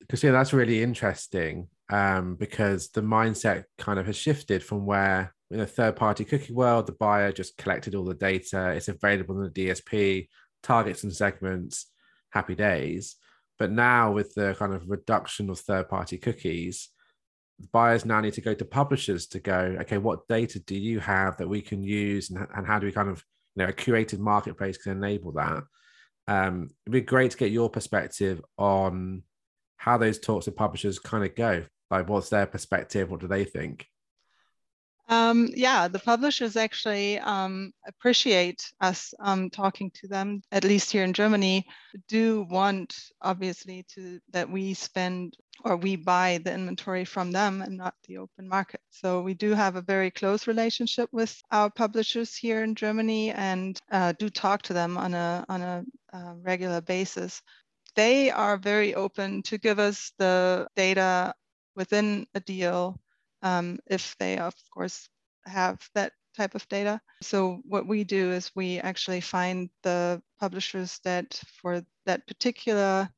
because 0.00 0.22
yeah, 0.22 0.32
that's 0.32 0.52
really 0.52 0.82
interesting 0.82 1.68
um, 1.90 2.34
because 2.36 2.88
the 2.90 3.02
mindset 3.02 3.64
kind 3.78 3.98
of 3.98 4.06
has 4.06 4.16
shifted 4.16 4.62
from 4.62 4.86
where 4.86 5.34
in 5.50 5.60
a 5.60 5.66
third 5.66 5.96
party 5.96 6.24
cookie 6.24 6.52
world, 6.52 6.86
the 6.86 6.92
buyer 6.92 7.32
just 7.32 7.56
collected 7.56 7.94
all 7.94 8.04
the 8.04 8.14
data, 8.14 8.70
it's 8.70 8.88
available 8.88 9.36
in 9.36 9.52
the 9.52 9.68
DSP, 9.68 10.28
targets 10.62 11.04
and 11.04 11.14
segments, 11.14 11.86
happy 12.30 12.54
days. 12.54 13.16
But 13.58 13.70
now 13.70 14.12
with 14.12 14.34
the 14.34 14.56
kind 14.58 14.74
of 14.74 14.88
reduction 14.90 15.48
of 15.50 15.60
third 15.60 15.88
party 15.88 16.18
cookies, 16.18 16.88
buyers 17.72 18.04
now 18.04 18.20
need 18.20 18.34
to 18.34 18.40
go 18.40 18.54
to 18.54 18.64
publishers 18.64 19.26
to 19.28 19.40
go, 19.40 19.76
okay, 19.80 19.98
what 19.98 20.26
data 20.28 20.58
do 20.60 20.74
you 20.74 21.00
have 21.00 21.36
that 21.36 21.48
we 21.48 21.60
can 21.60 21.82
use 21.82 22.30
and, 22.30 22.46
and 22.54 22.66
how 22.66 22.78
do 22.78 22.86
we 22.86 22.92
kind 22.92 23.08
of, 23.08 23.24
you 23.54 23.62
know, 23.62 23.68
a 23.68 23.72
curated 23.72 24.18
marketplace 24.18 24.76
can 24.78 24.92
enable 24.92 25.32
that? 25.32 25.62
Um, 26.26 26.70
it'd 26.84 26.92
be 26.92 27.00
great 27.00 27.32
to 27.32 27.36
get 27.36 27.52
your 27.52 27.70
perspective 27.70 28.42
on 28.56 29.22
how 29.76 29.98
those 29.98 30.18
talks 30.18 30.46
with 30.46 30.56
publishers 30.56 30.98
kind 30.98 31.24
of 31.24 31.34
go. 31.34 31.64
Like, 31.90 32.08
what's 32.08 32.30
their 32.30 32.46
perspective? 32.46 33.10
What 33.10 33.20
do 33.20 33.28
they 33.28 33.44
think? 33.44 33.86
Um, 35.08 35.50
yeah, 35.54 35.86
the 35.88 35.98
publishers 35.98 36.56
actually 36.56 37.18
um, 37.18 37.72
appreciate 37.86 38.72
us 38.80 39.12
um, 39.20 39.50
talking 39.50 39.90
to 39.96 40.08
them. 40.08 40.42
At 40.50 40.64
least 40.64 40.90
here 40.90 41.04
in 41.04 41.12
Germany, 41.12 41.66
do 42.08 42.46
want 42.48 42.96
obviously 43.20 43.84
to 43.94 44.18
that 44.32 44.48
we 44.48 44.72
spend 44.72 45.36
or 45.62 45.76
we 45.76 45.96
buy 45.96 46.38
the 46.44 46.52
inventory 46.52 47.04
from 47.04 47.30
them 47.30 47.62
and 47.62 47.76
not 47.76 47.94
the 48.06 48.18
open 48.18 48.48
market. 48.48 48.80
So 48.90 49.22
we 49.22 49.34
do 49.34 49.52
have 49.52 49.76
a 49.76 49.82
very 49.82 50.10
close 50.10 50.46
relationship 50.46 51.08
with 51.12 51.40
our 51.50 51.70
publishers 51.70 52.36
here 52.36 52.62
in 52.64 52.74
Germany 52.74 53.30
and 53.30 53.78
uh, 53.90 54.12
do 54.18 54.28
talk 54.28 54.62
to 54.62 54.72
them 54.72 54.98
on 54.98 55.14
a 55.14 55.44
on 55.48 55.62
a 55.62 55.84
uh, 56.12 56.34
regular 56.42 56.80
basis 56.80 57.40
they 57.94 58.30
are 58.30 58.56
very 58.56 58.94
open 58.94 59.42
to 59.42 59.58
give 59.58 59.78
us 59.78 60.12
the 60.18 60.66
data 60.76 61.34
within 61.76 62.26
a 62.34 62.40
deal 62.40 63.00
um, 63.42 63.78
if 63.86 64.16
they, 64.18 64.38
of 64.38 64.54
course, 64.72 65.08
have 65.46 65.78
that 65.94 66.12
type 66.36 66.54
of 66.54 66.68
data. 66.68 67.00
So 67.22 67.60
what 67.64 67.86
we 67.86 68.04
do 68.04 68.32
is 68.32 68.50
we 68.54 68.78
actually 68.78 69.20
find 69.20 69.70
the 69.82 70.20
publishers 70.40 70.98
that 71.04 71.40
for 71.60 71.82
that 72.06 72.26
particular 72.26 73.08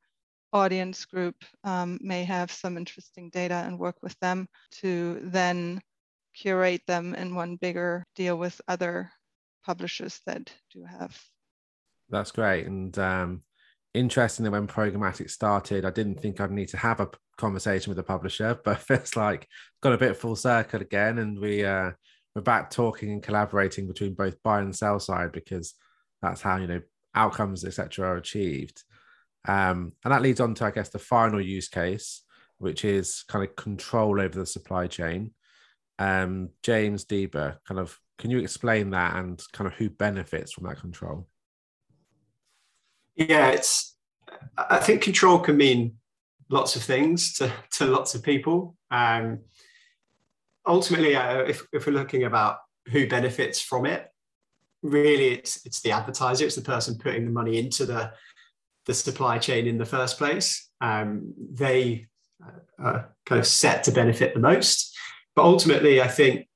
audience 0.56 1.04
group 1.04 1.36
um, 1.64 1.98
may 2.00 2.24
have 2.24 2.50
some 2.50 2.78
interesting 2.78 3.28
data 3.28 3.62
and 3.66 3.78
work 3.78 3.96
with 4.02 4.18
them 4.20 4.48
to 4.70 5.20
then 5.22 5.80
curate 6.34 6.82
them 6.86 7.14
in 7.14 7.34
one 7.34 7.56
bigger 7.56 8.04
deal 8.14 8.36
with 8.36 8.60
other 8.66 9.10
publishers 9.64 10.20
that 10.26 10.50
do 10.72 10.82
have. 10.84 11.14
That's 12.08 12.30
great. 12.30 12.66
And 12.66 12.98
um, 12.98 13.42
interesting 13.92 14.44
that 14.44 14.50
when 14.50 14.66
programmatic 14.66 15.28
started, 15.30 15.84
I 15.84 15.90
didn't 15.90 16.20
think 16.20 16.40
I'd 16.40 16.50
need 16.50 16.68
to 16.68 16.78
have 16.78 17.00
a 17.00 17.10
conversation 17.36 17.90
with 17.90 17.98
the 17.98 18.02
publisher, 18.02 18.58
but 18.64 18.82
it's 18.88 19.14
like 19.14 19.46
got 19.82 19.92
a 19.92 19.98
bit 19.98 20.16
full 20.16 20.36
circle 20.36 20.80
again, 20.80 21.18
and 21.18 21.38
we 21.38 21.64
uh, 21.64 21.90
we're 22.34 22.42
back 22.42 22.70
talking 22.70 23.12
and 23.12 23.22
collaborating 23.22 23.86
between 23.86 24.14
both 24.14 24.42
buy 24.42 24.60
and 24.60 24.74
sell 24.74 24.98
side 25.00 25.32
because 25.32 25.74
that's 26.22 26.40
how 26.40 26.56
you 26.56 26.66
know 26.66 26.80
outcomes 27.14 27.64
etc. 27.64 28.06
are 28.06 28.16
achieved. 28.16 28.82
Um, 29.46 29.92
and 30.04 30.12
that 30.12 30.22
leads 30.22 30.40
on 30.40 30.54
to 30.54 30.64
I 30.64 30.70
guess 30.70 30.88
the 30.88 30.98
final 30.98 31.40
use 31.40 31.68
case, 31.68 32.22
which 32.58 32.84
is 32.84 33.24
kind 33.28 33.44
of 33.44 33.56
control 33.56 34.20
over 34.20 34.38
the 34.38 34.46
supply 34.46 34.86
chain. 34.86 35.32
Um, 35.98 36.50
James 36.62 37.04
Diba, 37.04 37.58
kind 37.66 37.80
of, 37.80 37.98
can 38.18 38.30
you 38.30 38.38
explain 38.38 38.90
that 38.90 39.16
and 39.16 39.42
kind 39.52 39.66
of 39.66 39.74
who 39.74 39.88
benefits 39.90 40.52
from 40.52 40.64
that 40.64 40.80
control? 40.80 41.28
Yeah, 43.14 43.48
it's. 43.48 43.96
I 44.58 44.78
think 44.78 45.02
control 45.02 45.38
can 45.38 45.56
mean 45.56 45.96
lots 46.50 46.76
of 46.76 46.82
things 46.82 47.34
to, 47.34 47.50
to 47.72 47.86
lots 47.86 48.14
of 48.14 48.22
people. 48.22 48.76
Um, 48.90 49.40
ultimately, 50.66 51.16
uh, 51.16 51.38
if, 51.38 51.66
if 51.72 51.86
we're 51.86 51.92
looking 51.92 52.24
about 52.24 52.58
who 52.88 53.08
benefits 53.08 53.60
from 53.60 53.86
it, 53.86 54.08
really 54.82 55.28
it's 55.28 55.64
it's 55.64 55.80
the 55.80 55.92
advertiser, 55.92 56.44
it's 56.44 56.56
the 56.56 56.62
person 56.62 56.98
putting 56.98 57.24
the 57.24 57.30
money 57.30 57.58
into 57.58 57.86
the 57.86 58.12
the 58.86 58.94
supply 58.94 59.38
chain 59.38 59.66
in 59.66 59.78
the 59.78 59.84
first 59.84 60.16
place. 60.18 60.70
Um, 60.80 61.34
they 61.52 62.06
are 62.78 63.14
kind 63.24 63.38
of 63.38 63.46
set 63.46 63.84
to 63.84 63.92
benefit 63.92 64.34
the 64.34 64.40
most. 64.40 64.96
But 65.34 65.44
ultimately, 65.44 66.00
I 66.00 66.08
think 66.08 66.48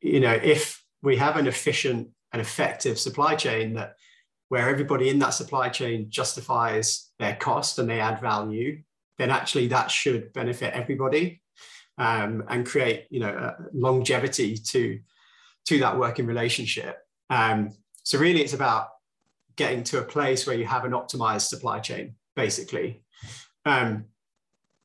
you 0.00 0.20
know 0.20 0.32
if 0.32 0.82
we 1.02 1.16
have 1.16 1.36
an 1.36 1.46
efficient 1.46 2.08
and 2.32 2.40
effective 2.40 2.98
supply 2.98 3.34
chain 3.34 3.74
that 3.74 3.94
where 4.48 4.68
everybody 4.68 5.08
in 5.08 5.18
that 5.18 5.30
supply 5.30 5.68
chain 5.68 6.06
justifies 6.08 7.10
their 7.18 7.36
cost 7.36 7.78
and 7.78 7.88
they 7.88 8.00
add 8.00 8.20
value, 8.20 8.82
then 9.18 9.30
actually 9.30 9.68
that 9.68 9.90
should 9.90 10.32
benefit 10.32 10.72
everybody 10.74 11.42
um, 11.98 12.44
and 12.48 12.66
create 12.66 13.06
you 13.10 13.20
know 13.20 13.54
longevity 13.72 14.56
to 14.56 15.00
to 15.66 15.78
that 15.80 15.98
working 15.98 16.26
relationship. 16.26 16.98
Um, 17.30 17.70
so 18.02 18.18
really, 18.18 18.42
it's 18.42 18.54
about 18.54 18.88
getting 19.58 19.82
to 19.82 19.98
a 19.98 20.02
place 20.02 20.46
where 20.46 20.56
you 20.56 20.64
have 20.64 20.84
an 20.86 20.92
optimized 20.92 21.48
supply 21.48 21.80
chain, 21.80 22.14
basically. 22.36 23.02
Um, 23.66 24.04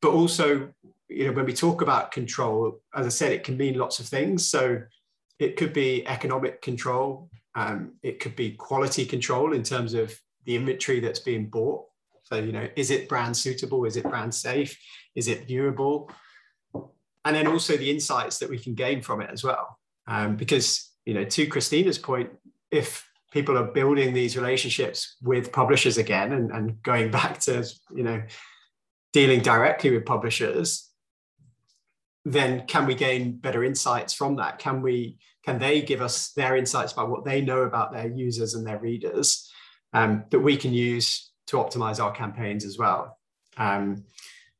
but 0.01 0.11
also, 0.11 0.73
you 1.07 1.27
know, 1.27 1.31
when 1.31 1.45
we 1.45 1.53
talk 1.53 1.81
about 1.81 2.11
control, 2.11 2.81
as 2.93 3.05
I 3.05 3.09
said, 3.09 3.31
it 3.31 3.43
can 3.43 3.55
mean 3.55 3.77
lots 3.77 3.99
of 3.99 4.07
things. 4.07 4.49
So 4.49 4.81
it 5.39 5.55
could 5.55 5.71
be 5.71 6.05
economic 6.07 6.61
control, 6.61 7.29
um, 7.55 7.93
it 8.01 8.19
could 8.19 8.35
be 8.35 8.51
quality 8.51 9.05
control 9.05 9.53
in 9.53 9.61
terms 9.61 9.93
of 9.93 10.11
the 10.45 10.55
inventory 10.55 10.99
that's 10.99 11.19
being 11.19 11.49
bought. 11.49 11.85
So, 12.23 12.37
you 12.37 12.51
know, 12.51 12.67
is 12.75 12.89
it 12.89 13.07
brand 13.07 13.37
suitable? 13.37 13.85
Is 13.85 13.95
it 13.95 14.03
brand 14.03 14.33
safe? 14.33 14.77
Is 15.15 15.27
it 15.27 15.47
viewable? 15.47 16.09
And 17.25 17.35
then 17.35 17.47
also 17.47 17.77
the 17.77 17.91
insights 17.91 18.39
that 18.39 18.49
we 18.49 18.57
can 18.57 18.73
gain 18.73 19.01
from 19.01 19.21
it 19.21 19.29
as 19.29 19.43
well. 19.43 19.77
Um, 20.07 20.35
because, 20.35 20.91
you 21.05 21.13
know, 21.13 21.23
to 21.23 21.47
Kristina's 21.47 21.99
point, 21.99 22.31
if 22.71 23.07
people 23.33 23.57
are 23.57 23.71
building 23.71 24.13
these 24.13 24.37
relationships 24.37 25.17
with 25.23 25.51
publishers 25.51 25.97
again 25.97 26.33
and, 26.33 26.51
and 26.51 26.81
going 26.83 27.09
back 27.09 27.39
to, 27.39 27.67
you 27.93 28.03
know, 28.03 28.21
dealing 29.11 29.41
directly 29.41 29.89
with 29.89 30.05
publishers, 30.05 30.89
then 32.25 32.65
can 32.67 32.85
we 32.85 32.93
gain 32.93 33.35
better 33.37 33.63
insights 33.63 34.13
from 34.13 34.35
that? 34.35 34.59
Can 34.59 34.81
we 34.81 35.17
can 35.43 35.59
they 35.59 35.81
give 35.81 36.01
us 36.01 36.31
their 36.37 36.55
insights 36.55 36.93
about 36.93 37.09
what 37.09 37.25
they 37.25 37.41
know 37.41 37.63
about 37.63 37.91
their 37.91 38.07
users 38.07 38.53
and 38.53 38.65
their 38.65 38.79
readers 38.79 39.51
um, 39.91 40.23
that 40.29 40.39
we 40.39 40.55
can 40.55 40.73
use 40.73 41.31
to 41.47 41.57
optimize 41.57 42.01
our 42.01 42.13
campaigns 42.13 42.63
as 42.63 42.77
well? 42.77 43.17
Um, 43.57 44.05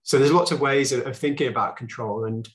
so 0.02 0.20
there's 0.20 0.34
lots 0.34 0.52
of 0.52 0.60
ways 0.60 0.92
of, 0.92 1.08
of 1.08 1.16
thinking 1.18 1.48
about 1.48 1.78
control 1.78 2.26
and 2.26 2.50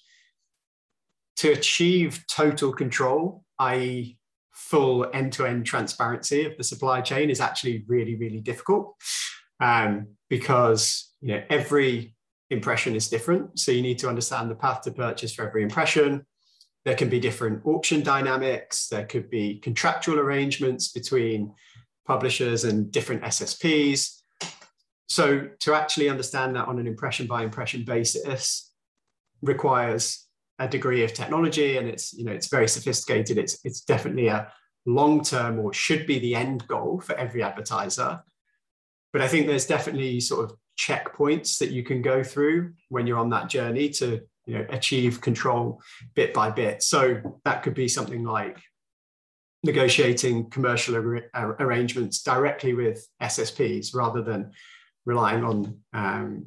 to 1.36 1.52
achieve 1.52 2.24
total 2.28 2.70
control, 2.70 3.44
i.e., 3.60 4.17
full 4.58 5.06
end-to-end 5.14 5.64
transparency 5.64 6.44
of 6.44 6.56
the 6.56 6.64
supply 6.64 7.00
chain, 7.00 7.30
is 7.30 7.40
actually 7.40 7.84
really, 7.86 8.16
really 8.16 8.40
difficult 8.40 8.96
um, 9.60 10.08
because 10.28 11.12
you 11.20 11.28
know 11.28 11.42
every 11.48 12.14
impression 12.50 12.96
is 12.96 13.08
different. 13.08 13.58
So 13.58 13.72
you 13.72 13.82
need 13.82 13.98
to 14.00 14.08
understand 14.08 14.50
the 14.50 14.54
path 14.54 14.82
to 14.82 14.90
purchase 14.90 15.34
for 15.34 15.46
every 15.46 15.62
impression. 15.62 16.26
There 16.84 16.96
can 16.96 17.08
be 17.08 17.20
different 17.20 17.64
auction 17.66 18.02
dynamics. 18.02 18.88
There 18.88 19.04
could 19.04 19.30
be 19.30 19.58
contractual 19.58 20.18
arrangements 20.18 20.90
between 20.90 21.52
publishers 22.06 22.64
and 22.64 22.90
different 22.90 23.22
SSPs. 23.22 24.22
So 25.08 25.48
to 25.60 25.74
actually 25.74 26.08
understand 26.08 26.56
that 26.56 26.68
on 26.68 26.78
an 26.78 26.86
impression 26.86 27.26
by 27.26 27.42
impression 27.42 27.84
basis 27.84 28.72
requires 29.42 30.27
a 30.58 30.68
degree 30.68 31.04
of 31.04 31.14
technology 31.14 31.76
and 31.76 31.88
it's 31.88 32.12
you 32.12 32.24
know 32.24 32.32
it's 32.32 32.48
very 32.48 32.68
sophisticated. 32.68 33.38
It's 33.38 33.58
it's 33.64 33.82
definitely 33.82 34.28
a 34.28 34.52
long 34.86 35.22
term 35.22 35.58
or 35.58 35.72
should 35.72 36.06
be 36.06 36.18
the 36.18 36.34
end 36.34 36.66
goal 36.66 37.00
for 37.00 37.14
every 37.14 37.42
advertiser. 37.42 38.22
But 39.12 39.22
I 39.22 39.28
think 39.28 39.46
there's 39.46 39.66
definitely 39.66 40.20
sort 40.20 40.44
of 40.44 40.56
checkpoints 40.78 41.58
that 41.58 41.70
you 41.70 41.82
can 41.82 42.02
go 42.02 42.22
through 42.22 42.72
when 42.88 43.06
you're 43.06 43.18
on 43.18 43.30
that 43.30 43.48
journey 43.48 43.88
to 43.90 44.20
you 44.46 44.58
know 44.58 44.66
achieve 44.70 45.20
control 45.20 45.82
bit 46.14 46.32
by 46.32 46.50
bit 46.50 46.82
so 46.82 47.20
that 47.44 47.62
could 47.62 47.74
be 47.74 47.88
something 47.88 48.24
like 48.24 48.58
negotiating 49.64 50.48
commercial 50.50 50.94
ar- 51.34 51.56
arrangements 51.60 52.22
directly 52.22 52.74
with 52.74 53.06
ssps 53.20 53.94
rather 53.94 54.22
than 54.22 54.52
relying 55.04 55.42
on 55.42 55.80
um, 55.92 56.46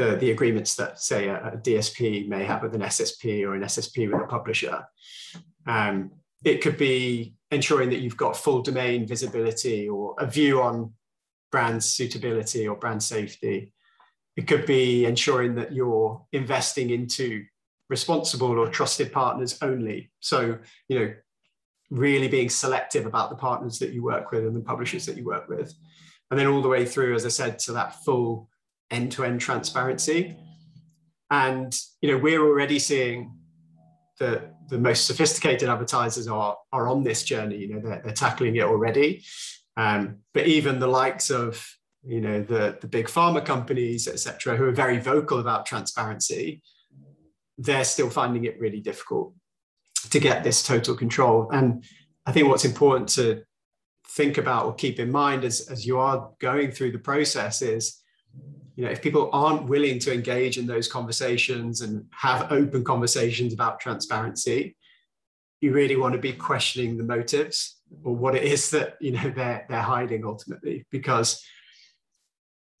the, 0.00 0.16
the 0.16 0.30
agreements 0.30 0.74
that 0.76 1.00
say 1.00 1.28
a, 1.28 1.36
a, 1.48 1.56
dsp 1.58 2.28
may 2.28 2.44
have 2.44 2.62
with 2.62 2.74
an 2.74 2.82
ssp 2.82 3.44
or 3.44 3.54
an 3.54 3.62
ssp 3.62 4.10
with 4.10 4.22
a 4.22 4.26
publisher 4.26 4.84
um, 5.66 6.10
it 6.44 6.62
could 6.62 6.78
be 6.78 7.34
ensuring 7.50 7.90
that 7.90 8.00
you've 8.00 8.16
got 8.16 8.36
full 8.36 8.62
domain 8.62 9.06
visibility 9.06 9.88
or 9.88 10.14
a 10.18 10.26
view 10.26 10.62
on 10.62 10.92
brand 11.50 11.82
suitability 11.82 12.66
or 12.66 12.76
brand 12.76 13.02
safety. 13.02 13.72
It 14.36 14.46
could 14.46 14.66
be 14.66 15.04
ensuring 15.04 15.56
that 15.56 15.72
you're 15.72 16.24
investing 16.32 16.90
into 16.90 17.44
responsible 17.88 18.58
or 18.58 18.68
trusted 18.68 19.12
partners 19.12 19.58
only. 19.62 20.10
So, 20.20 20.58
you 20.88 20.98
know, 20.98 21.14
really 21.90 22.28
being 22.28 22.48
selective 22.48 23.04
about 23.04 23.30
the 23.30 23.36
partners 23.36 23.80
that 23.80 23.92
you 23.92 24.02
work 24.02 24.30
with 24.30 24.44
and 24.44 24.54
the 24.54 24.60
publishers 24.60 25.06
that 25.06 25.16
you 25.16 25.24
work 25.24 25.48
with. 25.48 25.74
And 26.30 26.38
then 26.38 26.46
all 26.46 26.62
the 26.62 26.68
way 26.68 26.86
through, 26.86 27.16
as 27.16 27.26
I 27.26 27.30
said, 27.30 27.58
to 27.60 27.72
that 27.72 28.04
full 28.04 28.48
end 28.90 29.12
to 29.12 29.24
end 29.24 29.40
transparency. 29.40 30.36
And, 31.30 31.76
you 32.00 32.10
know, 32.10 32.18
we're 32.18 32.42
already 32.42 32.78
seeing 32.78 33.36
that 34.18 34.54
the 34.68 34.78
most 34.78 35.06
sophisticated 35.06 35.68
advertisers 35.68 36.28
are, 36.28 36.56
are 36.72 36.88
on 36.88 37.02
this 37.02 37.24
journey. 37.24 37.56
You 37.56 37.74
know, 37.74 37.80
they're, 37.80 38.00
they're 38.04 38.12
tackling 38.12 38.56
it 38.56 38.62
already. 38.62 39.24
Um, 39.76 40.18
but 40.34 40.46
even 40.46 40.78
the 40.78 40.86
likes 40.86 41.30
of 41.30 41.64
you 42.04 42.20
know 42.20 42.42
the, 42.42 42.78
the 42.80 42.86
big 42.86 43.06
pharma 43.06 43.44
companies, 43.44 44.08
etc., 44.08 44.56
who 44.56 44.64
are 44.64 44.72
very 44.72 44.98
vocal 44.98 45.38
about 45.38 45.66
transparency, 45.66 46.62
they're 47.58 47.84
still 47.84 48.10
finding 48.10 48.44
it 48.44 48.58
really 48.58 48.80
difficult 48.80 49.34
to 50.10 50.18
get 50.18 50.42
this 50.42 50.62
total 50.62 50.96
control. 50.96 51.50
And 51.50 51.84
I 52.26 52.32
think 52.32 52.48
what's 52.48 52.64
important 52.64 53.08
to 53.10 53.42
think 54.08 54.38
about 54.38 54.66
or 54.66 54.74
keep 54.74 54.98
in 54.98 55.10
mind 55.10 55.44
as, 55.44 55.68
as 55.68 55.86
you 55.86 55.98
are 55.98 56.30
going 56.40 56.72
through 56.72 56.92
the 56.92 56.98
process 56.98 57.62
is 57.62 58.00
you 58.80 58.86
know 58.86 58.92
if 58.92 59.02
people 59.02 59.28
aren't 59.34 59.68
willing 59.68 59.98
to 59.98 60.10
engage 60.10 60.56
in 60.56 60.66
those 60.66 60.88
conversations 60.88 61.82
and 61.82 62.06
have 62.12 62.50
open 62.50 62.82
conversations 62.82 63.52
about 63.52 63.78
transparency 63.78 64.74
you 65.60 65.70
really 65.70 65.96
want 65.96 66.14
to 66.14 66.18
be 66.18 66.32
questioning 66.32 66.96
the 66.96 67.04
motives 67.04 67.76
or 68.02 68.16
what 68.16 68.34
it 68.34 68.42
is 68.42 68.70
that 68.70 68.96
you 68.98 69.12
know 69.12 69.28
they're 69.36 69.66
they're 69.68 69.82
hiding 69.82 70.24
ultimately. 70.24 70.86
Because 70.90 71.44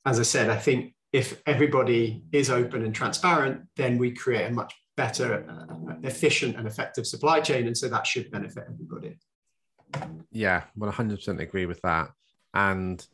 as 0.06 0.18
i 0.18 0.22
said 0.22 0.48
i 0.48 0.56
think 0.56 0.94
if 1.12 1.42
everybody 1.44 2.22
is 2.32 2.48
open 2.48 2.82
and 2.82 2.94
transparent 2.94 3.60
then 3.76 3.98
we 3.98 4.10
create 4.10 4.46
a 4.46 4.50
much 4.50 4.72
better 4.96 5.44
uh, 5.50 5.94
efficient 6.02 6.56
and 6.56 6.66
effective 6.66 7.06
supply 7.06 7.40
chain. 7.40 7.66
And 7.66 7.76
so 7.76 7.88
that 7.88 8.06
should 8.06 8.30
benefit 8.30 8.64
everybody. 8.72 9.18
Yeah 10.32 10.62
100% 10.78 11.40
agree 11.40 11.66
with 11.66 11.82
that. 11.82 12.08
And 12.54 13.06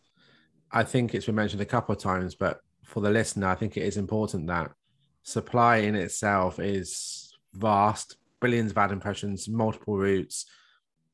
i 0.71 0.85
think 0.85 1.15
it's 1.15 1.27
been 1.27 1.35
mentioned 1.35 1.63
a 1.63 1.73
couple 1.75 1.93
of 1.93 2.01
times 2.01 2.35
but 2.37 2.61
for 2.87 3.01
the 3.01 3.11
listener 3.11 3.49
i 3.49 3.55
think 3.55 3.77
it 3.77 3.83
is 3.83 3.97
important 3.97 4.47
that 4.47 4.71
supply 5.23 5.77
in 5.79 5.95
itself 5.95 6.59
is 6.59 7.35
vast 7.53 8.17
billions 8.41 8.71
of 8.71 8.79
ad 8.79 8.93
impressions 8.93 9.49
multiple 9.49 9.97
routes 9.97 10.47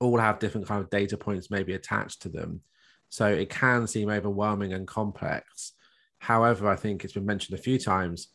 all 0.02 0.18
have 0.18 0.40
different 0.40 0.66
kind 0.66 0.82
of 0.82 0.90
data 0.90 1.16
points 1.16 1.50
maybe 1.50 1.74
attached 1.74 2.22
to 2.22 2.28
them. 2.28 2.60
So 3.08 3.26
it 3.26 3.50
can 3.50 3.86
seem 3.86 4.10
overwhelming 4.10 4.72
and 4.72 4.86
complex. 4.86 5.72
However, 6.18 6.68
I 6.68 6.76
think 6.76 7.04
it's 7.04 7.12
been 7.12 7.26
mentioned 7.26 7.58
a 7.58 7.62
few 7.62 7.78
times. 7.78 8.28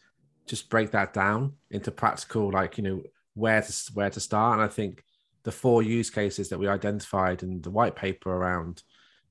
Just 0.46 0.70
break 0.70 0.92
that 0.92 1.14
down 1.14 1.54
into 1.70 1.92
practical, 1.92 2.52
like 2.52 2.78
you 2.78 2.84
know, 2.84 3.02
where 3.34 3.62
to 3.62 3.74
where 3.94 4.10
to 4.10 4.20
start. 4.20 4.60
And 4.60 4.64
I 4.64 4.72
think 4.72 5.04
the 5.44 5.52
four 5.52 5.84
use 5.84 6.10
cases 6.10 6.50
that 6.50 6.60
we 6.60 6.68
identified 6.68 7.44
in 7.44 7.62
the 7.62 7.72
white 7.72 7.96
paper 7.96 8.32
around 8.32 8.82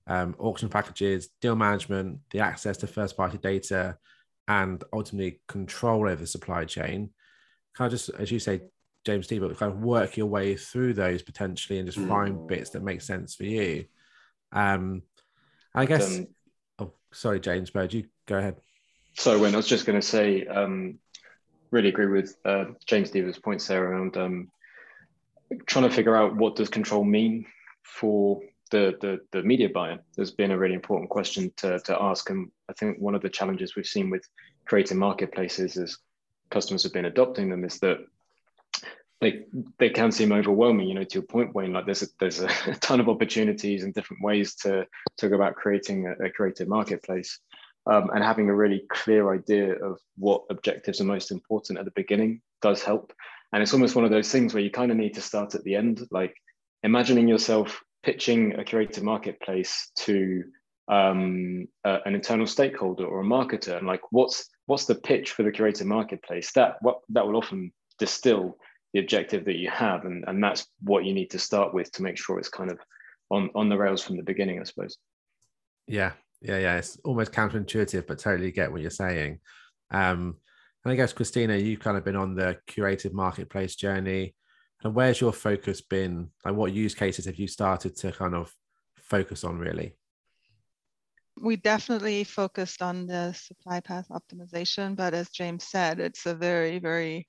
um, 0.07 0.35
auction 0.39 0.69
packages, 0.69 1.29
deal 1.41 1.57
management, 1.57 2.21
the 2.31 2.41
access 2.41 2.77
to 2.79 2.87
first 2.87 3.17
party 3.17 3.39
data, 3.39 3.99
and 4.49 4.83
ultimately 4.93 5.41
control 5.49 6.03
over 6.03 6.17
the 6.17 6.27
supply 6.27 6.65
chain. 6.65 7.11
Kind 7.75 7.93
of 7.93 7.99
just, 7.99 8.11
as 8.19 8.31
you 8.31 8.39
say, 8.39 8.63
James 9.05 9.27
Steve, 9.27 9.43
kind 9.59 9.73
of 9.73 9.79
work 9.79 10.17
your 10.17 10.27
way 10.27 10.57
through 10.57 10.95
those 10.95 11.23
potentially 11.23 11.79
and 11.79 11.87
just 11.87 11.99
mm. 11.99 12.09
find 12.09 12.47
bits 12.47 12.71
that 12.71 12.83
make 12.83 13.01
sense 13.01 13.35
for 13.35 13.45
you. 13.45 13.85
Um, 14.53 15.03
I 15.75 15.87
guess. 15.87 16.19
Um, 16.19 16.27
oh, 16.79 16.93
sorry, 17.13 17.41
James, 17.41 17.71
but 17.71 17.93
you 17.93 18.05
go 18.27 18.39
ahead. 18.39 18.57
So 19.15 19.39
when 19.39 19.55
I 19.55 19.57
was 19.57 19.67
just 19.67 19.87
going 19.87 20.01
to 20.01 20.07
say, 20.07 20.47
um, 20.47 20.99
really 21.71 21.89
agree 21.89 22.07
with 22.07 22.37
uh, 22.45 22.67
James 22.87 23.09
Steve's 23.09 23.39
points 23.39 23.67
there 23.67 23.85
around 23.85 24.17
um, 24.17 24.51
trying 25.67 25.89
to 25.89 25.95
figure 25.95 26.17
out 26.17 26.37
what 26.37 26.57
does 26.57 26.69
control 26.69 27.05
mean 27.05 27.47
for 27.83 28.41
the, 28.71 28.97
the, 29.01 29.21
the 29.33 29.43
media 29.43 29.69
buyer 29.69 29.99
has 30.19 30.31
been 30.31 30.51
a 30.51 30.59
really 30.59 30.75
important 30.75 31.11
question 31.11 31.53
to, 31.59 31.79
to 31.81 32.03
ask. 32.03 32.31
And 32.31 32.51
I 32.69 32.73
think 32.73 32.99
one 32.99 33.15
of 33.15 33.23
the 33.23 33.29
challenges 33.29 33.77
we've 33.77 33.87
seen 33.87 34.11
with 34.11 34.27
curated 34.69 34.97
marketplaces 34.97 35.77
as 35.77 35.99
customers 36.51 36.83
have 36.83 36.93
been 36.93 37.05
adopting 37.05 37.49
them 37.49 37.65
is 37.65 37.79
that 37.81 37.99
they 39.21 39.45
they 39.79 39.89
can 39.89 40.13
seem 40.13 40.33
overwhelming. 40.33 40.89
You 40.89 40.95
know, 40.95 41.05
to 41.05 41.15
your 41.15 41.23
point, 41.23 41.55
Wayne. 41.55 41.73
Like 41.73 41.87
there's 41.87 42.03
a, 42.03 42.07
there's 42.21 42.41
a 42.41 42.49
ton 42.81 43.01
of 43.01 43.09
opportunities 43.09 43.83
and 43.83 43.95
different 43.95 44.23
ways 44.23 44.55
to 44.57 44.87
talk 45.17 45.33
about 45.33 45.55
creating 45.55 46.07
a, 46.07 46.13
a 46.27 46.31
curated 46.31 46.67
marketplace, 46.67 47.39
um, 47.87 48.11
and 48.15 48.23
having 48.23 48.51
a 48.51 48.55
really 48.55 48.83
clear 48.91 49.33
idea 49.33 49.73
of 49.73 49.99
what 50.19 50.43
objectives 50.51 51.01
are 51.01 51.05
most 51.05 51.31
important 51.31 51.79
at 51.79 51.85
the 51.85 51.93
beginning 51.93 52.43
does 52.61 52.83
help. 52.83 53.13
And 53.53 53.63
it's 53.63 53.73
almost 53.73 53.97
one 53.97 54.05
of 54.05 54.11
those 54.11 54.31
things 54.31 54.53
where 54.53 54.63
you 54.63 54.71
kind 54.71 54.91
of 54.91 54.99
need 54.99 55.15
to 55.15 55.23
start 55.23 55.55
at 55.55 55.63
the 55.63 55.77
end, 55.77 56.07
like 56.11 56.35
imagining 56.83 57.29
yourself 57.29 57.81
pitching 58.07 58.55
a 58.55 58.63
curated 58.63 59.03
marketplace 59.03 59.91
to 59.97 60.45
um, 60.89 61.67
an 61.85 62.15
internal 62.15 62.47
stakeholder 62.47 63.05
or 63.05 63.21
a 63.21 63.25
marketer, 63.25 63.77
and 63.77 63.87
like 63.87 64.01
what's 64.13 64.49
what's 64.67 64.85
the 64.85 64.95
pitch 64.95 65.33
for 65.33 65.43
the 65.43 65.51
curated 65.51 65.87
marketplace? 65.87 66.53
That 66.53 66.77
what 66.83 67.01
that 67.09 67.27
will 67.27 67.37
often 67.37 67.73
distill 67.99 68.57
the 68.93 69.01
objective 69.01 69.45
that 69.47 69.57
you 69.57 69.69
have, 69.71 70.05
and 70.05 70.25
and 70.29 70.43
that's 70.43 70.69
what 70.83 71.05
you 71.05 71.13
need 71.13 71.31
to 71.31 71.41
start 71.41 71.75
with 71.75 71.91
to 71.93 72.05
make 72.05 72.17
sure 72.17 72.39
it's 72.39 72.49
kind 72.49 72.71
of 72.71 72.79
on 73.31 73.51
on 73.57 73.69
the 73.69 73.77
rails 73.77 74.05
from 74.05 74.17
the 74.17 74.23
beginning, 74.23 74.61
I 74.61 74.63
suppose. 74.63 74.97
Yeah, 75.89 76.13
yeah, 76.41 76.59
yeah. 76.59 76.77
It's 76.77 76.97
almost 77.05 77.33
counterintuitive, 77.33 78.07
but 78.07 78.21
totally 78.21 78.53
get 78.53 78.71
what 78.71 78.83
you're 78.83 78.91
saying. 78.91 79.41
Um, 79.91 80.37
and 80.85 80.93
I 80.93 80.95
guess 80.95 81.13
Kristina, 81.13 81.61
you've 81.61 81.81
kind 81.81 81.97
of 81.97 82.05
been 82.05 82.15
on 82.15 82.37
the 82.37 82.59
curated 82.69 83.13
marketplace 83.13 83.75
journey 83.75 84.37
and 84.87 84.95
where's 84.95 85.21
your 85.21 85.33
focus 85.33 85.81
been? 85.81 86.31
Like, 86.45 86.55
what 86.55 86.73
use 86.73 86.95
cases 86.95 87.27
have 87.27 87.37
you 87.37 87.49
started 87.49 87.97
to 87.97 88.13
kind 88.13 88.35
of 88.35 88.55
focus 88.97 89.45
on 89.45 89.59
really? 89.59 89.97
We 91.39 91.57
definitely 91.57 92.25
focused 92.25 92.81
on 92.81 93.07
the 93.07 93.33
supply 93.35 93.81
path 93.81 94.07
optimization, 94.11 94.97
but 94.97 95.13
as 95.13 95.29
James 95.29 95.65
said, 95.65 96.01
it's 96.01 96.25
a 96.25 96.35
very, 96.35 96.79
very 96.79 97.29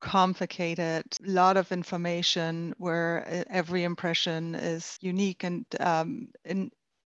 complicated, 0.00 1.04
lot 1.22 1.56
of 1.56 1.72
information 1.72 2.74
where 2.76 3.44
every 3.48 3.84
impression 3.84 4.54
is 4.54 4.98
unique 5.00 5.44
and 5.44 5.64
um, 5.78 6.28
in, 6.44 6.70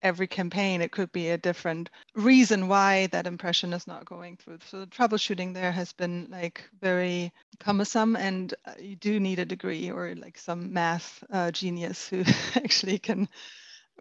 every 0.05 0.27
campaign, 0.29 0.83
it 0.83 0.93
could 0.93 1.11
be 1.11 1.31
a 1.31 1.39
different 1.39 1.91
reason 2.15 2.69
why 2.69 3.09
that 3.09 3.27
impression 3.27 3.73
is 3.73 3.87
not 3.87 4.05
going 4.05 4.37
through. 4.37 4.59
So 4.69 4.81
the 4.81 4.87
troubleshooting 4.87 5.55
there 5.55 5.73
has 5.73 5.93
been 5.93 6.29
like 6.31 6.69
very 6.81 7.33
cumbersome, 7.59 8.15
and 8.15 8.55
uh, 8.67 8.75
you 8.79 8.95
do 8.95 9.19
need 9.19 9.39
a 9.41 9.45
degree 9.47 9.91
or 9.91 10.15
like 10.15 10.39
some 10.39 10.73
math 10.73 11.25
uh, 11.33 11.51
genius 11.51 12.07
who 12.07 12.23
actually 12.55 12.99
can 12.99 13.29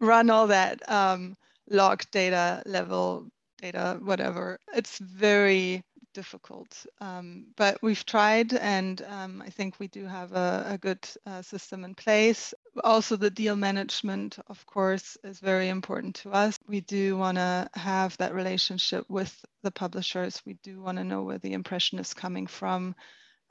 run 0.02 0.30
all 0.30 0.48
that 0.48 0.88
um, 0.92 1.36
log 1.70 2.04
data 2.12 2.62
level 2.66 3.26
data, 3.62 3.98
whatever. 4.04 4.60
It's 4.76 4.98
very 5.00 5.84
difficult. 6.13 6.86
Um, 7.02 7.48
but 7.56 7.82
we've 7.82 8.06
tried, 8.06 8.54
and 8.54 9.02
um, 9.08 9.42
I 9.46 9.50
think 9.50 9.80
we 9.80 9.88
do 9.88 10.06
have 10.06 10.34
a, 10.34 10.66
a 10.72 10.78
good 10.78 11.00
uh, 11.26 11.42
system 11.42 11.84
in 11.84 11.96
place. 11.96 12.54
Also, 12.84 13.16
the 13.16 13.30
deal 13.30 13.56
management, 13.56 14.40
of 14.48 14.66
course, 14.66 15.18
is 15.24 15.40
very 15.40 15.70
important 15.70 16.16
to 16.16 16.32
us. 16.32 16.58
We 16.68 16.82
do 16.82 17.18
want 17.18 17.38
to 17.38 17.70
have 17.74 18.18
that 18.18 18.34
relationship 18.34 19.06
with 19.10 19.46
the 19.62 19.72
publishers. 19.72 20.42
We 20.46 20.54
do 20.64 20.82
want 20.82 20.98
to 20.98 21.04
know 21.04 21.24
where 21.24 21.38
the 21.38 21.54
impression 21.54 22.00
is 22.00 22.14
coming 22.14 22.48
from. 22.48 22.96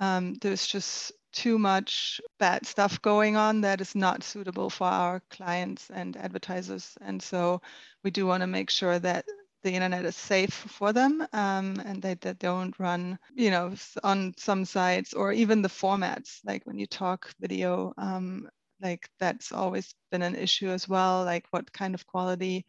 Um, 0.00 0.34
there's 0.40 0.66
just 0.66 1.12
too 1.32 1.58
much 1.58 2.20
bad 2.38 2.66
stuff 2.66 3.00
going 3.00 3.36
on 3.36 3.60
that 3.60 3.80
is 3.80 3.94
not 3.94 4.24
suitable 4.24 4.68
for 4.68 4.86
our 4.86 5.20
clients 5.30 5.90
and 5.90 6.16
advertisers. 6.16 6.96
And 7.00 7.22
so 7.22 7.62
we 8.02 8.10
do 8.10 8.26
want 8.26 8.40
to 8.42 8.46
make 8.46 8.70
sure 8.70 8.98
that 8.98 9.24
the 9.62 9.72
internet 9.72 10.04
is 10.04 10.16
safe 10.16 10.52
for 10.52 10.92
them 10.92 11.26
um, 11.32 11.80
and 11.84 12.02
they, 12.02 12.14
they 12.14 12.34
don't 12.34 12.78
run 12.78 13.18
you 13.34 13.50
know 13.50 13.72
on 14.02 14.34
some 14.36 14.64
sites 14.64 15.14
or 15.14 15.32
even 15.32 15.62
the 15.62 15.68
formats 15.68 16.40
like 16.44 16.66
when 16.66 16.78
you 16.78 16.86
talk 16.86 17.32
video 17.40 17.94
um, 17.96 18.48
like 18.82 19.08
that's 19.20 19.52
always 19.52 19.94
been 20.10 20.22
an 20.22 20.34
issue 20.34 20.68
as 20.68 20.88
well 20.88 21.24
like 21.24 21.46
what 21.50 21.72
kind 21.72 21.94
of 21.94 22.06
quality 22.06 22.64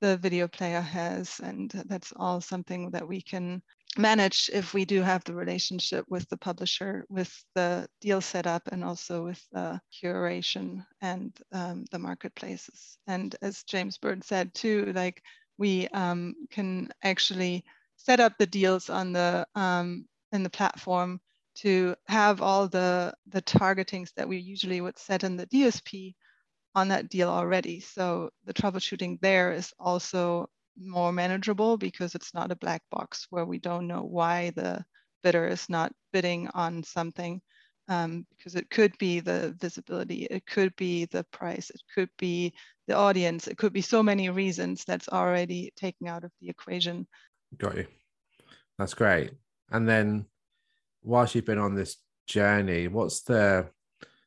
the 0.00 0.16
video 0.16 0.48
player 0.48 0.80
has 0.80 1.40
and 1.44 1.70
that's 1.86 2.12
all 2.16 2.40
something 2.40 2.90
that 2.90 3.06
we 3.06 3.22
can 3.22 3.62
manage 3.96 4.50
if 4.52 4.74
we 4.74 4.84
do 4.84 5.00
have 5.00 5.22
the 5.24 5.34
relationship 5.34 6.04
with 6.08 6.28
the 6.28 6.36
publisher 6.36 7.04
with 7.08 7.32
the 7.54 7.86
deal 8.00 8.20
setup 8.20 8.62
and 8.72 8.82
also 8.82 9.24
with 9.24 9.46
the 9.52 9.80
curation 9.92 10.84
and 11.02 11.38
um, 11.52 11.84
the 11.92 11.98
marketplaces. 11.98 12.98
And 13.06 13.36
as 13.42 13.62
james 13.62 13.98
bird 13.98 14.24
said 14.24 14.52
too 14.54 14.92
like 14.94 15.22
we 15.58 15.86
um, 15.88 16.34
can 16.50 16.88
actually 17.04 17.64
set 17.96 18.18
up 18.18 18.32
the 18.38 18.46
deals 18.46 18.90
on 18.90 19.12
the 19.12 19.46
um, 19.54 20.06
in 20.32 20.42
the 20.42 20.50
platform 20.50 21.20
to 21.56 21.94
have 22.06 22.40
all 22.42 22.68
the 22.68 23.14
the 23.28 23.42
targetings 23.42 24.12
that 24.16 24.28
we 24.28 24.38
usually 24.38 24.80
would 24.80 24.98
set 24.98 25.24
in 25.24 25.36
the 25.36 25.46
DSP 25.46 26.14
on 26.74 26.88
that 26.88 27.08
deal 27.08 27.28
already. 27.28 27.80
So 27.80 28.30
the 28.44 28.54
troubleshooting 28.54 29.20
there 29.20 29.52
is 29.52 29.72
also 29.78 30.48
more 30.78 31.12
manageable 31.12 31.76
because 31.76 32.14
it's 32.14 32.32
not 32.32 32.50
a 32.50 32.56
black 32.56 32.82
box 32.90 33.26
where 33.30 33.44
we 33.44 33.58
don't 33.58 33.86
know 33.86 34.02
why 34.02 34.50
the 34.56 34.84
bidder 35.22 35.46
is 35.46 35.68
not 35.68 35.92
bidding 36.12 36.48
on 36.54 36.82
something 36.82 37.40
um, 37.88 38.26
because 38.30 38.54
it 38.54 38.70
could 38.70 38.96
be 38.98 39.20
the 39.20 39.54
visibility, 39.60 40.26
it 40.30 40.46
could 40.46 40.74
be 40.76 41.06
the 41.06 41.24
price, 41.24 41.70
it 41.70 41.80
could 41.94 42.08
be 42.18 42.52
the 42.86 42.94
audience, 42.94 43.48
it 43.48 43.58
could 43.58 43.72
be 43.72 43.80
so 43.80 44.02
many 44.02 44.30
reasons 44.30 44.84
that's 44.84 45.08
already 45.08 45.72
taken 45.76 46.06
out 46.06 46.24
of 46.24 46.30
the 46.40 46.48
equation. 46.48 47.06
Got 47.58 47.76
you. 47.76 47.86
That's 48.78 48.94
great. 48.94 49.32
And 49.70 49.88
then, 49.88 50.26
whilst 51.02 51.34
you've 51.34 51.44
been 51.44 51.58
on 51.58 51.74
this 51.74 51.96
journey, 52.26 52.88
what's 52.88 53.22
the 53.22 53.68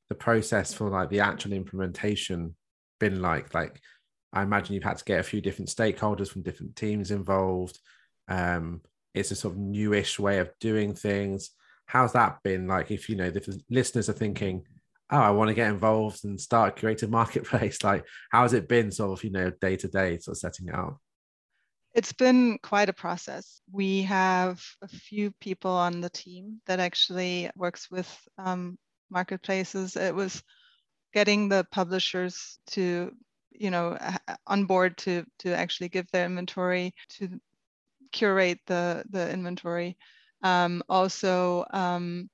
the 0.10 0.16
process 0.16 0.74
for 0.74 0.90
like 0.90 1.10
the 1.10 1.22
actual 1.22 1.54
implementation 1.54 2.56
been 3.00 3.22
like? 3.22 3.54
Like, 3.54 3.80
I 4.32 4.44
imagine 4.44 4.76
you've 4.76 4.84
had 4.84 4.98
to 4.98 5.06
get 5.06 5.20
a 5.20 5.24
few 5.24 5.42
different 5.42 5.70
stakeholders 5.70 6.30
from 6.30 6.44
different 6.44 6.76
teams 6.76 7.12
involved. 7.12 7.80
Um, 8.28 8.82
it's 9.14 9.32
a 9.32 9.36
sort 9.36 9.54
of 9.54 9.60
newish 9.60 10.20
way 10.20 10.40
of 10.40 10.52
doing 10.60 10.94
things 10.94 11.52
how's 11.86 12.14
that 12.14 12.42
been 12.44 12.68
like 12.68 12.92
if 12.92 13.10
you 13.10 13.16
know 13.16 13.30
the 13.30 13.64
listeners 13.70 14.10
are 14.10 14.14
thinking 14.14 14.64
oh 15.12 15.18
i 15.18 15.30
want 15.30 15.48
to 15.48 15.54
get 15.54 15.70
involved 15.70 16.24
and 16.26 16.40
start 16.40 16.78
a 16.78 16.82
curated 16.86 17.10
marketplace 17.22 17.84
like 17.84 18.06
how 18.32 18.42
has 18.42 18.54
it 18.54 18.68
been 18.68 18.92
sort 18.92 19.18
of 19.18 19.24
you 19.24 19.32
know 19.32 19.52
day 19.62 19.76
to 19.76 19.88
day 19.88 20.18
sort 20.18 20.36
of 20.36 20.40
setting 20.40 20.68
it 20.68 20.76
up 20.76 21.00
it's 21.96 22.14
been 22.14 22.60
quite 22.62 22.90
a 22.90 22.94
process. 22.94 23.62
We 23.72 24.04
have 24.04 24.62
a 24.82 24.88
few 24.88 25.32
people 25.40 25.72
on 25.72 26.02
the 26.02 26.10
team 26.10 26.62
that 26.68 26.80
actually 26.80 27.50
works 27.56 27.90
with 27.90 28.10
um, 28.38 28.78
marketplaces. 29.10 29.96
It 29.96 30.14
was 30.14 30.44
getting 31.14 31.50
the 31.50 31.66
publishers 31.72 32.60
to 32.68 33.12
you 33.52 33.72
know 33.72 33.98
on 34.48 34.66
board 34.66 34.98
to 34.98 35.26
to 35.40 35.56
actually 35.56 35.90
give 35.90 36.12
their 36.12 36.26
inventory 36.26 36.94
to 37.18 37.40
curate 38.12 38.60
the 38.68 39.04
the 39.10 39.32
inventory 39.32 39.98
um, 40.44 40.84
also 40.90 41.66
um, 41.72 42.30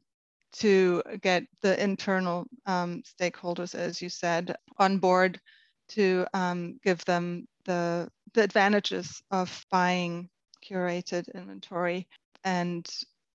to 0.53 1.01
get 1.21 1.43
the 1.61 1.81
internal 1.81 2.45
um, 2.65 3.03
stakeholders, 3.03 3.73
as 3.73 4.01
you 4.01 4.09
said, 4.09 4.55
on 4.77 4.97
board 4.97 5.39
to 5.89 6.25
um, 6.33 6.79
give 6.83 7.03
them 7.05 7.47
the, 7.65 8.09
the 8.33 8.43
advantages 8.43 9.21
of 9.31 9.65
buying 9.71 10.29
curated 10.63 11.33
inventory 11.33 12.07
and 12.43 12.87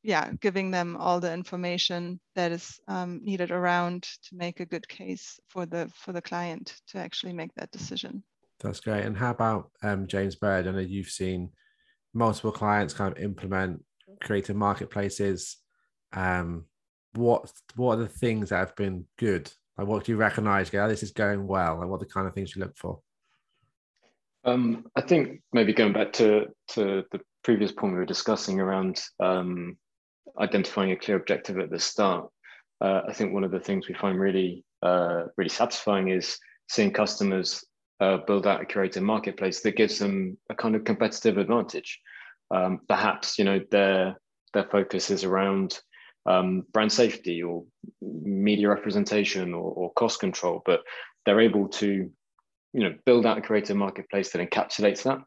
yeah, 0.03 0.31
giving 0.41 0.71
them 0.71 0.97
all 0.97 1.19
the 1.19 1.33
information 1.33 2.21
that 2.37 2.53
is 2.53 2.79
um, 2.87 3.21
needed 3.25 3.51
around 3.51 4.05
to 4.23 4.37
make 4.37 4.61
a 4.61 4.67
good 4.67 4.87
case 4.89 5.41
for 5.49 5.67
the 5.67 5.91
for 5.97 6.13
the 6.13 6.23
client 6.23 6.77
to 6.89 6.99
actually 6.99 7.33
make 7.33 7.53
that 7.57 7.73
decision. 7.73 8.23
That's 8.61 8.79
great. 8.79 9.05
And 9.05 9.17
how 9.17 9.33
about 9.33 9.71
um, 9.83 10.07
James 10.07 10.37
Bird? 10.37 10.69
I 10.69 10.71
know 10.71 10.79
you've 10.79 11.09
seen 11.09 11.51
multiple 12.15 12.53
clients 12.53 12.95
kind 12.95 13.17
of 13.17 13.23
implement 13.23 13.85
curated 14.23 14.55
marketplaces 14.55 15.59
um 16.15 16.65
what 17.15 17.51
what 17.75 17.99
are 17.99 18.03
the 18.03 18.09
things 18.09 18.49
that 18.49 18.59
have 18.59 18.75
been 18.77 19.05
good 19.19 19.51
like 19.77 19.87
what 19.87 20.05
do 20.05 20.13
you 20.13 20.17
recognize 20.17 20.73
yeah 20.73 20.87
this 20.87 21.03
is 21.03 21.11
going 21.11 21.47
well 21.47 21.81
and 21.81 21.91
what 21.91 22.01
the 22.01 22.07
kind 22.07 22.27
of 22.27 22.35
things 22.35 22.55
you 22.55 22.63
look 22.63 22.77
for 22.77 23.01
Um, 24.47 24.87
I 24.95 25.01
think 25.01 25.41
maybe 25.53 25.73
going 25.73 25.93
back 25.93 26.13
to, 26.15 26.47
to 26.69 27.03
the 27.11 27.21
previous 27.43 27.73
point 27.73 27.95
we 27.95 27.99
were 27.99 28.05
discussing 28.05 28.61
around 28.61 29.03
um, 29.19 29.77
identifying 30.41 30.93
a 30.93 30.97
clear 30.97 31.17
objective 31.17 31.59
at 31.59 31.71
the 31.71 31.81
start, 31.81 32.31
uh, 32.81 33.03
I 33.09 33.13
think 33.13 33.33
one 33.33 33.43
of 33.43 33.51
the 33.51 33.61
things 33.61 33.89
we 33.89 33.95
find 33.95 34.19
really 34.19 34.65
uh, 34.83 35.25
really 35.37 35.49
satisfying 35.49 36.09
is 36.09 36.39
seeing 36.69 36.93
customers 36.93 37.65
uh, 38.01 38.19
build 38.27 38.47
out 38.47 38.63
a 38.63 38.65
curated 38.65 39.03
marketplace 39.03 39.61
that 39.63 39.77
gives 39.77 39.99
them 39.99 40.39
a 40.51 40.55
kind 40.55 40.77
of 40.77 40.85
competitive 40.85 41.39
advantage. 41.39 41.99
Um, 42.55 42.81
perhaps 42.89 43.39
you 43.39 43.45
know 43.45 43.61
their 43.71 44.17
their 44.55 44.69
focus 44.71 45.11
is 45.11 45.25
around 45.25 45.81
um, 46.27 46.65
brand 46.73 46.93
safety 46.93 47.43
or 47.43 47.65
media 48.01 48.69
representation 48.69 49.55
or, 49.55 49.73
or, 49.73 49.93
cost 49.93 50.19
control, 50.19 50.61
but 50.67 50.81
they're 51.25 51.41
able 51.41 51.69
to 51.69 52.11
you 52.77 52.83
know 52.85 52.95
build 53.07 53.25
out 53.25 53.39
a 53.39 53.41
curated 53.41 53.75
marketplace 53.75 54.31
that 54.31 54.47
encapsulates 54.47 55.03
that, 55.05 55.19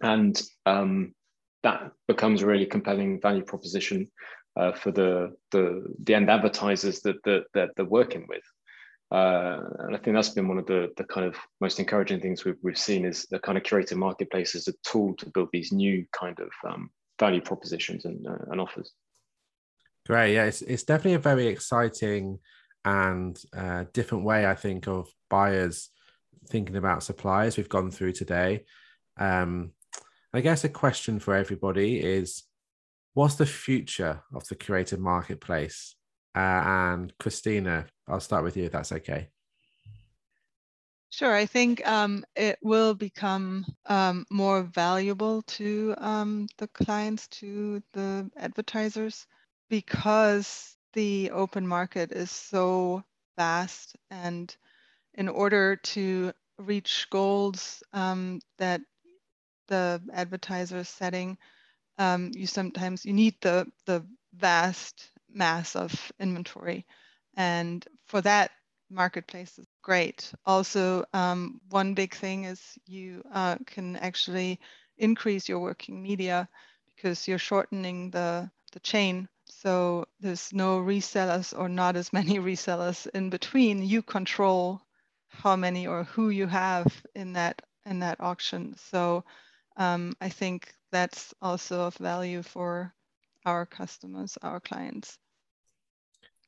and 0.00 0.42
um, 0.64 1.14
that 1.62 1.92
becomes 2.08 2.42
a 2.42 2.46
really 2.46 2.66
compelling 2.66 3.20
value 3.20 3.44
proposition 3.44 4.10
uh, 4.56 4.72
for 4.72 4.90
the, 4.90 5.34
the 5.50 5.84
the 6.04 6.14
end 6.14 6.30
advertisers 6.30 7.00
that, 7.00 7.22
that, 7.24 7.44
that 7.52 7.70
they're 7.76 7.84
working 7.84 8.26
with. 8.28 8.42
Uh, 9.12 9.60
and 9.80 9.94
I 9.94 9.98
think 9.98 10.16
that's 10.16 10.30
been 10.30 10.48
one 10.48 10.56
of 10.56 10.64
the, 10.64 10.88
the 10.96 11.04
kind 11.04 11.26
of 11.26 11.36
most 11.60 11.78
encouraging 11.78 12.20
things 12.20 12.46
we've, 12.46 12.56
we've 12.62 12.78
seen 12.78 13.04
is 13.04 13.26
the 13.30 13.38
kind 13.38 13.58
of 13.58 13.64
curated 13.64 13.98
marketplace 13.98 14.54
as 14.54 14.68
a 14.68 14.72
tool 14.82 15.14
to 15.18 15.28
build 15.34 15.50
these 15.52 15.70
new 15.70 16.06
kind 16.18 16.38
of 16.40 16.48
um, 16.66 16.88
value 17.20 17.42
propositions 17.42 18.06
and, 18.06 18.26
uh, 18.26 18.50
and 18.50 18.58
offers. 18.58 18.90
Great. 20.06 20.32
Yeah, 20.32 20.44
it's, 20.44 20.62
it's 20.62 20.84
definitely 20.84 21.14
a 21.14 21.18
very 21.18 21.46
exciting 21.46 22.38
and 22.86 23.38
uh, 23.54 23.84
different 23.92 24.24
way, 24.24 24.46
I 24.46 24.54
think, 24.54 24.88
of 24.88 25.10
buyers 25.28 25.90
thinking 26.48 26.76
about 26.76 27.02
suppliers 27.02 27.56
we've 27.56 27.68
gone 27.68 27.90
through 27.90 28.12
today. 28.12 28.64
Um, 29.18 29.72
I 30.32 30.40
guess 30.40 30.64
a 30.64 30.68
question 30.68 31.18
for 31.18 31.34
everybody 31.34 32.00
is 32.00 32.44
what's 33.14 33.34
the 33.34 33.46
future 33.46 34.22
of 34.34 34.46
the 34.48 34.56
curated 34.56 34.98
marketplace? 34.98 35.94
Uh, 36.34 36.62
and 36.64 37.12
Kristina, 37.18 37.86
I'll 38.08 38.20
start 38.20 38.44
with 38.44 38.56
you 38.56 38.64
if 38.64 38.72
that's 38.72 38.92
okay. 38.92 39.28
Sure, 41.10 41.34
I 41.34 41.44
think 41.44 41.86
um, 41.86 42.24
it 42.34 42.58
will 42.62 42.94
become 42.94 43.66
um, 43.84 44.24
more 44.30 44.62
valuable 44.62 45.42
to 45.42 45.94
um, 45.98 46.48
the 46.56 46.68
clients, 46.68 47.28
to 47.28 47.82
the 47.92 48.30
advertisers, 48.38 49.26
because 49.68 50.74
the 50.94 51.30
open 51.32 51.66
market 51.68 52.12
is 52.12 52.30
so 52.30 53.04
vast. 53.36 53.94
And 54.10 54.56
in 55.14 55.28
order 55.28 55.76
to 55.76 56.32
reach 56.58 57.08
goals 57.10 57.82
um, 57.92 58.40
that 58.58 58.82
the 59.68 60.02
advertiser 60.12 60.78
is 60.78 60.88
setting, 60.88 61.38
um, 61.98 62.30
you 62.34 62.46
sometimes 62.46 63.06
you 63.06 63.14
need 63.14 63.36
the 63.42 63.66
the 63.86 64.06
vast 64.34 65.10
mass 65.32 65.76
of 65.76 66.12
inventory, 66.20 66.86
and 67.36 67.86
for 68.06 68.20
that, 68.22 68.52
marketplace 68.90 69.58
is 69.58 69.66
great. 69.82 70.32
Also, 70.46 71.04
um, 71.14 71.60
one 71.70 71.94
big 71.94 72.14
thing 72.14 72.44
is 72.44 72.60
you 72.86 73.22
uh, 73.32 73.56
can 73.66 73.96
actually 73.96 74.60
increase 74.98 75.48
your 75.48 75.60
working 75.60 76.02
media 76.02 76.48
because 76.96 77.28
you're 77.28 77.38
shortening 77.38 78.10
the 78.10 78.50
the 78.72 78.80
chain. 78.80 79.28
So 79.46 80.06
there's 80.20 80.52
no 80.52 80.80
resellers 80.80 81.58
or 81.58 81.68
not 81.68 81.96
as 81.96 82.12
many 82.12 82.38
resellers 82.50 83.06
in 83.14 83.30
between. 83.30 83.82
You 83.82 84.02
control 84.02 84.81
how 85.32 85.56
many 85.56 85.86
or 85.86 86.04
who 86.04 86.30
you 86.30 86.46
have 86.46 86.86
in 87.14 87.32
that 87.32 87.62
in 87.86 87.98
that 88.00 88.20
auction. 88.20 88.74
So 88.76 89.24
um, 89.76 90.12
I 90.20 90.28
think 90.28 90.72
that's 90.92 91.34
also 91.42 91.82
of 91.82 91.96
value 91.96 92.42
for 92.42 92.94
our 93.44 93.66
customers, 93.66 94.38
our 94.42 94.60
clients. 94.60 95.18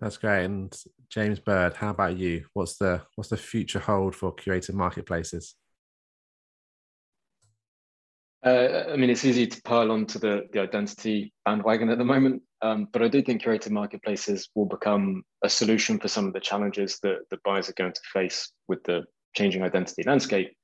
That's 0.00 0.16
great. 0.16 0.44
And 0.44 0.76
James 1.08 1.40
Bird, 1.40 1.74
how 1.74 1.90
about 1.90 2.16
you? 2.16 2.44
What's 2.52 2.76
the 2.76 3.02
what's 3.16 3.30
the 3.30 3.36
future 3.36 3.78
hold 3.78 4.14
for 4.14 4.34
curated 4.34 4.74
marketplaces? 4.74 5.54
Uh, 8.44 8.84
I 8.92 8.96
mean, 8.96 9.08
it's 9.08 9.24
easy 9.24 9.46
to 9.46 9.62
pile 9.62 9.90
onto 9.90 10.18
the, 10.18 10.42
the 10.52 10.60
identity 10.60 11.32
bandwagon 11.46 11.88
at 11.88 11.96
the 11.96 12.04
moment, 12.04 12.42
um, 12.60 12.88
but 12.92 13.02
I 13.02 13.08
do 13.08 13.22
think 13.22 13.42
curated 13.42 13.70
marketplaces 13.70 14.50
will 14.54 14.66
become 14.66 15.22
a 15.42 15.48
solution 15.48 15.98
for 15.98 16.08
some 16.08 16.26
of 16.26 16.34
the 16.34 16.40
challenges 16.40 16.98
that, 17.02 17.20
that 17.30 17.42
buyers 17.42 17.70
are 17.70 17.74
going 17.74 17.94
to 17.94 18.00
face 18.12 18.52
with 18.68 18.84
the 18.84 19.04
changing 19.34 19.62
identity 19.62 20.02
landscape. 20.02 20.54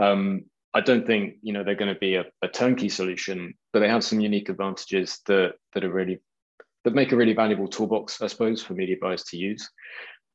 Um, 0.00 0.42
I 0.72 0.82
don't 0.82 1.06
think 1.06 1.36
you 1.42 1.52
know 1.52 1.64
they're 1.64 1.74
going 1.74 1.92
to 1.92 1.98
be 1.98 2.16
a, 2.16 2.26
a, 2.42 2.48
turnkey 2.48 2.90
solution, 2.90 3.54
but 3.72 3.80
they 3.80 3.88
have 3.88 4.04
some 4.04 4.20
unique 4.20 4.50
advantages 4.50 5.20
that 5.26 5.54
that 5.72 5.84
are 5.84 5.92
really 5.92 6.20
that 6.84 6.94
make 6.94 7.12
a 7.12 7.16
really 7.16 7.32
valuable 7.32 7.66
toolbox, 7.66 8.20
I 8.20 8.26
suppose, 8.26 8.62
for 8.62 8.74
media 8.74 8.96
buyers 9.00 9.24
to 9.24 9.38
use. 9.38 9.68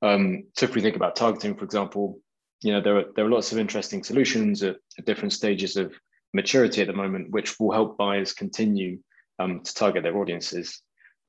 Um, 0.01 0.45
so 0.57 0.65
if 0.65 0.73
we 0.73 0.81
think 0.81 0.95
about 0.95 1.15
targeting, 1.15 1.55
for 1.55 1.63
example, 1.63 2.19
you 2.63 2.73
know 2.73 2.81
there 2.81 2.97
are 2.97 3.05
there 3.15 3.25
are 3.25 3.29
lots 3.29 3.51
of 3.51 3.59
interesting 3.59 4.03
solutions 4.03 4.63
at, 4.63 4.77
at 4.97 5.05
different 5.05 5.33
stages 5.33 5.77
of 5.77 5.93
maturity 6.33 6.81
at 6.81 6.87
the 6.87 6.93
moment, 6.93 7.31
which 7.31 7.59
will 7.59 7.71
help 7.71 7.97
buyers 7.97 8.33
continue 8.33 8.99
um, 9.39 9.61
to 9.61 9.73
target 9.73 10.03
their 10.03 10.17
audiences. 10.17 10.81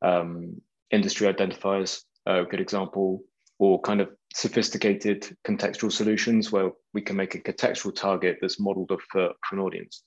Um, 0.02 0.60
industry 0.90 1.32
identifiers, 1.32 2.02
a 2.26 2.44
good 2.44 2.60
example, 2.60 3.22
or 3.58 3.80
kind 3.80 4.00
of 4.00 4.10
sophisticated 4.34 5.36
contextual 5.46 5.92
solutions 5.92 6.50
where 6.50 6.70
we 6.94 7.00
can 7.00 7.16
make 7.16 7.34
a 7.34 7.38
contextual 7.38 7.94
target 7.94 8.38
that's 8.40 8.60
modeled 8.60 8.90
for, 9.10 9.30
for 9.48 9.56
an 9.56 9.60
audience. 9.60 10.02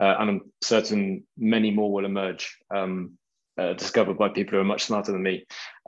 Uh, 0.00 0.16
and 0.18 0.30
I'm 0.30 0.40
certain 0.62 1.24
many 1.36 1.70
more 1.70 1.92
will 1.92 2.04
emerge, 2.04 2.58
um, 2.74 3.12
uh, 3.58 3.74
discovered 3.74 4.18
by 4.18 4.28
people 4.28 4.52
who 4.52 4.60
are 4.60 4.64
much 4.64 4.84
smarter 4.84 5.12
than 5.12 5.22
me. 5.22 5.44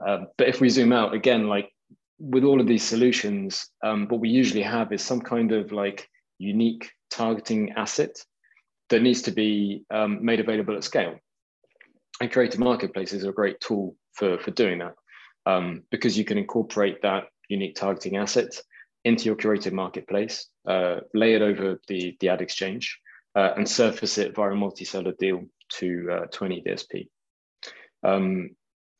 Uh, 0.06 0.26
but 0.38 0.48
if 0.48 0.60
we 0.60 0.68
zoom 0.68 0.92
out 0.92 1.14
again, 1.14 1.48
like 1.48 1.70
with 2.18 2.44
all 2.44 2.60
of 2.60 2.66
these 2.66 2.84
solutions, 2.84 3.68
um, 3.82 4.06
what 4.08 4.20
we 4.20 4.28
usually 4.28 4.62
have 4.62 4.92
is 4.92 5.02
some 5.02 5.20
kind 5.20 5.52
of 5.52 5.72
like 5.72 6.08
unique 6.38 6.90
targeting 7.10 7.72
asset 7.72 8.16
that 8.90 9.02
needs 9.02 9.22
to 9.22 9.30
be 9.30 9.84
um, 9.90 10.24
made 10.24 10.40
available 10.40 10.76
at 10.76 10.84
scale. 10.84 11.16
And 12.20 12.30
curated 12.30 12.58
marketplaces 12.58 13.24
are 13.24 13.30
a 13.30 13.34
great 13.34 13.60
tool 13.60 13.96
for, 14.14 14.38
for 14.38 14.50
doing 14.50 14.78
that 14.78 14.94
um, 15.44 15.82
because 15.90 16.16
you 16.16 16.24
can 16.24 16.38
incorporate 16.38 17.02
that 17.02 17.24
unique 17.48 17.76
targeting 17.76 18.16
asset 18.16 18.58
into 19.04 19.24
your 19.24 19.36
curated 19.36 19.72
marketplace, 19.72 20.48
uh, 20.66 20.96
lay 21.14 21.34
it 21.34 21.42
over 21.42 21.80
the, 21.88 22.16
the 22.20 22.28
ad 22.28 22.40
exchange, 22.40 22.98
uh, 23.36 23.52
and 23.56 23.68
surface 23.68 24.18
it 24.18 24.34
via 24.34 24.50
a 24.50 24.56
multi-seller 24.56 25.12
deal 25.18 25.44
to, 25.68 26.08
uh, 26.10 26.26
to 26.26 26.44
any 26.44 26.62
DSP. 26.62 27.08
Um, 28.02 28.50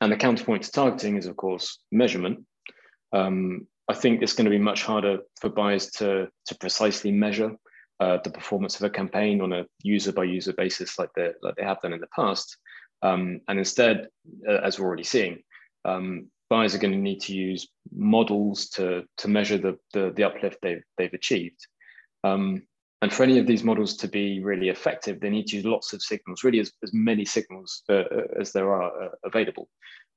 and 0.01 0.13
the 0.13 0.17
counterpoint 0.17 0.63
to 0.63 0.71
targeting 0.71 1.17
is, 1.17 1.27
of 1.27 1.37
course, 1.37 1.79
measurement. 1.91 2.45
Um, 3.13 3.67
I 3.89 3.95
think 3.95 4.23
it's 4.23 4.35
going 4.35 4.45
to 4.45 4.51
be 4.51 4.59
much 4.59 4.85
harder 4.85 5.21
for 5.41 5.49
buyers 5.49 5.91
to, 5.93 6.29
to 6.47 6.55
precisely 6.57 7.11
measure 7.11 7.57
uh, 8.01 8.19
the 8.23 8.31
performance 8.31 8.77
of 8.77 8.83
a 8.83 8.91
campaign 8.91 9.41
on 9.41 9.53
a 9.53 9.67
user 9.83 10.13
by 10.13 10.25
user 10.25 10.53
basis 10.53 10.99
like 10.99 11.11
they, 11.17 11.31
like 11.43 11.57
they 11.57 11.65
have 11.65 11.81
done 11.81 11.93
in 11.93 12.01
the 12.01 12.09
past. 12.15 12.57
Um, 13.03 13.41
and 13.49 13.59
instead, 13.59 14.09
uh, 14.49 14.61
as 14.63 14.79
we're 14.79 14.87
already 14.87 15.05
seeing, 15.05 15.43
um, 15.85 16.31
buyers 16.49 16.75
are 16.75 16.79
going 16.79 16.93
to 16.93 16.99
need 16.99 17.21
to 17.23 17.35
use 17.35 17.69
models 17.95 18.69
to, 18.71 19.05
to 19.19 19.29
measure 19.29 19.59
the, 19.59 19.79
the, 19.93 20.13
the 20.15 20.25
uplift 20.25 20.59
they've, 20.63 20.83
they've 20.99 21.13
achieved. 21.13 21.67
Um, 22.25 22.63
and 23.03 23.13
for 23.13 23.23
any 23.23 23.39
of 23.39 23.47
these 23.47 23.63
models 23.63 23.97
to 23.99 24.09
be 24.09 24.43
really 24.43 24.69
effective, 24.69 25.21
they 25.21 25.31
need 25.31 25.47
to 25.49 25.57
use 25.57 25.65
lots 25.65 25.93
of 25.93 26.03
signals, 26.03 26.45
really 26.45 26.61
as, 26.61 26.73
as 26.83 26.93
many 26.95 27.25
signals 27.25 27.83
uh, 27.91 27.95
uh 27.95 28.41
as 28.41 28.53
there 28.53 28.73
are 28.73 29.05
uh, 29.05 29.09
available. 29.25 29.69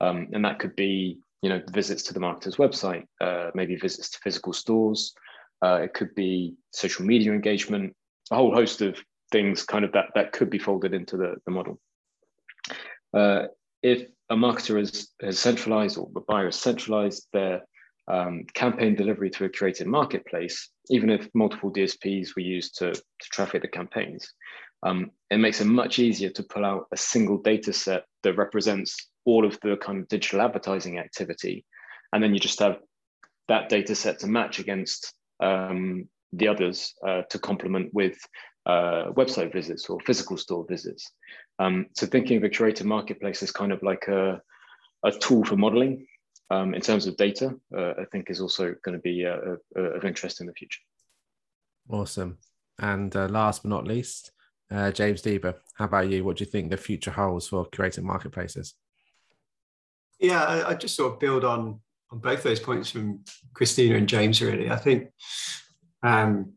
Um, 0.01 0.30
and 0.34 0.43
that 0.45 0.60
could 0.60 0.76
be, 0.76 1.20
you 1.41 1.49
know, 1.49 1.62
visits 1.72 2.03
to 2.03 2.14
the 2.14 2.22
marketer's 2.22 2.56
website, 2.56 3.06
uh, 3.20 3.51
maybe 3.53 3.76
visits 3.76 4.10
to 4.12 4.20
physical 4.24 4.53
stores. 4.53 5.14
Uh, 5.62 5.82
it 5.84 5.93
could 5.93 6.14
be 6.16 6.55
social 6.72 7.05
media 7.05 7.34
engagement, 7.34 7.95
a 8.32 8.36
whole 8.36 8.53
host 8.53 8.82
of 8.82 8.97
things 9.32 9.64
kind 9.64 9.86
of 9.86 9.91
that, 9.91 10.05
that 10.16 10.32
could 10.32 10.49
be 10.49 10.60
folded 10.60 10.93
into 10.93 11.18
the, 11.18 11.36
the 11.45 11.51
model. 11.51 11.80
Uh, 13.14 13.47
if 13.82 14.07
a 14.30 14.36
marketer 14.36 14.80
has, 14.80 15.39
centralized 15.39 15.97
or 15.97 16.10
the 16.14 16.22
buyer 16.22 16.45
has 16.45 16.55
centralized 16.55 17.28
their 17.34 17.62
um, 18.07 18.43
campaign 18.53 18.95
delivery 18.95 19.30
to 19.30 19.45
a 19.45 19.49
curated 19.49 19.86
marketplace, 19.86 20.70
even 20.89 21.10
if 21.10 21.30
multiple 21.34 21.72
DSPs 21.72 22.36
were 22.36 22.41
used 22.41 22.78
to, 22.80 22.93
to 22.93 23.30
traffic 23.32 23.62
the 23.62 23.68
campaigns, 23.68 24.34
um, 24.84 25.12
it 25.30 25.38
makes 25.38 25.62
it 25.62 25.66
much 25.66 25.99
easier 25.99 26.30
to 26.30 26.43
pull 26.43 26.66
out 26.66 26.88
a 26.91 26.97
single 26.97 27.38
data 27.38 27.74
set 27.74 28.05
that 28.24 28.38
represents 28.38 29.10
all 29.26 29.45
of 29.45 29.60
the 29.62 29.78
kind 29.78 29.99
of 29.99 30.07
digital 30.07 30.41
advertising 30.41 30.97
activity. 30.97 31.66
And 32.14 32.24
then 32.24 32.34
you 32.34 32.39
just 32.39 32.60
have 32.60 32.78
that 33.47 33.70
data 33.70 33.95
set 33.95 34.20
to 34.20 34.28
match 34.28 34.60
against 34.60 35.14
um, 35.40 36.08
the 36.34 36.48
others 36.48 36.94
uh, 37.06 37.22
to 37.30 37.40
complement 37.40 37.94
with 37.94 38.18
uh, 38.66 39.12
website 39.14 39.52
visits 39.52 39.90
or 39.90 40.00
physical 40.02 40.38
store 40.38 40.66
visits. 40.68 41.12
Um, 41.58 41.88
so 41.96 42.06
thinking 42.06 42.38
of 42.38 42.44
a 42.44 42.50
curated 42.50 42.86
marketplace 42.86 43.42
as 43.42 43.52
kind 43.52 43.72
of 43.72 43.82
like 43.84 44.08
a, 44.08 44.42
a 45.04 45.12
tool 45.12 45.44
for 45.44 45.56
modeling 45.56 46.06
um, 46.52 46.74
in 46.74 46.82
terms 46.82 47.08
of 47.08 47.18
data, 47.18 47.56
uh, 47.76 47.92
I 48.00 48.06
think 48.12 48.30
is 48.30 48.42
also 48.42 48.76
going 48.84 48.98
to 48.98 49.02
be 49.02 49.26
uh, 49.26 49.56
uh, 49.78 49.82
of 49.82 50.06
interest 50.06 50.42
in 50.42 50.48
the 50.48 50.54
future. 50.54 50.82
Awesome. 51.90 52.38
And 52.80 53.16
uh, 53.16 53.28
last 53.28 53.64
but 53.64 53.70
not 53.70 53.88
least, 53.88 54.32
uh, 54.72 54.92
James 54.92 55.22
Diba, 55.22 55.56
how 55.76 55.86
about 55.86 56.10
you? 56.10 56.24
What 56.24 56.38
do 56.38 56.44
you 56.44 56.50
think 56.50 56.70
the 56.70 56.78
future 56.78 57.12
holds 57.12 57.48
for 57.48 57.66
curated 57.70 58.04
marketplaces? 58.04 58.76
Yeah, 60.20 60.44
I, 60.44 60.70
I 60.70 60.74
just 60.76 60.96
sort 60.96 61.14
of 61.14 61.20
build 61.20 61.44
on 61.44 61.80
on 62.12 62.20
both 62.20 62.43
those 62.43 62.60
points 62.60 62.89
from 62.89 63.24
Kristina 63.53 63.95
and 63.97 64.10
James. 64.10 64.41
Really, 64.41 64.70
I 64.70 64.76
think 64.76 65.10
um, 66.03 66.53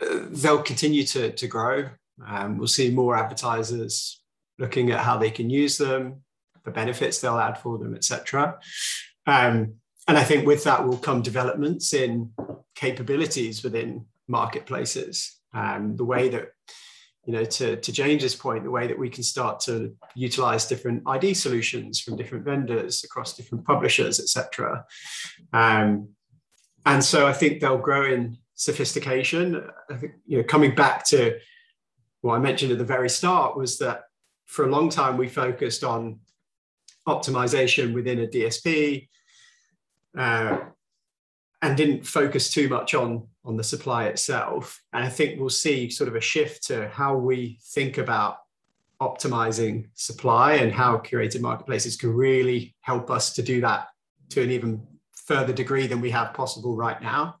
they'll 0.00 0.62
continue 0.62 1.04
to 1.04 1.32
to 1.32 1.46
grow. 1.46 1.88
Um, 2.26 2.58
we'll 2.58 2.66
see 2.66 2.90
more 2.90 3.16
advertisers 3.16 4.20
looking 4.58 4.90
at 4.90 5.00
how 5.00 5.16
they 5.16 5.30
can 5.30 5.50
use 5.50 5.78
them, 5.78 6.22
the 6.64 6.70
benefits 6.70 7.20
they'll 7.20 7.38
add 7.38 7.58
for 7.58 7.78
them, 7.78 7.94
etc. 7.94 8.58
Um, 9.26 9.74
and 10.08 10.16
I 10.16 10.24
think 10.24 10.46
with 10.46 10.64
that 10.64 10.86
will 10.86 10.96
come 10.96 11.22
developments 11.22 11.92
in 11.92 12.32
capabilities 12.74 13.62
within 13.62 14.06
marketplaces. 14.26 15.36
Um, 15.52 15.96
the 15.96 16.04
way 16.04 16.28
that, 16.30 16.48
you 17.28 17.34
know, 17.34 17.44
to, 17.44 17.76
to 17.76 17.92
James's 17.92 18.34
point, 18.34 18.64
the 18.64 18.70
way 18.70 18.86
that 18.86 18.98
we 18.98 19.10
can 19.10 19.22
start 19.22 19.60
to 19.60 19.94
utilize 20.14 20.66
different 20.66 21.02
ID 21.06 21.34
solutions 21.34 22.00
from 22.00 22.16
different 22.16 22.42
vendors 22.42 23.04
across 23.04 23.36
different 23.36 23.66
publishers, 23.66 24.18
etc. 24.18 24.86
Um, 25.52 26.08
and 26.86 27.04
so 27.04 27.26
I 27.26 27.34
think 27.34 27.60
they'll 27.60 27.76
grow 27.76 28.10
in 28.10 28.38
sophistication. 28.54 29.62
I 29.90 29.96
think, 29.96 30.14
you 30.24 30.38
know, 30.38 30.44
coming 30.44 30.74
back 30.74 31.04
to 31.08 31.38
what 32.22 32.36
I 32.36 32.38
mentioned 32.38 32.72
at 32.72 32.78
the 32.78 32.84
very 32.84 33.10
start 33.10 33.58
was 33.58 33.76
that 33.76 34.04
for 34.46 34.64
a 34.64 34.70
long 34.70 34.88
time 34.88 35.18
we 35.18 35.28
focused 35.28 35.84
on 35.84 36.20
optimization 37.06 37.92
within 37.92 38.20
a 38.20 38.26
DSP 38.26 39.06
uh, 40.16 40.60
and 41.60 41.76
didn't 41.76 42.06
focus 42.06 42.50
too 42.50 42.70
much 42.70 42.94
on 42.94 43.28
on 43.48 43.56
the 43.56 43.64
supply 43.64 44.04
itself. 44.04 44.80
And 44.92 45.02
I 45.02 45.08
think 45.08 45.40
we'll 45.40 45.48
see 45.48 45.90
sort 45.90 46.08
of 46.08 46.14
a 46.14 46.20
shift 46.20 46.66
to 46.68 46.88
how 46.88 47.16
we 47.16 47.58
think 47.72 47.98
about 47.98 48.38
optimizing 49.00 49.88
supply 49.94 50.54
and 50.54 50.72
how 50.72 50.98
curated 50.98 51.40
marketplaces 51.40 51.96
can 51.96 52.14
really 52.14 52.74
help 52.80 53.10
us 53.10 53.32
to 53.34 53.42
do 53.42 53.60
that 53.62 53.88
to 54.30 54.42
an 54.42 54.50
even 54.50 54.86
further 55.12 55.52
degree 55.52 55.86
than 55.86 56.00
we 56.00 56.10
have 56.10 56.34
possible 56.34 56.76
right 56.76 57.00
now. 57.00 57.36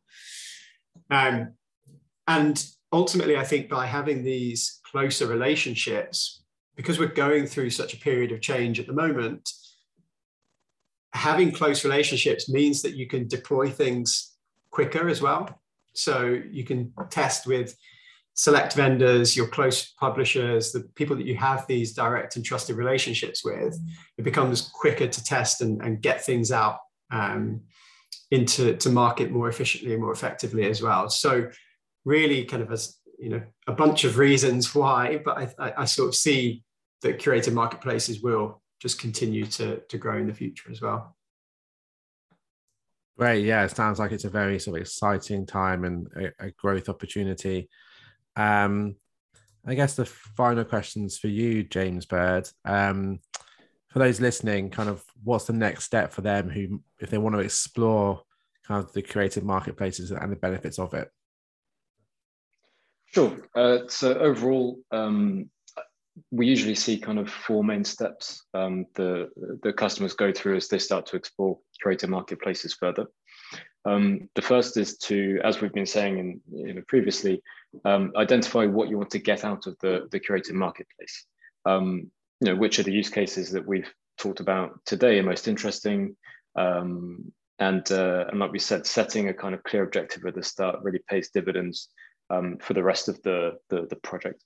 Um, 1.10 1.54
and 2.26 2.64
ultimately, 2.92 3.36
I 3.36 3.44
think 3.44 3.68
by 3.68 3.86
having 3.86 4.22
these 4.22 4.80
closer 4.90 5.26
relationships, 5.26 6.42
because 6.76 6.98
we're 6.98 7.06
going 7.06 7.46
through 7.46 7.70
such 7.70 7.92
a 7.92 7.98
period 7.98 8.32
of 8.32 8.40
change 8.40 8.78
at 8.78 8.86
the 8.86 8.92
moment, 8.92 9.50
having 11.12 11.50
close 11.50 11.84
relationships 11.84 12.48
means 12.48 12.82
that 12.82 12.94
you 12.94 13.06
can 13.06 13.26
deploy 13.26 13.68
things 13.68 14.36
quicker 14.70 15.08
as 15.08 15.20
well. 15.20 15.60
So 15.98 16.40
you 16.50 16.64
can 16.64 16.92
test 17.10 17.46
with 17.46 17.76
select 18.34 18.74
vendors, 18.74 19.36
your 19.36 19.48
close 19.48 19.92
publishers, 19.98 20.70
the 20.70 20.88
people 20.94 21.16
that 21.16 21.26
you 21.26 21.36
have 21.36 21.66
these 21.66 21.92
direct 21.92 22.36
and 22.36 22.44
trusted 22.44 22.76
relationships 22.76 23.44
with. 23.44 23.76
It 24.16 24.22
becomes 24.22 24.70
quicker 24.72 25.08
to 25.08 25.24
test 25.24 25.60
and, 25.60 25.82
and 25.82 26.00
get 26.00 26.24
things 26.24 26.52
out 26.52 26.78
um, 27.10 27.62
into 28.30 28.76
to 28.76 28.90
market 28.90 29.32
more 29.32 29.48
efficiently 29.48 29.92
and 29.92 30.02
more 30.02 30.12
effectively 30.12 30.66
as 30.68 30.80
well. 30.80 31.10
So 31.10 31.50
really 32.04 32.44
kind 32.44 32.62
of 32.62 32.70
as 32.70 32.96
you 33.18 33.30
know 33.30 33.42
a 33.66 33.72
bunch 33.72 34.04
of 34.04 34.18
reasons 34.18 34.74
why, 34.74 35.20
but 35.24 35.36
I, 35.36 35.48
I, 35.58 35.72
I 35.78 35.84
sort 35.84 36.08
of 36.08 36.14
see 36.14 36.62
that 37.02 37.18
curated 37.18 37.54
marketplaces 37.54 38.22
will 38.22 38.62
just 38.80 39.00
continue 39.00 39.46
to, 39.46 39.80
to 39.88 39.98
grow 39.98 40.16
in 40.18 40.28
the 40.28 40.34
future 40.34 40.70
as 40.70 40.80
well. 40.80 41.16
Great. 43.18 43.44
Yeah, 43.44 43.64
it 43.64 43.74
sounds 43.74 43.98
like 43.98 44.12
it's 44.12 44.24
a 44.24 44.30
very 44.30 44.60
sort 44.60 44.76
of 44.76 44.82
exciting 44.82 45.44
time 45.44 45.84
and 45.84 46.06
a, 46.16 46.46
a 46.46 46.50
growth 46.52 46.88
opportunity. 46.88 47.68
Um, 48.36 48.94
I 49.66 49.74
guess 49.74 49.96
the 49.96 50.04
final 50.04 50.64
questions 50.64 51.18
for 51.18 51.26
you, 51.26 51.64
James 51.64 52.06
Bird. 52.06 52.48
Um, 52.64 53.18
for 53.88 53.98
those 53.98 54.20
listening, 54.20 54.70
kind 54.70 54.88
of 54.88 55.04
what's 55.24 55.46
the 55.46 55.52
next 55.52 55.84
step 55.84 56.12
for 56.12 56.20
them 56.20 56.48
who, 56.48 56.80
if 57.00 57.10
they 57.10 57.18
want 57.18 57.34
to 57.34 57.40
explore 57.40 58.22
kind 58.64 58.84
of 58.84 58.92
the 58.92 59.02
curated 59.02 59.42
marketplaces 59.42 60.12
and 60.12 60.30
the 60.30 60.36
benefits 60.36 60.78
of 60.78 60.94
it? 60.94 61.10
Sure. 63.06 63.36
Uh, 63.52 63.78
so 63.88 64.14
overall, 64.14 64.78
um, 64.92 65.50
we 66.30 66.46
usually 66.46 66.74
see 66.74 66.98
kind 66.98 67.18
of 67.18 67.30
four 67.30 67.62
main 67.64 67.84
steps 67.84 68.44
um, 68.54 68.86
the 68.94 69.30
the 69.62 69.72
customers 69.72 70.14
go 70.14 70.32
through 70.32 70.56
as 70.56 70.68
they 70.68 70.78
start 70.78 71.06
to 71.06 71.16
explore 71.16 71.58
curated 71.84 72.08
marketplaces 72.08 72.74
further. 72.74 73.06
Um, 73.84 74.28
the 74.34 74.42
first 74.42 74.76
is 74.76 74.98
to, 74.98 75.40
as 75.44 75.60
we've 75.60 75.72
been 75.72 75.86
saying 75.86 76.40
in, 76.52 76.84
previously, 76.88 77.42
um, 77.84 78.12
identify 78.16 78.66
what 78.66 78.88
you 78.88 78.98
want 78.98 79.10
to 79.10 79.18
get 79.18 79.44
out 79.44 79.66
of 79.66 79.76
the, 79.80 80.08
the 80.10 80.20
curated 80.20 80.52
marketplace. 80.52 81.24
Um, 81.64 82.10
you 82.40 82.46
know, 82.46 82.56
which 82.56 82.78
are 82.78 82.82
the 82.82 82.92
use 82.92 83.08
cases 83.08 83.50
that 83.52 83.66
we've 83.66 83.92
talked 84.18 84.40
about 84.40 84.84
today 84.84 85.18
are 85.18 85.22
most 85.22 85.48
interesting. 85.48 86.16
Um, 86.56 87.32
and, 87.58 87.90
uh, 87.90 88.26
and 88.28 88.38
like 88.38 88.52
we 88.52 88.58
said, 88.58 88.86
setting 88.86 89.28
a 89.28 89.34
kind 89.34 89.54
of 89.54 89.62
clear 89.64 89.82
objective 89.84 90.24
at 90.26 90.34
the 90.34 90.42
start 90.42 90.80
really 90.82 91.00
pays 91.08 91.30
dividends 91.30 91.88
um, 92.30 92.58
for 92.60 92.74
the 92.74 92.82
rest 92.82 93.08
of 93.08 93.20
the, 93.22 93.58
the, 93.70 93.86
the 93.88 93.96
project. 93.96 94.42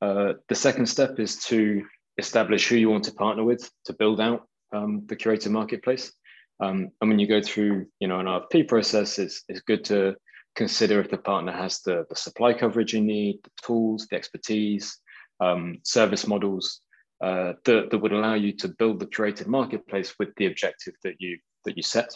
Uh, 0.00 0.34
the 0.48 0.54
second 0.54 0.86
step 0.86 1.18
is 1.18 1.36
to 1.44 1.84
establish 2.18 2.68
who 2.68 2.76
you 2.76 2.90
want 2.90 3.04
to 3.04 3.12
partner 3.12 3.44
with 3.44 3.70
to 3.86 3.92
build 3.92 4.20
out 4.20 4.46
um, 4.74 5.02
the 5.06 5.16
curated 5.16 5.50
marketplace. 5.50 6.12
Um, 6.60 6.90
and 7.00 7.10
when 7.10 7.18
you 7.18 7.26
go 7.26 7.42
through, 7.42 7.86
you 8.00 8.08
know, 8.08 8.20
an 8.20 8.26
RFP 8.26 8.68
process, 8.68 9.18
it's, 9.18 9.42
it's 9.48 9.60
good 9.60 9.84
to 9.86 10.14
consider 10.54 11.00
if 11.00 11.10
the 11.10 11.18
partner 11.18 11.52
has 11.52 11.80
the, 11.80 12.04
the 12.08 12.16
supply 12.16 12.52
coverage 12.54 12.94
you 12.94 13.00
need, 13.00 13.40
the 13.42 13.50
tools, 13.62 14.06
the 14.08 14.16
expertise, 14.16 14.98
um, 15.40 15.78
service 15.82 16.26
models 16.26 16.80
uh, 17.22 17.54
that, 17.64 17.90
that 17.90 17.98
would 17.98 18.12
allow 18.12 18.34
you 18.34 18.52
to 18.52 18.68
build 18.68 19.00
the 19.00 19.06
curated 19.06 19.46
marketplace 19.46 20.14
with 20.18 20.28
the 20.36 20.46
objective 20.46 20.94
that 21.02 21.14
you 21.18 21.38
that 21.64 21.76
you 21.76 21.82
set. 21.82 22.14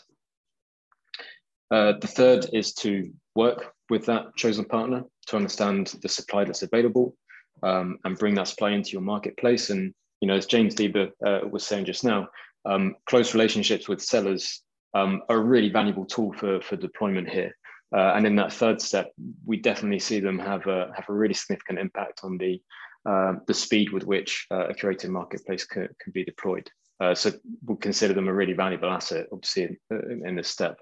Uh, 1.71 1.95
the 2.01 2.07
third 2.07 2.47
is 2.53 2.75
to 2.75 3.11
work 3.35 3.73
with 3.91 4.07
that 4.07 4.35
chosen 4.37 4.65
partner 4.65 5.05
to 5.27 5.37
understand 5.37 5.87
the 6.03 6.09
supply 6.09 6.45
that's 6.45 6.63
available 6.63 7.15
um, 7.63 7.99
and 8.05 8.19
bring 8.19 8.35
that 8.35 8.49
supply 8.49 8.71
into 8.71 8.91
your 8.91 9.03
marketplace. 9.03 9.71
And 9.71 9.95
you 10.21 10.29
know, 10.29 10.35
as 10.35 10.47
James 10.47 10.75
Diba 10.75 11.11
uh, 11.25 11.41
was 11.49 11.67
saying 11.67 11.85
just 11.85 12.05
now, 12.05 12.29
um, 12.65 12.97
close 13.07 13.35
relationships 13.35 13.89
with 13.89 14.03
sellers 14.03 14.63
um, 14.95 15.23
are 15.29 15.37
a 15.37 15.45
really 15.45 15.71
valuable 15.71 16.05
tool 16.05 16.33
for 16.33 16.61
for 16.61 16.77
deployment 16.77 17.29
here. 17.29 17.55
Uh, 17.97 18.13
and 18.15 18.27
in 18.27 18.37
that 18.37 18.53
third 18.53 18.81
step, 18.83 19.13
we 19.47 19.57
definitely 19.57 19.99
see 19.99 20.21
them 20.21 20.39
have 20.39 20.67
a 20.67 20.91
have 20.95 21.09
a 21.09 21.13
really 21.13 21.35
significant 21.35 21.79
impact 21.79 22.21
on 22.23 22.37
the 22.37 22.61
uh, 23.09 23.35
the 23.47 23.55
speed 23.55 23.93
with 23.93 24.05
which 24.05 24.47
uh, 24.51 24.69
a 24.69 24.75
curated 24.75 25.09
marketplace 25.09 25.65
can, 25.65 25.89
can 26.01 26.13
be 26.13 26.25
deployed. 26.25 26.69
Uh, 27.01 27.15
so 27.15 27.31
we'll 27.65 27.77
consider 27.77 28.13
them 28.13 28.29
a 28.29 28.33
really 28.33 28.53
valuable 28.53 28.91
asset, 28.91 29.27
obviously, 29.33 29.63
in, 29.63 29.79
in, 29.91 30.29
in 30.29 30.37
this 30.37 30.49
step. 30.49 30.79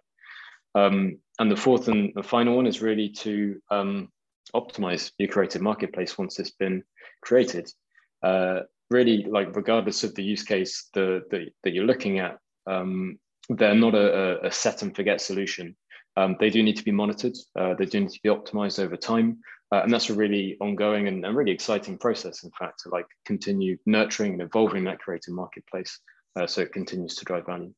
Um, 0.75 1.19
and 1.39 1.51
the 1.51 1.57
fourth 1.57 1.89
and 1.89 2.13
the 2.15 2.23
final 2.23 2.57
one 2.57 2.67
is 2.67 2.83
really 2.83 3.11
to 3.11 3.61
um, 3.71 4.09
optimize 4.55 5.13
your 5.19 5.29
curated 5.29 5.61
marketplace 5.61 6.17
once 6.19 6.39
it's 6.39 6.51
been 6.51 6.83
created. 7.23 7.71
Uh, 8.23 8.61
really, 8.91 9.25
like 9.25 9.55
regardless 9.57 10.05
of 10.05 10.15
the 10.15 10.23
use 10.23 10.43
case 10.43 10.89
the, 10.95 11.23
the 11.31 11.47
that 11.65 11.73
you're 11.73 11.85
looking 11.85 12.19
at, 12.19 12.39
um, 12.67 13.19
they're 13.49 13.75
not 13.75 13.95
a, 13.95 14.45
a, 14.47 14.51
set 14.51 14.83
and 14.83 14.95
forget 14.95 15.21
solution. 15.21 15.77
Um, 16.17 16.37
they 16.41 16.51
do 16.51 16.63
need 16.63 16.77
to 16.77 16.85
be 16.85 16.91
monitored. 16.91 17.37
Uh, 17.59 17.75
they 17.75 17.85
do 17.85 18.01
need 18.01 18.11
to 18.11 18.21
be 18.23 18.29
optimized 18.29 18.79
over 18.79 18.97
time, 18.97 19.39
uh, 19.73 19.83
and 19.83 19.93
that's 19.93 20.11
a 20.11 20.15
really 20.15 20.57
ongoing 20.61 21.09
and, 21.09 21.25
and, 21.25 21.37
really 21.37 21.53
exciting 21.53 21.99
process. 21.99 22.43
In 22.43 22.51
fact, 22.59 22.81
to 22.83 22.89
like 22.89 23.07
continue 23.25 23.77
nurturing 23.87 24.33
and 24.33 24.43
evolving 24.43 24.85
that 24.85 24.99
curated 25.07 25.31
marketplace 25.31 26.01
uh, 26.37 26.47
so 26.47 26.63
it 26.63 26.73
continues 26.73 27.15
to 27.17 27.25
drive 27.25 27.47
value. 27.47 27.73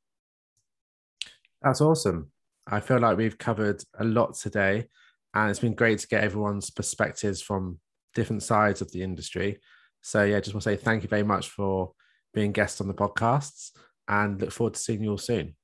That's 1.62 1.81
awesome. 1.81 2.31
I 2.66 2.81
feel 2.81 3.01
like 3.01 3.16
we've 3.16 3.39
covered 3.39 3.83
a 3.99 4.05
lot 4.05 4.35
today 4.35 4.89
and 5.35 5.51
it's 5.51 5.61
been 5.61 5.74
great 5.74 5.99
to 6.01 6.09
get 6.09 6.24
everyone's 6.24 6.70
perspectives 6.70 7.43
from 7.43 7.79
different 8.14 8.43
sides 8.43 8.81
of 8.81 8.91
the 8.93 9.03
industry. 9.03 9.59
So 10.03 10.24
yeah, 10.24 10.41
just 10.41 10.55
want 10.55 10.62
to 10.64 10.70
say 10.70 10.76
thank 10.76 11.03
you 11.03 11.09
very 11.09 11.22
much 11.22 11.49
for 11.49 11.93
being 12.33 12.53
guests 12.53 12.81
on 12.81 12.89
the 12.89 12.95
podcasts 12.95 13.70
and 14.09 14.41
look 14.41 14.53
forward 14.53 14.74
to 14.74 14.81
seeing 14.81 15.03
you 15.03 15.11
all 15.11 15.18
soon. 15.18 15.55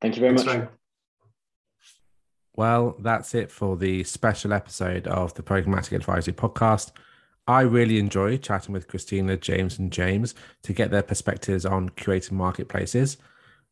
Thank 0.00 0.16
you 0.16 0.20
very 0.20 0.36
Thanks, 0.36 0.54
much. 0.54 0.68
Well, 2.54 2.96
that's 3.00 3.34
it 3.34 3.50
for 3.50 3.76
the 3.76 4.04
special 4.04 4.52
episode 4.52 5.06
of 5.06 5.34
the 5.34 5.42
Programmatic 5.42 5.92
Advisory 5.92 6.34
podcast. 6.34 6.92
I 7.46 7.62
really 7.62 7.98
enjoyed 7.98 8.42
chatting 8.42 8.72
with 8.72 8.86
Kristina, 8.86 9.40
James, 9.40 9.78
and 9.78 9.90
James 9.92 10.34
to 10.62 10.72
get 10.72 10.90
their 10.90 11.02
perspectives 11.02 11.64
on 11.64 11.90
curated 11.90 12.32
marketplaces. 12.32 13.16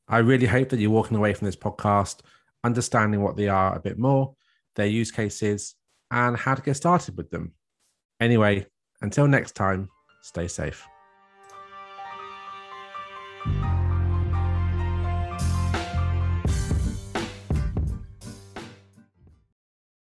I 0.08 0.18
really 0.18 0.46
hope 0.46 0.70
that 0.70 0.80
you're 0.80 0.90
walking 0.90 1.16
away 1.16 1.34
from 1.34 1.46
this 1.46 1.56
podcast 1.56 2.20
understanding 2.64 3.22
what 3.22 3.36
they 3.36 3.48
are 3.48 3.76
a 3.76 3.80
bit 3.80 3.98
more 3.98 4.34
their 4.78 4.86
use 4.86 5.10
cases, 5.10 5.74
and 6.10 6.36
how 6.38 6.54
to 6.54 6.62
get 6.62 6.74
started 6.74 7.18
with 7.18 7.30
them. 7.30 7.52
Anyway, 8.20 8.66
until 9.02 9.28
next 9.28 9.52
time, 9.54 9.90
stay 10.22 10.48
safe. 10.48 10.88